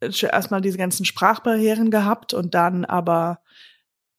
erstmal 0.00 0.60
diese 0.60 0.78
ganzen 0.78 1.04
Sprachbarrieren 1.04 1.90
gehabt 1.90 2.34
und 2.34 2.54
dann 2.54 2.84
aber 2.84 3.40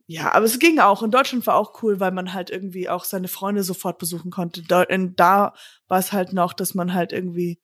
ja, 0.09 0.33
aber 0.33 0.45
es 0.45 0.57
ging 0.57 0.79
auch. 0.79 1.03
In 1.03 1.11
Deutschland 1.11 1.45
war 1.47 1.55
auch 1.55 1.83
cool, 1.83 1.99
weil 1.99 2.11
man 2.11 2.33
halt 2.33 2.49
irgendwie 2.49 2.87
auch 2.87 3.03
seine 3.03 3.27
Freunde 3.27 3.61
sofort 3.63 3.97
besuchen 3.97 4.31
konnte. 4.31 4.63
Da, 4.63 4.85
da 4.85 5.53
war 5.89 5.99
es 5.99 6.13
halt 6.13 6.31
noch, 6.31 6.53
dass 6.53 6.73
man 6.73 6.93
halt 6.93 7.11
irgendwie 7.11 7.59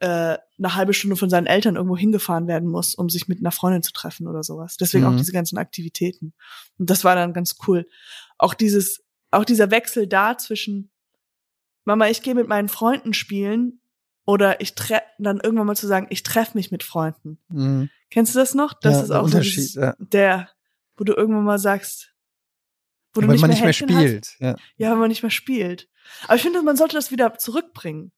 äh, 0.00 0.38
eine 0.58 0.74
halbe 0.74 0.94
Stunde 0.94 1.16
von 1.16 1.30
seinen 1.30 1.46
Eltern 1.46 1.76
irgendwo 1.76 1.96
hingefahren 1.96 2.46
werden 2.46 2.68
muss, 2.68 2.94
um 2.94 3.08
sich 3.08 3.28
mit 3.28 3.38
einer 3.40 3.52
Freundin 3.52 3.82
zu 3.82 3.92
treffen 3.92 4.26
oder 4.26 4.42
sowas. 4.42 4.76
Deswegen 4.76 5.04
Mhm. 5.06 5.12
auch 5.12 5.16
diese 5.16 5.32
ganzen 5.32 5.58
Aktivitäten. 5.58 6.34
Und 6.78 6.90
das 6.90 7.04
war 7.04 7.14
dann 7.14 7.32
ganz 7.32 7.56
cool. 7.66 7.86
Auch 8.38 8.54
dieses, 8.54 9.04
auch 9.30 9.44
dieser 9.44 9.70
Wechsel 9.70 10.06
da 10.06 10.38
zwischen 10.38 10.90
Mama, 11.84 12.08
ich 12.08 12.22
gehe 12.22 12.34
mit 12.34 12.48
meinen 12.48 12.68
Freunden 12.68 13.14
spielen 13.14 13.80
oder 14.24 14.60
ich 14.60 14.74
treffe 14.74 15.02
dann 15.18 15.40
irgendwann 15.40 15.66
mal 15.66 15.76
zu 15.76 15.86
sagen, 15.86 16.06
ich 16.10 16.22
treffe 16.22 16.56
mich 16.56 16.70
mit 16.70 16.82
Freunden. 16.84 17.38
Mhm. 17.48 17.88
Kennst 18.10 18.34
du 18.34 18.38
das 18.38 18.54
noch? 18.54 18.74
Das 18.74 18.96
Ja, 18.96 19.02
ist 19.04 19.10
auch 19.10 19.28
so 19.28 19.40
dieses, 19.40 19.74
ja. 19.74 19.94
der, 19.98 20.50
wo 20.96 21.04
du 21.04 21.14
irgendwann 21.14 21.44
mal 21.44 21.58
sagst, 21.58 22.14
wo 23.14 23.20
du 23.22 23.26
Weil 23.26 23.34
nicht 23.34 23.40
man 23.40 23.50
mehr 23.50 23.66
nicht 23.68 23.80
mehr 23.80 23.88
Händchen 23.88 23.96
hast. 23.96 24.32
spielt. 24.32 24.36
Ja. 24.40 24.56
Ja, 24.76 24.90
wenn 24.92 24.98
man 24.98 25.08
nicht 25.08 25.22
mehr 25.22 25.30
spielt. 25.30 25.88
Aber 26.24 26.36
ich 26.36 26.42
finde, 26.42 26.62
man 26.62 26.76
sollte 26.76 26.94
das 26.94 27.10
wieder 27.10 27.36
zurückbringen. 27.38 28.12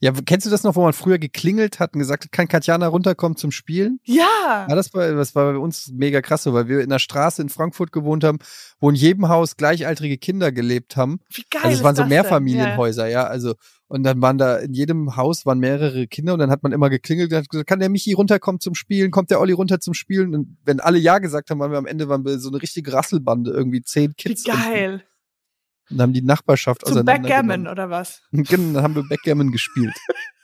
Ja, 0.00 0.12
kennst 0.12 0.46
du 0.46 0.50
das 0.50 0.62
noch, 0.62 0.76
wo 0.76 0.82
man 0.82 0.92
früher 0.92 1.18
geklingelt 1.18 1.80
hat 1.80 1.94
und 1.94 2.00
gesagt 2.00 2.24
hat, 2.24 2.32
kann 2.32 2.48
Katjana 2.48 2.86
runterkommen 2.86 3.36
zum 3.36 3.50
Spielen? 3.50 4.00
Ja. 4.04 4.66
Ja, 4.68 4.74
das 4.74 4.92
war, 4.94 5.10
das 5.12 5.34
war 5.34 5.52
bei 5.52 5.58
uns 5.58 5.90
mega 5.92 6.20
krass 6.20 6.46
weil 6.46 6.68
wir 6.68 6.80
in 6.80 6.88
der 6.88 6.98
Straße 6.98 7.42
in 7.42 7.48
Frankfurt 7.48 7.92
gewohnt 7.92 8.24
haben, 8.24 8.38
wo 8.80 8.90
in 8.90 8.96
jedem 8.96 9.28
Haus 9.28 9.56
gleichaltrige 9.56 10.18
Kinder 10.18 10.52
gelebt 10.52 10.96
haben. 10.96 11.20
Wie 11.32 11.44
geil 11.50 11.62
Also 11.64 11.78
es 11.78 11.84
waren 11.84 11.94
ist 11.94 12.02
so 12.02 12.06
Mehrfamilienhäuser, 12.06 13.08
ja. 13.08 13.24
Also, 13.24 13.54
und 13.88 14.02
dann 14.02 14.20
waren 14.22 14.38
da 14.38 14.56
in 14.56 14.72
jedem 14.72 15.16
Haus 15.16 15.46
waren 15.46 15.58
mehrere 15.58 16.06
Kinder 16.06 16.34
und 16.34 16.38
dann 16.38 16.50
hat 16.50 16.62
man 16.62 16.72
immer 16.72 16.90
geklingelt 16.90 17.32
und 17.32 17.38
hat 17.38 17.48
gesagt, 17.48 17.68
kann 17.68 17.80
der 17.80 17.88
Michi 17.88 18.12
runterkommen 18.12 18.60
zum 18.60 18.74
Spielen? 18.74 19.10
Kommt 19.10 19.30
der 19.30 19.40
Olli 19.40 19.52
runter 19.52 19.80
zum 19.80 19.94
Spielen? 19.94 20.34
Und 20.34 20.58
wenn 20.64 20.80
alle 20.80 20.98
Ja 20.98 21.18
gesagt 21.18 21.50
haben, 21.50 21.58
waren 21.58 21.70
wir 21.70 21.78
am 21.78 21.86
Ende 21.86 22.08
waren 22.08 22.24
wir 22.24 22.38
so 22.38 22.50
eine 22.50 22.62
richtige 22.62 22.92
Rasselbande, 22.92 23.50
irgendwie 23.50 23.82
zehn? 23.82 24.14
Kids. 24.16 24.44
Wie 24.44 24.50
geil. 24.50 24.92
Und, 24.94 25.02
und 25.90 26.00
haben 26.00 26.12
die 26.12 26.22
Nachbarschaft 26.22 26.84
auseinandergenommen. 26.84 27.48
Backgammon 27.48 27.68
oder 27.68 27.90
was? 27.90 28.22
Genau, 28.32 28.74
dann 28.74 28.82
haben 28.82 28.94
wir 28.94 29.04
Backgammon 29.08 29.50
gespielt. 29.50 29.94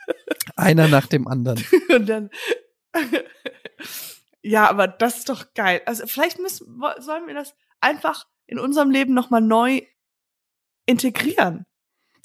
Einer 0.57 0.89
nach 0.89 1.07
dem 1.07 1.27
anderen. 1.27 1.65
Und 1.95 2.09
dann. 2.09 2.31
ja, 4.43 4.69
aber 4.69 4.87
das 4.87 5.19
ist 5.19 5.29
doch 5.29 5.55
geil. 5.55 5.81
Also 5.87 6.07
vielleicht 6.07 6.39
müssen, 6.39 6.81
sollen 7.01 7.27
wir 7.27 7.35
das 7.35 7.55
einfach 7.81 8.27
in 8.47 8.59
unserem 8.59 8.91
Leben 8.91 9.15
nochmal 9.15 9.41
neu 9.41 9.81
integrieren. 10.87 11.65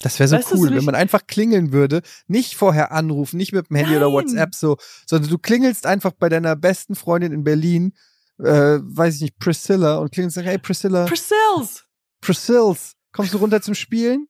Das 0.00 0.18
wäre 0.18 0.28
so 0.28 0.36
Weißt 0.36 0.52
cool, 0.52 0.74
wenn 0.74 0.84
man 0.84 0.94
einfach 0.94 1.26
klingeln 1.26 1.72
würde, 1.72 2.00
nicht 2.26 2.56
vorher 2.56 2.90
anrufen, 2.90 3.36
nicht 3.36 3.52
mit 3.52 3.68
dem 3.68 3.76
Handy 3.76 3.96
oder 3.96 4.06
Nein. 4.06 4.14
WhatsApp 4.14 4.54
so, 4.54 4.78
sondern 5.06 5.30
du 5.30 5.38
klingelst 5.38 5.86
einfach 5.86 6.12
bei 6.12 6.30
deiner 6.30 6.56
besten 6.56 6.94
Freundin 6.94 7.32
in 7.32 7.44
Berlin, 7.44 7.92
äh, 8.38 8.78
weiß 8.80 9.16
ich 9.16 9.20
nicht, 9.20 9.38
Priscilla 9.38 9.98
und 9.98 10.10
klingelst 10.10 10.38
und 10.38 10.44
sagst, 10.44 10.50
hey 10.50 10.58
Priscilla, 10.58 11.04
Priscilles. 11.04 11.84
Priscilles, 12.22 12.96
kommst 13.12 13.32
du 13.34 13.38
runter 13.38 13.60
zum 13.62 13.74
Spielen? 13.74 14.28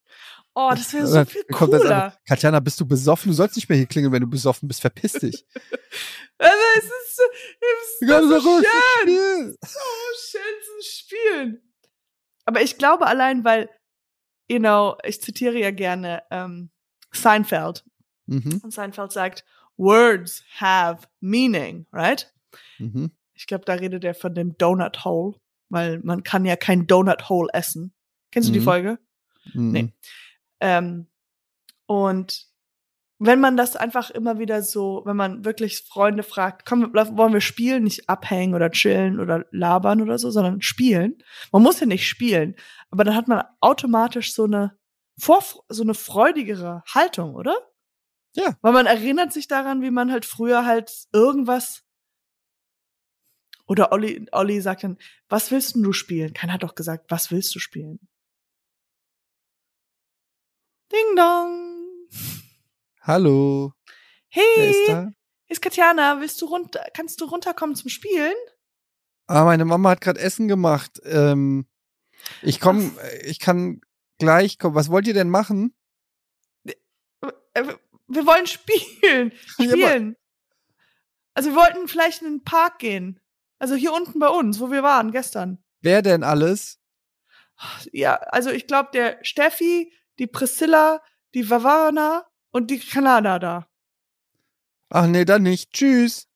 Oh, 0.55 0.71
das 0.71 0.93
wäre 0.93 1.07
so 1.07 1.25
viel 1.25 1.45
cooler. 1.53 2.19
Katjana, 2.27 2.59
bist 2.61 2.81
du 2.81 2.87
besoffen? 2.87 3.31
Du 3.31 3.35
sollst 3.37 3.55
nicht 3.57 3.69
mehr 3.69 3.79
hier 3.79 3.87
klingeln, 3.87 4.13
wenn 4.13 4.23
du 4.23 4.29
besoffen 4.29 4.67
bist. 4.69 4.81
Verpiss 4.81 5.13
dich. 5.13 5.47
Also, 6.43 6.57
es 6.79 6.85
ist, 6.85 7.17
so- 7.17 7.23
es 7.61 8.01
ist 8.01 8.09
so 8.09 8.41
so 8.41 8.63
schön. 8.63 9.57
so 9.63 9.79
schön 10.31 10.41
zu 10.65 10.91
spielen. 10.91 11.73
Aber 12.47 12.63
ich 12.63 12.79
glaube 12.79 13.07
allein, 13.07 13.45
weil, 13.45 13.69
you 14.51 14.59
know, 14.59 14.97
ich 15.05 15.21
zitiere 15.21 15.59
ja 15.59 15.71
gerne 15.71 16.23
ähm, 16.31 16.71
Seinfeld. 17.13 17.85
Mhm, 18.25 18.61
Und 18.65 18.73
Seinfeld 18.73 19.13
sagt, 19.13 19.45
Words 19.77 20.43
have 20.59 21.07
meaning, 21.21 21.87
right? 21.93 22.33
mhm. 22.79 23.11
Ich 23.35 23.47
glaube, 23.47 23.67
da 23.67 23.75
redet 23.75 24.03
er 24.05 24.15
von 24.15 24.35
dem 24.35 24.57
Donut 24.57 25.05
Hole, 25.05 25.37
weil 25.69 25.99
man 26.01 26.23
kann 26.23 26.47
ja 26.47 26.57
kein 26.57 26.87
Donut 26.87 27.29
Hole 27.29 27.49
essen. 27.53 27.93
Kennst 28.31 28.49
du 28.49 28.53
die 28.53 28.61
Mhm. 28.61 28.65
Folge? 28.65 28.99
mhm. 29.55 29.71
Nee. 29.73 29.93
Ähm, 30.61 31.07
und 31.87 32.47
wenn 33.19 33.41
man 33.41 33.57
das 33.57 33.77
einfach 33.77 34.11
immer 34.11 34.39
wieder 34.39 34.63
so, 34.63 35.03
wenn 35.05 35.17
man 35.17 35.45
wirklich 35.45 35.83
Freunde 35.83 36.23
fragt, 36.23 36.65
komm, 36.65 36.93
wollen 36.95 37.33
wir 37.35 37.41
spielen, 37.43 37.85
nicht 37.85 38.09
abhängen 38.09 38.55
oder 38.55 38.71
chillen 38.71 39.21
oder 39.21 39.45
labern 39.51 40.01
oder 40.01 40.19
so, 40.19 40.31
sondern 40.31 40.63
spielen. 40.63 41.19
Man 41.53 41.63
muss 41.63 41.81
ja 41.81 41.87
nicht 41.87 42.09
spielen, 42.09 42.55
aber 42.91 43.05
dann 43.05 43.15
hat 43.15 43.29
man 43.29 43.45
automatisch 43.61 44.33
so 44.33 44.45
eine 44.45 44.79
vor, 45.19 45.45
so 45.69 45.83
eine 45.83 45.93
freudigere 45.93 46.83
Haltung, 46.87 47.35
oder? 47.35 47.55
Ja. 48.35 48.57
Weil 48.63 48.73
man 48.73 48.87
erinnert 48.87 49.33
sich 49.35 49.49
daran, 49.49 49.83
wie 49.83 49.91
man 49.91 50.11
halt 50.11 50.25
früher 50.25 50.65
halt 50.65 50.91
irgendwas 51.13 51.83
oder 53.67 53.93
Olli, 53.93 54.27
Olli 54.33 54.61
sagt 54.61 54.83
dann, 54.83 54.99
was 55.29 55.51
willst 55.51 55.75
denn 55.75 55.83
du 55.83 55.93
spielen? 55.93 56.33
Keiner 56.33 56.55
hat 56.55 56.63
doch 56.63 56.75
gesagt, 56.75 57.11
was 57.11 57.31
willst 57.31 57.55
du 57.55 57.59
spielen? 57.59 58.01
Ding 60.93 61.17
dong. 61.17 62.09
Hallo, 63.03 63.73
wer 64.35 64.69
ist 64.71 64.77
Hey, 64.79 64.87
da? 64.89 65.11
ist 65.49 65.63
Katjana, 65.63 66.21
willst 66.21 66.41
du 66.43 66.47
runter, 66.47 66.85
kannst 66.95 67.21
du 67.21 67.25
runterkommen 67.27 67.75
zum 67.77 67.89
Spielen? 67.89 68.35
Ah, 69.27 69.45
meine 69.45 69.65
Mama 69.65 69.91
hat 69.91 70.01
gerade 70.01 70.21
Essen 70.21 70.49
gemacht. 70.49 71.01
Ähm, 71.05 71.67
ich 72.43 72.61
komm, 72.61 72.97
ich 73.23 73.39
kann 73.39 73.81
gleich 74.19 74.59
kommen. 74.59 74.75
Was 74.75 74.91
wollt 74.91 75.07
ihr 75.07 75.15
denn 75.15 75.31
machen? 75.31 75.75
Äh, 76.65 77.65
Wir 78.09 78.27
wollen 78.27 78.47
spielen. 78.47 79.33
Spielen. 79.47 80.17
Also 81.35 81.51
wir 81.51 81.57
wollten 81.57 81.87
vielleicht 81.89 82.23
in 82.23 82.29
den 82.39 82.45
Park 82.45 82.81
gehen. 82.81 83.21
Also 83.61 83.77
hier 83.77 83.93
unten 83.93 84.19
bei 84.19 84.29
uns, 84.29 84.59
wo 84.61 84.71
wir 84.71 84.83
waren 84.83 85.13
gestern. 85.13 85.63
Wer 85.81 86.03
denn 86.03 86.25
alles? 86.25 86.81
Ja, 87.93 88.15
also 88.17 88.51
ich 88.51 88.67
glaube 88.67 88.91
der 88.93 89.19
Steffi, 89.23 89.93
die 90.21 90.29
Priscilla, 90.29 91.03
die 91.35 91.51
Vavana 91.51 92.27
und 92.51 92.71
die 92.71 92.79
Kanada 92.79 93.39
da. 93.39 93.67
Ach 94.91 95.07
nee, 95.07 95.25
dann 95.25 95.43
nicht. 95.43 95.73
Tschüss. 95.73 96.29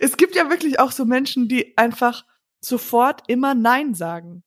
Es 0.00 0.16
gibt 0.16 0.36
ja 0.36 0.48
wirklich 0.48 0.78
auch 0.78 0.92
so 0.92 1.04
Menschen, 1.04 1.48
die 1.48 1.76
einfach 1.76 2.24
sofort 2.60 3.22
immer 3.28 3.54
Nein 3.54 3.94
sagen. 3.94 4.44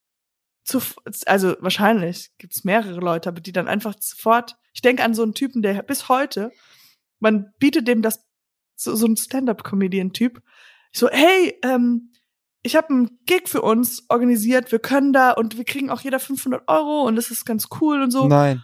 Zu, 0.64 0.82
also 1.26 1.56
wahrscheinlich 1.60 2.32
gibt 2.38 2.56
es 2.56 2.64
mehrere 2.64 3.00
Leute, 3.00 3.30
aber 3.30 3.42
die 3.42 3.52
dann 3.52 3.68
einfach 3.68 3.96
sofort. 4.00 4.56
Ich 4.74 4.82
denke 4.82 5.04
an 5.04 5.14
so 5.14 5.24
einen 5.24 5.34
Typen, 5.34 5.62
der 5.62 5.84
bis 5.84 6.08
heute, 6.08 6.52
man 7.20 7.52
bietet 7.60 7.88
dem 7.88 8.02
das 8.02 8.26
so, 8.76 8.96
so 8.96 9.06
ein 9.06 9.18
Stand-up-Comedian-Typ. 9.18 10.42
So, 10.94 11.10
hey, 11.10 11.60
ähm, 11.64 12.14
ich 12.64 12.76
habe 12.78 12.90
einen 12.90 13.20
Gig 13.26 13.50
für 13.50 13.62
uns 13.62 14.06
organisiert, 14.10 14.72
wir 14.72 14.80
können 14.80 15.12
da 15.14 15.32
und 15.32 15.58
wir 15.58 15.66
kriegen 15.66 15.90
auch 15.90 16.02
jeder 16.02 16.20
500 16.20 16.68
Euro 16.68 17.04
und 17.04 17.18
das 17.18 17.30
ist 17.30 17.46
ganz 17.46 17.68
cool 17.82 18.02
und 18.02 18.12
so. 18.12 18.28
Nein. 18.28 18.64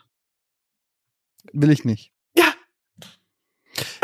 Will 1.51 1.69
ich 1.71 1.83
nicht. 1.83 2.13
Ja. 2.35 2.53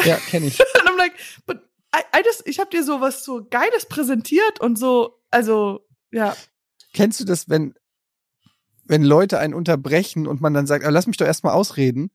Ja, 0.04 0.18
kenne 0.18 0.48
ich. 0.48 0.60
Und 0.82 0.90
I'm 0.90 0.98
like, 0.98 1.14
but 1.46 1.58
I, 1.96 2.00
I 2.18 2.22
just, 2.26 2.44
ich 2.46 2.60
habe 2.60 2.70
dir 2.70 2.84
so 2.84 3.02
was 3.02 3.24
so 3.24 3.46
Geiles 3.50 3.88
präsentiert 3.88 4.60
und 4.60 4.78
so, 4.78 5.22
also, 5.32 5.86
ja. 6.12 6.36
Kennst 6.94 7.20
du 7.20 7.26
das, 7.26 7.50
wenn, 7.50 7.76
wenn 8.84 9.04
Leute 9.04 9.40
einen 9.40 9.54
unterbrechen 9.54 10.28
und 10.28 10.42
man 10.42 10.54
dann 10.54 10.68
sagt, 10.68 10.86
ah, 10.86 10.90
lass 10.90 11.08
mich 11.08 11.18
doch 11.18 11.26
erstmal 11.26 11.54
ausreden 11.54 12.10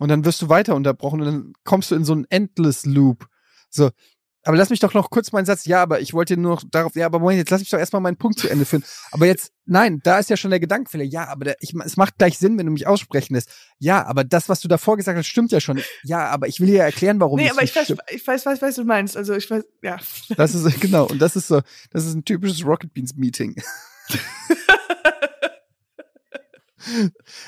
und 0.00 0.08
dann 0.08 0.24
wirst 0.24 0.42
du 0.42 0.48
weiter 0.48 0.74
unterbrochen 0.74 1.20
und 1.20 1.26
dann 1.26 1.52
kommst 1.64 1.90
du 1.90 1.94
in 1.94 2.04
so 2.04 2.12
einen 2.12 2.26
Endless 2.30 2.84
Loop. 2.84 3.28
So, 3.70 3.90
aber 4.44 4.56
lass 4.56 4.70
mich 4.70 4.80
doch 4.80 4.94
noch 4.94 5.10
kurz 5.10 5.32
meinen 5.32 5.46
Satz, 5.46 5.64
ja, 5.64 5.82
aber 5.82 6.00
ich 6.00 6.12
wollte 6.12 6.36
nur 6.36 6.52
noch 6.52 6.64
darauf, 6.70 6.94
ja, 6.94 7.06
aber 7.06 7.18
Moment, 7.18 7.38
jetzt 7.38 7.50
lass 7.50 7.60
mich 7.60 7.70
doch 7.70 7.78
erstmal 7.78 8.02
meinen 8.02 8.16
Punkt 8.16 8.38
zu 8.38 8.48
Ende 8.48 8.64
führen. 8.64 8.84
Aber 9.10 9.26
jetzt, 9.26 9.52
nein, 9.64 10.00
da 10.04 10.18
ist 10.18 10.30
ja 10.30 10.36
schon 10.36 10.50
der 10.50 10.60
Gedankenfehler. 10.60 11.04
Ja, 11.04 11.28
aber 11.28 11.44
der, 11.44 11.56
ich, 11.60 11.74
es 11.74 11.96
macht 11.96 12.18
gleich 12.18 12.38
Sinn, 12.38 12.58
wenn 12.58 12.66
du 12.66 12.72
mich 12.72 12.86
aussprechen 12.86 13.34
lässt. 13.34 13.50
Ja, 13.78 14.04
aber 14.06 14.24
das, 14.24 14.48
was 14.48 14.60
du 14.60 14.68
davor 14.68 14.96
gesagt 14.96 15.18
hast, 15.18 15.26
stimmt 15.26 15.52
ja 15.52 15.60
schon. 15.60 15.80
Ja, 16.02 16.26
aber 16.28 16.48
ich 16.48 16.60
will 16.60 16.66
dir 16.66 16.76
ja 16.76 16.84
erklären, 16.84 17.20
warum 17.20 17.38
nee, 17.38 17.46
es 17.46 17.52
aber 17.52 17.62
ich 17.62 17.74
weiß, 17.74 17.94
ich 18.10 18.26
weiß, 18.26 18.46
was, 18.46 18.62
was 18.62 18.74
du 18.74 18.84
meinst. 18.84 19.16
Also 19.16 19.34
ich 19.34 19.50
weiß, 19.50 19.64
ja. 19.82 19.98
Das 20.36 20.54
ist, 20.54 20.80
genau, 20.80 21.06
und 21.06 21.18
das 21.18 21.36
ist 21.36 21.48
so, 21.48 21.62
das 21.90 22.04
ist 22.04 22.14
ein 22.14 22.24
typisches 22.24 22.64
Rocket 22.64 22.92
Beans 22.92 23.14
Meeting. 23.16 23.56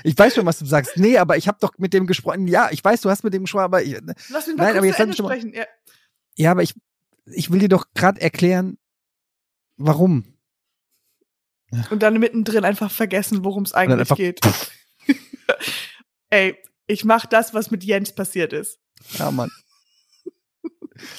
Ich 0.02 0.16
weiß 0.16 0.34
schon, 0.34 0.46
was 0.46 0.58
du 0.58 0.66
sagst. 0.66 0.96
Nee, 0.96 1.18
aber 1.18 1.36
ich 1.36 1.48
habe 1.48 1.58
doch 1.60 1.72
mit 1.78 1.92
dem 1.92 2.06
gesprochen. 2.06 2.46
Ja, 2.48 2.70
ich 2.70 2.82
weiß, 2.82 3.02
du 3.02 3.10
hast 3.10 3.24
mit 3.24 3.34
dem 3.34 3.42
gesprochen, 3.42 3.64
aber 3.64 3.82
ich, 3.82 3.96
Lass 4.30 4.46
mich 4.46 4.56
Nein, 4.56 4.56
mal 4.56 4.64
kurz 4.66 4.76
aber 4.76 4.86
jetzt 4.86 4.96
zu 4.96 5.02
Ende 5.02 5.16
sprechen. 5.16 5.52
Ja. 5.54 5.64
ja, 6.36 6.50
aber 6.52 6.62
ich, 6.62 6.74
ich 7.26 7.50
will 7.50 7.58
dir 7.58 7.68
doch 7.68 7.86
gerade 7.94 8.20
erklären, 8.20 8.78
warum. 9.76 10.38
Und 11.90 12.02
dann 12.02 12.18
mittendrin 12.18 12.64
einfach 12.64 12.90
vergessen, 12.90 13.44
worum 13.44 13.64
es 13.64 13.72
eigentlich 13.72 14.08
geht. 14.16 14.40
Ey, 16.30 16.56
ich 16.86 17.04
mach 17.04 17.26
das, 17.26 17.54
was 17.54 17.70
mit 17.70 17.84
Jens 17.84 18.14
passiert 18.14 18.52
ist. 18.52 18.78
Ja, 19.18 19.30
Mann. 19.30 19.50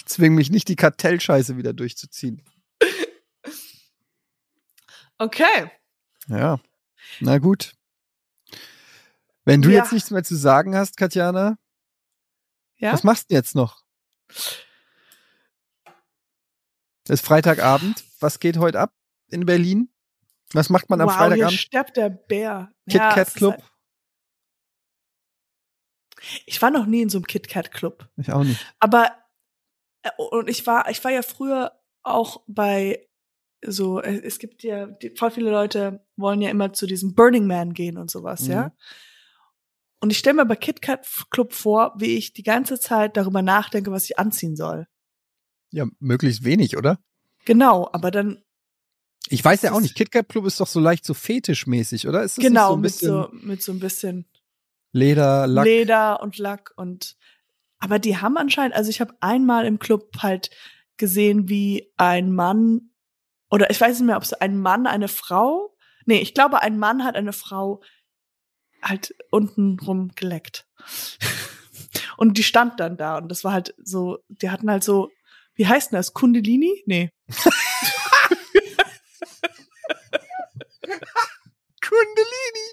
Zwing 0.06 0.34
mich 0.34 0.50
nicht, 0.50 0.68
die 0.70 0.76
Kartellscheiße 0.76 1.58
wieder 1.58 1.74
durchzuziehen. 1.74 2.44
Okay. 5.20 5.72
Ja. 6.28 6.60
Na 7.22 7.40
gut. 7.40 7.74
Wenn 9.46 9.64
du 9.64 9.70
Ja. 9.72 9.80
jetzt 9.82 9.92
nichts 9.94 10.12
mehr 10.12 10.24
zu 10.24 10.36
sagen 10.36 10.76
hast, 10.76 10.96
Katjana, 10.98 11.58
Ja. 12.78 12.94
was 12.94 13.04
machst 13.04 13.32
du 13.32 13.34
jetzt 13.36 13.56
noch? 13.56 13.84
Es 17.10 17.22
ist 17.22 17.26
Freitagabend. 17.26 18.04
Was 18.20 18.40
geht 18.40 18.58
heute 18.58 18.80
ab 18.82 18.92
in 19.30 19.46
Berlin? 19.46 19.90
Was 20.54 20.70
macht 20.70 20.90
man 20.90 21.00
am 21.02 21.08
wow, 21.08 21.14
hier 21.16 21.20
Freitagabend? 21.28 21.60
sterbt 21.60 21.96
der 21.98 22.10
Bär. 22.10 22.72
Kit 22.90 23.00
Ja, 23.00 23.14
Kat 23.14 23.34
Club? 23.34 23.54
ein- 23.56 23.64
Ich 26.46 26.62
war 26.62 26.72
noch 26.72 26.86
nie 26.86 27.02
in 27.02 27.10
so 27.10 27.18
einem 27.18 27.26
Kit 27.28 27.48
Kat 27.48 27.72
Club. 27.72 28.10
Ich 28.18 28.32
auch 28.32 28.44
nicht. 28.44 28.60
Aber 28.80 29.12
äh, 30.04 30.10
und 30.18 30.50
ich 30.50 30.66
war, 30.68 30.90
ich 30.90 31.04
war 31.04 31.12
ja 31.12 31.22
früher 31.22 31.72
auch 32.04 32.44
bei 32.48 33.08
so, 33.66 34.02
äh, 34.02 34.22
es 34.24 34.40
gibt 34.40 34.64
ja, 34.64 34.90
voll 35.16 35.32
viele 35.32 35.50
Leute 35.52 36.06
wollen 36.16 36.42
ja 36.42 36.50
immer 36.50 36.74
zu 36.74 36.88
diesem 36.88 37.16
Burning 37.16 37.48
Man 37.48 37.74
gehen 37.74 37.98
und 37.98 38.10
sowas, 38.12 38.42
Mhm. 38.44 38.52
ja. 38.52 38.72
Und 40.00 40.12
ich 40.12 40.20
stelle 40.20 40.36
mir 40.36 40.46
bei 40.46 40.56
Kit 40.56 40.82
Kat 40.82 41.08
Club 41.32 41.54
vor, 41.54 41.94
wie 41.98 42.18
ich 42.18 42.34
die 42.34 42.44
ganze 42.44 42.80
Zeit 42.80 43.18
darüber 43.18 43.42
nachdenke, 43.42 43.92
was 43.92 44.06
ich 44.06 44.20
anziehen 44.20 44.56
soll. 44.56 44.88
Ja, 45.72 45.86
möglichst 46.00 46.44
wenig, 46.44 46.78
oder? 46.78 47.00
Genau, 47.46 47.90
aber 47.92 48.12
dann 48.12 48.42
Ich 49.30 49.44
weiß 49.44 49.62
ja 49.64 49.74
auch 49.74 49.82
nicht, 49.82 49.96
KitKat 49.96 50.30
Club 50.30 50.46
ist 50.46 50.60
doch 50.60 50.68
so 50.68 50.80
leicht 50.80 51.06
so 51.06 51.14
fetischmäßig, 51.14 52.08
oder? 52.08 52.24
Ist 52.24 52.38
das 52.38 52.46
genau, 52.46 52.70
so 52.70 52.76
ein 52.76 52.82
mit 52.82 52.92
bisschen 52.92 53.08
so, 53.10 53.30
mit 53.34 53.64
so 53.64 53.72
ein 53.72 53.80
bisschen 53.80 54.26
Leder, 54.94 55.48
Lack? 55.48 55.66
Leder 55.66 56.22
und 56.22 56.38
Lack 56.38 56.72
und 56.76 57.18
aber 57.80 58.00
die 58.00 58.18
haben 58.18 58.38
anscheinend, 58.38 58.76
also 58.76 58.90
ich 58.90 59.02
habe 59.02 59.16
einmal 59.20 59.66
im 59.66 59.78
Club 59.80 60.18
halt 60.20 60.50
gesehen, 60.98 61.48
wie 61.48 61.92
ein 61.98 62.32
Mann 62.32 62.90
oder 63.52 63.70
ich 63.70 63.80
weiß 63.80 64.00
nicht 64.00 64.08
mehr, 64.08 64.18
ob 64.18 64.24
es 64.24 64.34
ein 64.34 64.58
Mann, 64.58 64.88
eine 64.88 65.08
Frau, 65.08 65.76
nee, 66.06 66.20
ich 66.20 66.34
glaube, 66.34 66.62
ein 66.62 66.80
Mann 66.80 67.04
hat 67.04 67.16
eine 67.16 67.34
Frau 67.34 67.82
halt 68.82 69.14
unten 69.32 69.80
rum 69.80 70.12
geleckt. 70.16 70.68
Und 72.18 72.38
die 72.38 72.44
stand 72.44 72.80
dann 72.80 72.98
da 72.98 73.18
und 73.18 73.30
das 73.30 73.44
war 73.44 73.54
halt 73.54 73.76
so, 73.78 74.18
die 74.28 74.50
hatten 74.50 74.70
halt 74.72 74.84
so, 74.84 75.12
wie 75.58 75.68
heißt 75.68 75.92
denn 75.92 75.98
das? 75.98 76.14
Kundalini? 76.14 76.84
Nee. 76.86 77.12
Kundalini. 81.82 82.68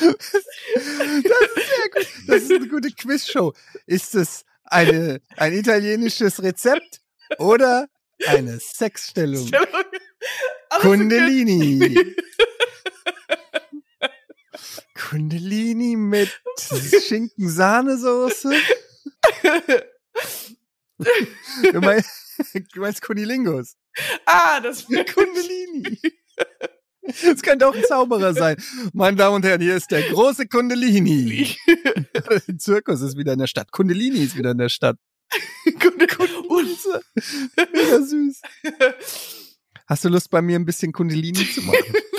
Das 0.00 0.34
ist 0.34 0.44
sehr 1.54 1.88
gut. 1.92 2.06
Das 2.26 2.42
ist 2.42 2.52
eine 2.52 2.68
gute 2.68 2.90
Quizshow. 2.90 3.54
Ist 3.86 4.14
es 4.14 4.44
eine, 4.64 5.20
ein 5.36 5.52
italienisches 5.52 6.42
Rezept 6.42 7.00
oder 7.38 7.88
eine 8.26 8.58
Sexstellung? 8.60 9.48
Aber 10.70 10.82
Kundalini. 10.82 12.16
Kundalini 14.98 15.96
mit 15.96 16.40
Schinken-Sahnesoße? 17.06 18.52
Du 21.72 21.80
meinst, 21.80 22.10
du 22.74 22.80
meinst 22.80 23.02
Kunilingus? 23.02 23.76
Ah, 24.26 24.58
das 24.58 24.90
wäre 24.90 25.04
Kundalini. 25.04 25.96
Das 27.22 27.40
könnte 27.40 27.68
auch 27.68 27.74
ein 27.74 27.84
Zauberer 27.84 28.34
sein. 28.34 28.56
Meine 28.92 29.16
Damen 29.16 29.36
und 29.36 29.44
Herren, 29.44 29.60
hier 29.60 29.76
ist 29.76 29.92
der 29.92 30.02
große 30.02 30.48
Kundalini. 30.48 31.56
Der 32.14 32.58
Zirkus 32.58 33.00
ist 33.00 33.16
wieder 33.16 33.34
in 33.34 33.38
der 33.38 33.46
Stadt. 33.46 33.70
Kundalini 33.70 34.18
ist 34.18 34.36
wieder 34.36 34.50
in 34.50 34.58
der 34.58 34.68
Stadt. 34.68 34.96
Unser. 36.48 37.00
Ja, 37.74 38.02
süß. 38.02 38.42
Hast 39.86 40.04
du 40.04 40.08
Lust, 40.08 40.30
bei 40.30 40.42
mir 40.42 40.58
ein 40.58 40.64
bisschen 40.64 40.92
Kundalini 40.92 41.48
zu 41.48 41.62
machen? 41.62 41.78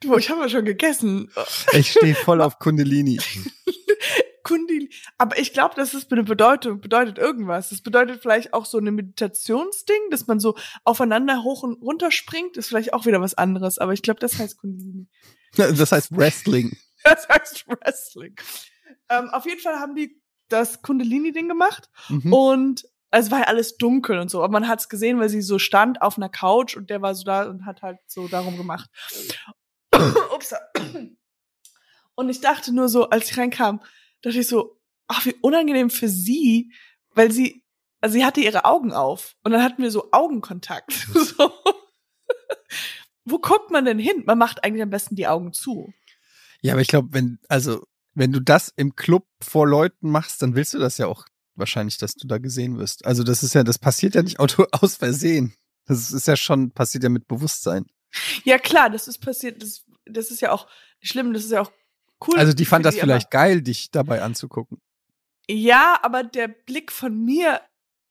Du, 0.00 0.16
ich 0.16 0.30
habe 0.30 0.40
ja 0.42 0.48
schon 0.48 0.64
gegessen. 0.64 1.30
Ich 1.72 1.92
stehe 1.92 2.14
voll 2.14 2.40
auf 2.40 2.58
Kundalini. 2.58 3.20
Kundil. 4.42 4.88
Aber 5.18 5.38
ich 5.38 5.52
glaube, 5.52 5.74
das 5.76 5.92
ist 5.94 6.10
eine 6.10 6.22
Bedeutung, 6.24 6.80
bedeutet 6.80 7.18
irgendwas. 7.18 7.68
Das 7.68 7.82
bedeutet 7.82 8.22
vielleicht 8.22 8.54
auch 8.54 8.64
so 8.64 8.78
eine 8.78 8.90
Meditationsding, 8.90 10.00
dass 10.10 10.26
man 10.26 10.40
so 10.40 10.56
aufeinander 10.84 11.42
hoch 11.42 11.62
und 11.62 11.80
runter 11.82 12.10
springt, 12.10 12.56
ist 12.56 12.68
vielleicht 12.68 12.92
auch 12.94 13.04
wieder 13.06 13.20
was 13.20 13.34
anderes. 13.34 13.78
Aber 13.78 13.92
ich 13.92 14.02
glaube, 14.02 14.20
das 14.20 14.38
heißt 14.38 14.58
Kundalini. 14.58 15.06
Das 15.56 15.92
heißt 15.92 16.16
Wrestling. 16.16 16.76
Das 17.02 17.26
heißt 17.30 17.66
Wrestling. 17.66 18.36
Ähm, 19.08 19.30
auf 19.30 19.46
jeden 19.46 19.60
Fall 19.62 19.76
haben 19.80 19.94
die 19.94 20.20
das 20.48 20.82
Kundalini-Ding 20.82 21.48
gemacht 21.48 21.88
Mhm. 22.10 22.30
und 22.30 22.84
es 23.10 23.30
war 23.30 23.38
ja 23.40 23.44
alles 23.46 23.78
dunkel 23.78 24.18
und 24.18 24.30
so, 24.30 24.42
aber 24.44 24.52
man 24.52 24.68
hat 24.68 24.80
es 24.80 24.90
gesehen, 24.90 25.18
weil 25.18 25.30
sie 25.30 25.40
so 25.40 25.58
stand 25.58 26.02
auf 26.02 26.18
einer 26.18 26.28
Couch 26.28 26.76
und 26.76 26.90
der 26.90 27.00
war 27.00 27.14
so 27.14 27.24
da 27.24 27.44
und 27.48 27.64
hat 27.64 27.80
halt 27.80 27.96
so 28.06 28.28
darum 28.28 28.58
gemacht. 28.58 28.90
Ups. 30.34 30.54
Und 32.14 32.28
ich 32.28 32.40
dachte 32.40 32.72
nur 32.72 32.88
so, 32.88 33.08
als 33.08 33.30
ich 33.30 33.38
reinkam, 33.38 33.80
dachte 34.22 34.38
ich 34.38 34.48
so, 34.48 34.80
ach, 35.08 35.24
wie 35.26 35.34
unangenehm 35.40 35.90
für 35.90 36.08
sie, 36.08 36.72
weil 37.14 37.32
sie, 37.32 37.64
also 38.00 38.14
sie 38.14 38.24
hatte 38.24 38.40
ihre 38.40 38.64
Augen 38.64 38.92
auf 38.92 39.36
und 39.42 39.52
dann 39.52 39.62
hatten 39.62 39.82
wir 39.82 39.90
so 39.90 40.10
Augenkontakt. 40.12 40.92
so. 41.14 41.52
Wo 43.24 43.38
guckt 43.38 43.70
man 43.70 43.84
denn 43.84 43.98
hin? 43.98 44.24
Man 44.26 44.38
macht 44.38 44.64
eigentlich 44.64 44.82
am 44.82 44.90
besten 44.90 45.16
die 45.16 45.26
Augen 45.26 45.52
zu. 45.52 45.92
Ja, 46.62 46.72
aber 46.72 46.82
ich 46.82 46.88
glaube, 46.88 47.08
wenn, 47.12 47.38
also, 47.48 47.86
wenn 48.14 48.32
du 48.32 48.40
das 48.40 48.72
im 48.76 48.96
Club 48.96 49.26
vor 49.40 49.66
Leuten 49.66 50.10
machst, 50.10 50.42
dann 50.42 50.54
willst 50.54 50.74
du 50.74 50.78
das 50.78 50.98
ja 50.98 51.06
auch 51.06 51.26
wahrscheinlich, 51.54 51.98
dass 51.98 52.14
du 52.14 52.26
da 52.26 52.38
gesehen 52.38 52.78
wirst. 52.78 53.04
Also, 53.04 53.22
das 53.22 53.42
ist 53.42 53.54
ja, 53.54 53.62
das 53.62 53.78
passiert 53.78 54.14
ja 54.14 54.22
nicht 54.22 54.38
auto 54.40 54.66
aus 54.72 54.96
Versehen. 54.96 55.54
Das 55.86 56.12
ist 56.12 56.26
ja 56.26 56.36
schon, 56.36 56.72
passiert 56.72 57.04
ja 57.04 57.10
mit 57.10 57.26
Bewusstsein. 57.28 57.86
Ja, 58.44 58.58
klar, 58.58 58.90
das 58.90 59.08
ist 59.08 59.18
passiert, 59.18 59.62
das, 59.62 59.84
das 60.06 60.30
ist 60.30 60.40
ja 60.40 60.52
auch 60.52 60.66
schlimm, 61.00 61.32
das 61.32 61.44
ist 61.44 61.52
ja 61.52 61.60
auch 61.60 61.72
cool. 62.26 62.38
Also, 62.38 62.52
die 62.52 62.64
fand 62.64 62.84
das 62.84 62.94
die, 62.94 63.00
vielleicht 63.00 63.30
geil, 63.30 63.62
dich 63.62 63.90
dabei 63.90 64.22
anzugucken. 64.22 64.80
Ja, 65.48 65.98
aber 66.02 66.22
der 66.22 66.48
Blick 66.48 66.92
von 66.92 67.24
mir, 67.24 67.60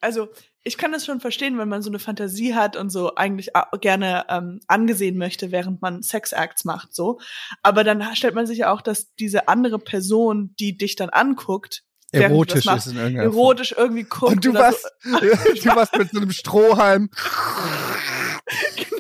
also 0.02 0.30
ich 0.64 0.78
kann 0.78 0.92
das 0.92 1.06
schon 1.06 1.22
verstehen, 1.22 1.58
wenn 1.58 1.70
man 1.70 1.82
so 1.82 1.90
eine 1.90 2.00
Fantasie 2.00 2.54
hat 2.54 2.76
und 2.76 2.90
so 2.90 3.16
eigentlich 3.16 3.52
gerne 3.80 4.26
ähm, 4.28 4.60
angesehen 4.68 5.18
möchte, 5.18 5.52
während 5.52 5.82
man 5.82 6.04
Sexacts 6.04 6.66
macht, 6.66 6.94
so. 6.94 7.20
Aber 7.64 7.84
dann 7.84 8.16
stellt 8.16 8.36
man 8.36 8.46
sich 8.46 8.60
ja 8.60 8.72
auch, 8.72 8.82
dass 8.82 9.14
diese 9.16 9.48
andere 9.48 9.80
Person, 9.80 10.54
die 10.60 10.78
dich 10.78 10.96
dann 10.96 11.10
anguckt, 11.10 11.84
Erotisch 12.12 12.66
machst, 12.66 12.88
ist 12.88 12.94
in 12.94 13.00
irgendeiner 13.00 13.32
Form. 13.32 13.40
erotisch 13.42 13.76
irgendwie 13.78 14.04
guckt. 14.04 14.34
Und 14.34 14.46
du 14.46 14.54
warst, 14.54 14.82
so. 15.02 15.20
du 15.20 15.76
warst 15.76 15.96
mit 15.96 16.10
so 16.12 16.20
einem 16.20 16.32
Strohhalm. 16.32 17.10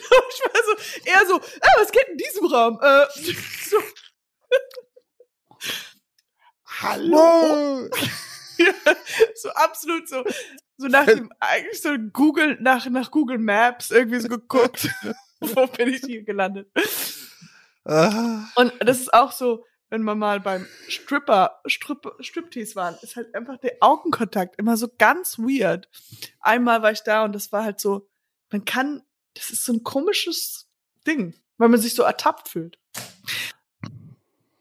Ich 0.29 0.41
war 0.45 0.63
so, 0.63 1.01
eher 1.05 1.25
so, 1.27 1.35
ah, 1.35 1.79
was 1.79 1.91
geht 1.91 2.07
in 2.09 2.17
diesem 2.17 2.45
Raum? 2.45 2.79
Äh, 2.81 3.05
so. 3.67 3.77
Hallo? 6.81 7.89
Ja, 8.61 8.73
so 9.35 9.49
absolut 9.51 10.09
so, 10.09 10.21
so 10.75 10.87
nach 10.87 11.05
dem, 11.05 11.31
eigentlich 11.39 11.81
so 11.81 11.95
Google, 12.11 12.57
nach, 12.59 12.85
nach 12.89 13.09
Google 13.09 13.37
Maps 13.37 13.89
irgendwie 13.89 14.19
so 14.19 14.27
geguckt, 14.27 14.89
wo 15.39 15.65
bin 15.67 15.93
ich 15.93 16.01
hier 16.01 16.23
gelandet. 16.23 16.69
Ah. 17.85 18.49
Und 18.55 18.73
das 18.81 18.99
ist 18.99 19.13
auch 19.13 19.31
so, 19.31 19.63
wenn 19.89 20.03
man 20.03 20.19
mal 20.19 20.39
beim 20.39 20.67
Stripper, 20.87 21.61
Strip, 21.65 22.05
Striptease 22.19 22.75
waren, 22.75 22.95
ist 23.01 23.15
halt 23.15 23.33
einfach 23.33 23.57
der 23.57 23.77
Augenkontakt 23.79 24.57
immer 24.57 24.77
so 24.77 24.87
ganz 24.97 25.39
weird. 25.39 25.89
Einmal 26.41 26.81
war 26.81 26.91
ich 26.91 27.01
da 27.03 27.23
und 27.23 27.33
das 27.33 27.51
war 27.51 27.63
halt 27.63 27.79
so, 27.79 28.07
man 28.51 28.65
kann, 28.65 29.03
das 29.39 29.51
ist 29.51 29.63
so 29.63 29.71
ein 29.73 29.83
komisches 29.83 30.67
Ding, 31.07 31.33
weil 31.57 31.69
man 31.69 31.79
sich 31.79 31.93
so 31.95 32.03
ertappt 32.03 32.49
fühlt. 32.49 32.77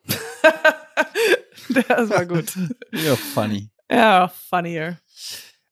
das 1.89 2.11
war 2.11 2.25
gut. 2.27 2.53
Ja, 2.93 3.17
funny. 3.17 3.71
Ja, 3.91 4.29
funnier. 4.29 4.99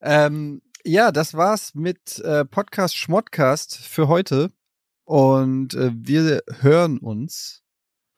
Ähm, 0.00 0.60
ja, 0.84 1.12
das 1.12 1.34
war's 1.34 1.74
mit 1.74 2.18
äh, 2.20 2.44
Podcast 2.44 2.96
Schmodcast 2.96 3.76
für 3.78 4.08
heute. 4.08 4.52
Und 5.04 5.74
äh, 5.74 5.90
wir 5.94 6.42
hören 6.60 6.98
uns 6.98 7.62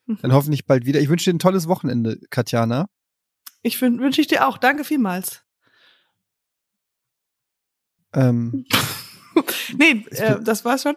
dann 0.06 0.32
hoffentlich 0.32 0.64
bald 0.64 0.86
wieder. 0.86 1.00
Ich 1.00 1.10
wünsche 1.10 1.30
dir 1.30 1.36
ein 1.36 1.38
tolles 1.38 1.68
Wochenende, 1.68 2.18
Katjana. 2.30 2.88
Ich 3.60 3.76
wün- 3.76 3.98
wünsche 4.00 4.22
ich 4.22 4.26
dir 4.26 4.48
auch. 4.48 4.56
Danke 4.56 4.84
vielmals. 4.84 5.42
Ähm, 8.14 8.64
Nee, 9.76 10.04
äh, 10.10 10.40
das 10.42 10.64
war's 10.64 10.82
schon. 10.82 10.96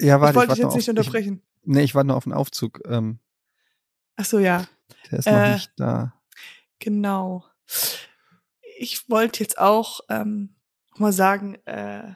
ja, 0.00 0.20
warte, 0.20 0.32
ich 0.32 0.36
wollte 0.36 0.52
dich 0.52 0.58
jetzt 0.58 0.68
noch 0.68 0.76
nicht 0.76 0.90
auf, 0.90 0.96
unterbrechen. 0.96 1.42
Ich, 1.62 1.66
nee, 1.66 1.82
ich 1.82 1.94
warte 1.94 2.08
noch 2.08 2.16
auf 2.16 2.24
den 2.24 2.32
Aufzug. 2.32 2.80
Ähm, 2.86 3.18
Ach 4.16 4.24
so, 4.24 4.38
ja. 4.38 4.66
der 5.10 5.18
ist 5.18 5.26
noch 5.26 5.32
Äh, 5.34 5.52
nicht 5.54 5.72
da. 5.76 6.14
Genau. 6.78 7.44
Ich 8.78 9.08
wollte 9.08 9.40
jetzt 9.40 9.58
auch 9.58 10.00
ähm, 10.08 10.54
noch 10.92 10.98
mal 10.98 11.12
sagen, 11.12 11.56
äh, 11.64 12.12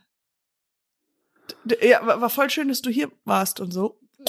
ja, 1.82 2.06
war 2.06 2.20
war 2.20 2.30
voll 2.30 2.50
schön, 2.50 2.68
dass 2.68 2.82
du 2.82 2.90
hier 2.90 3.10
warst 3.24 3.60
und 3.60 3.72
so. 3.72 3.98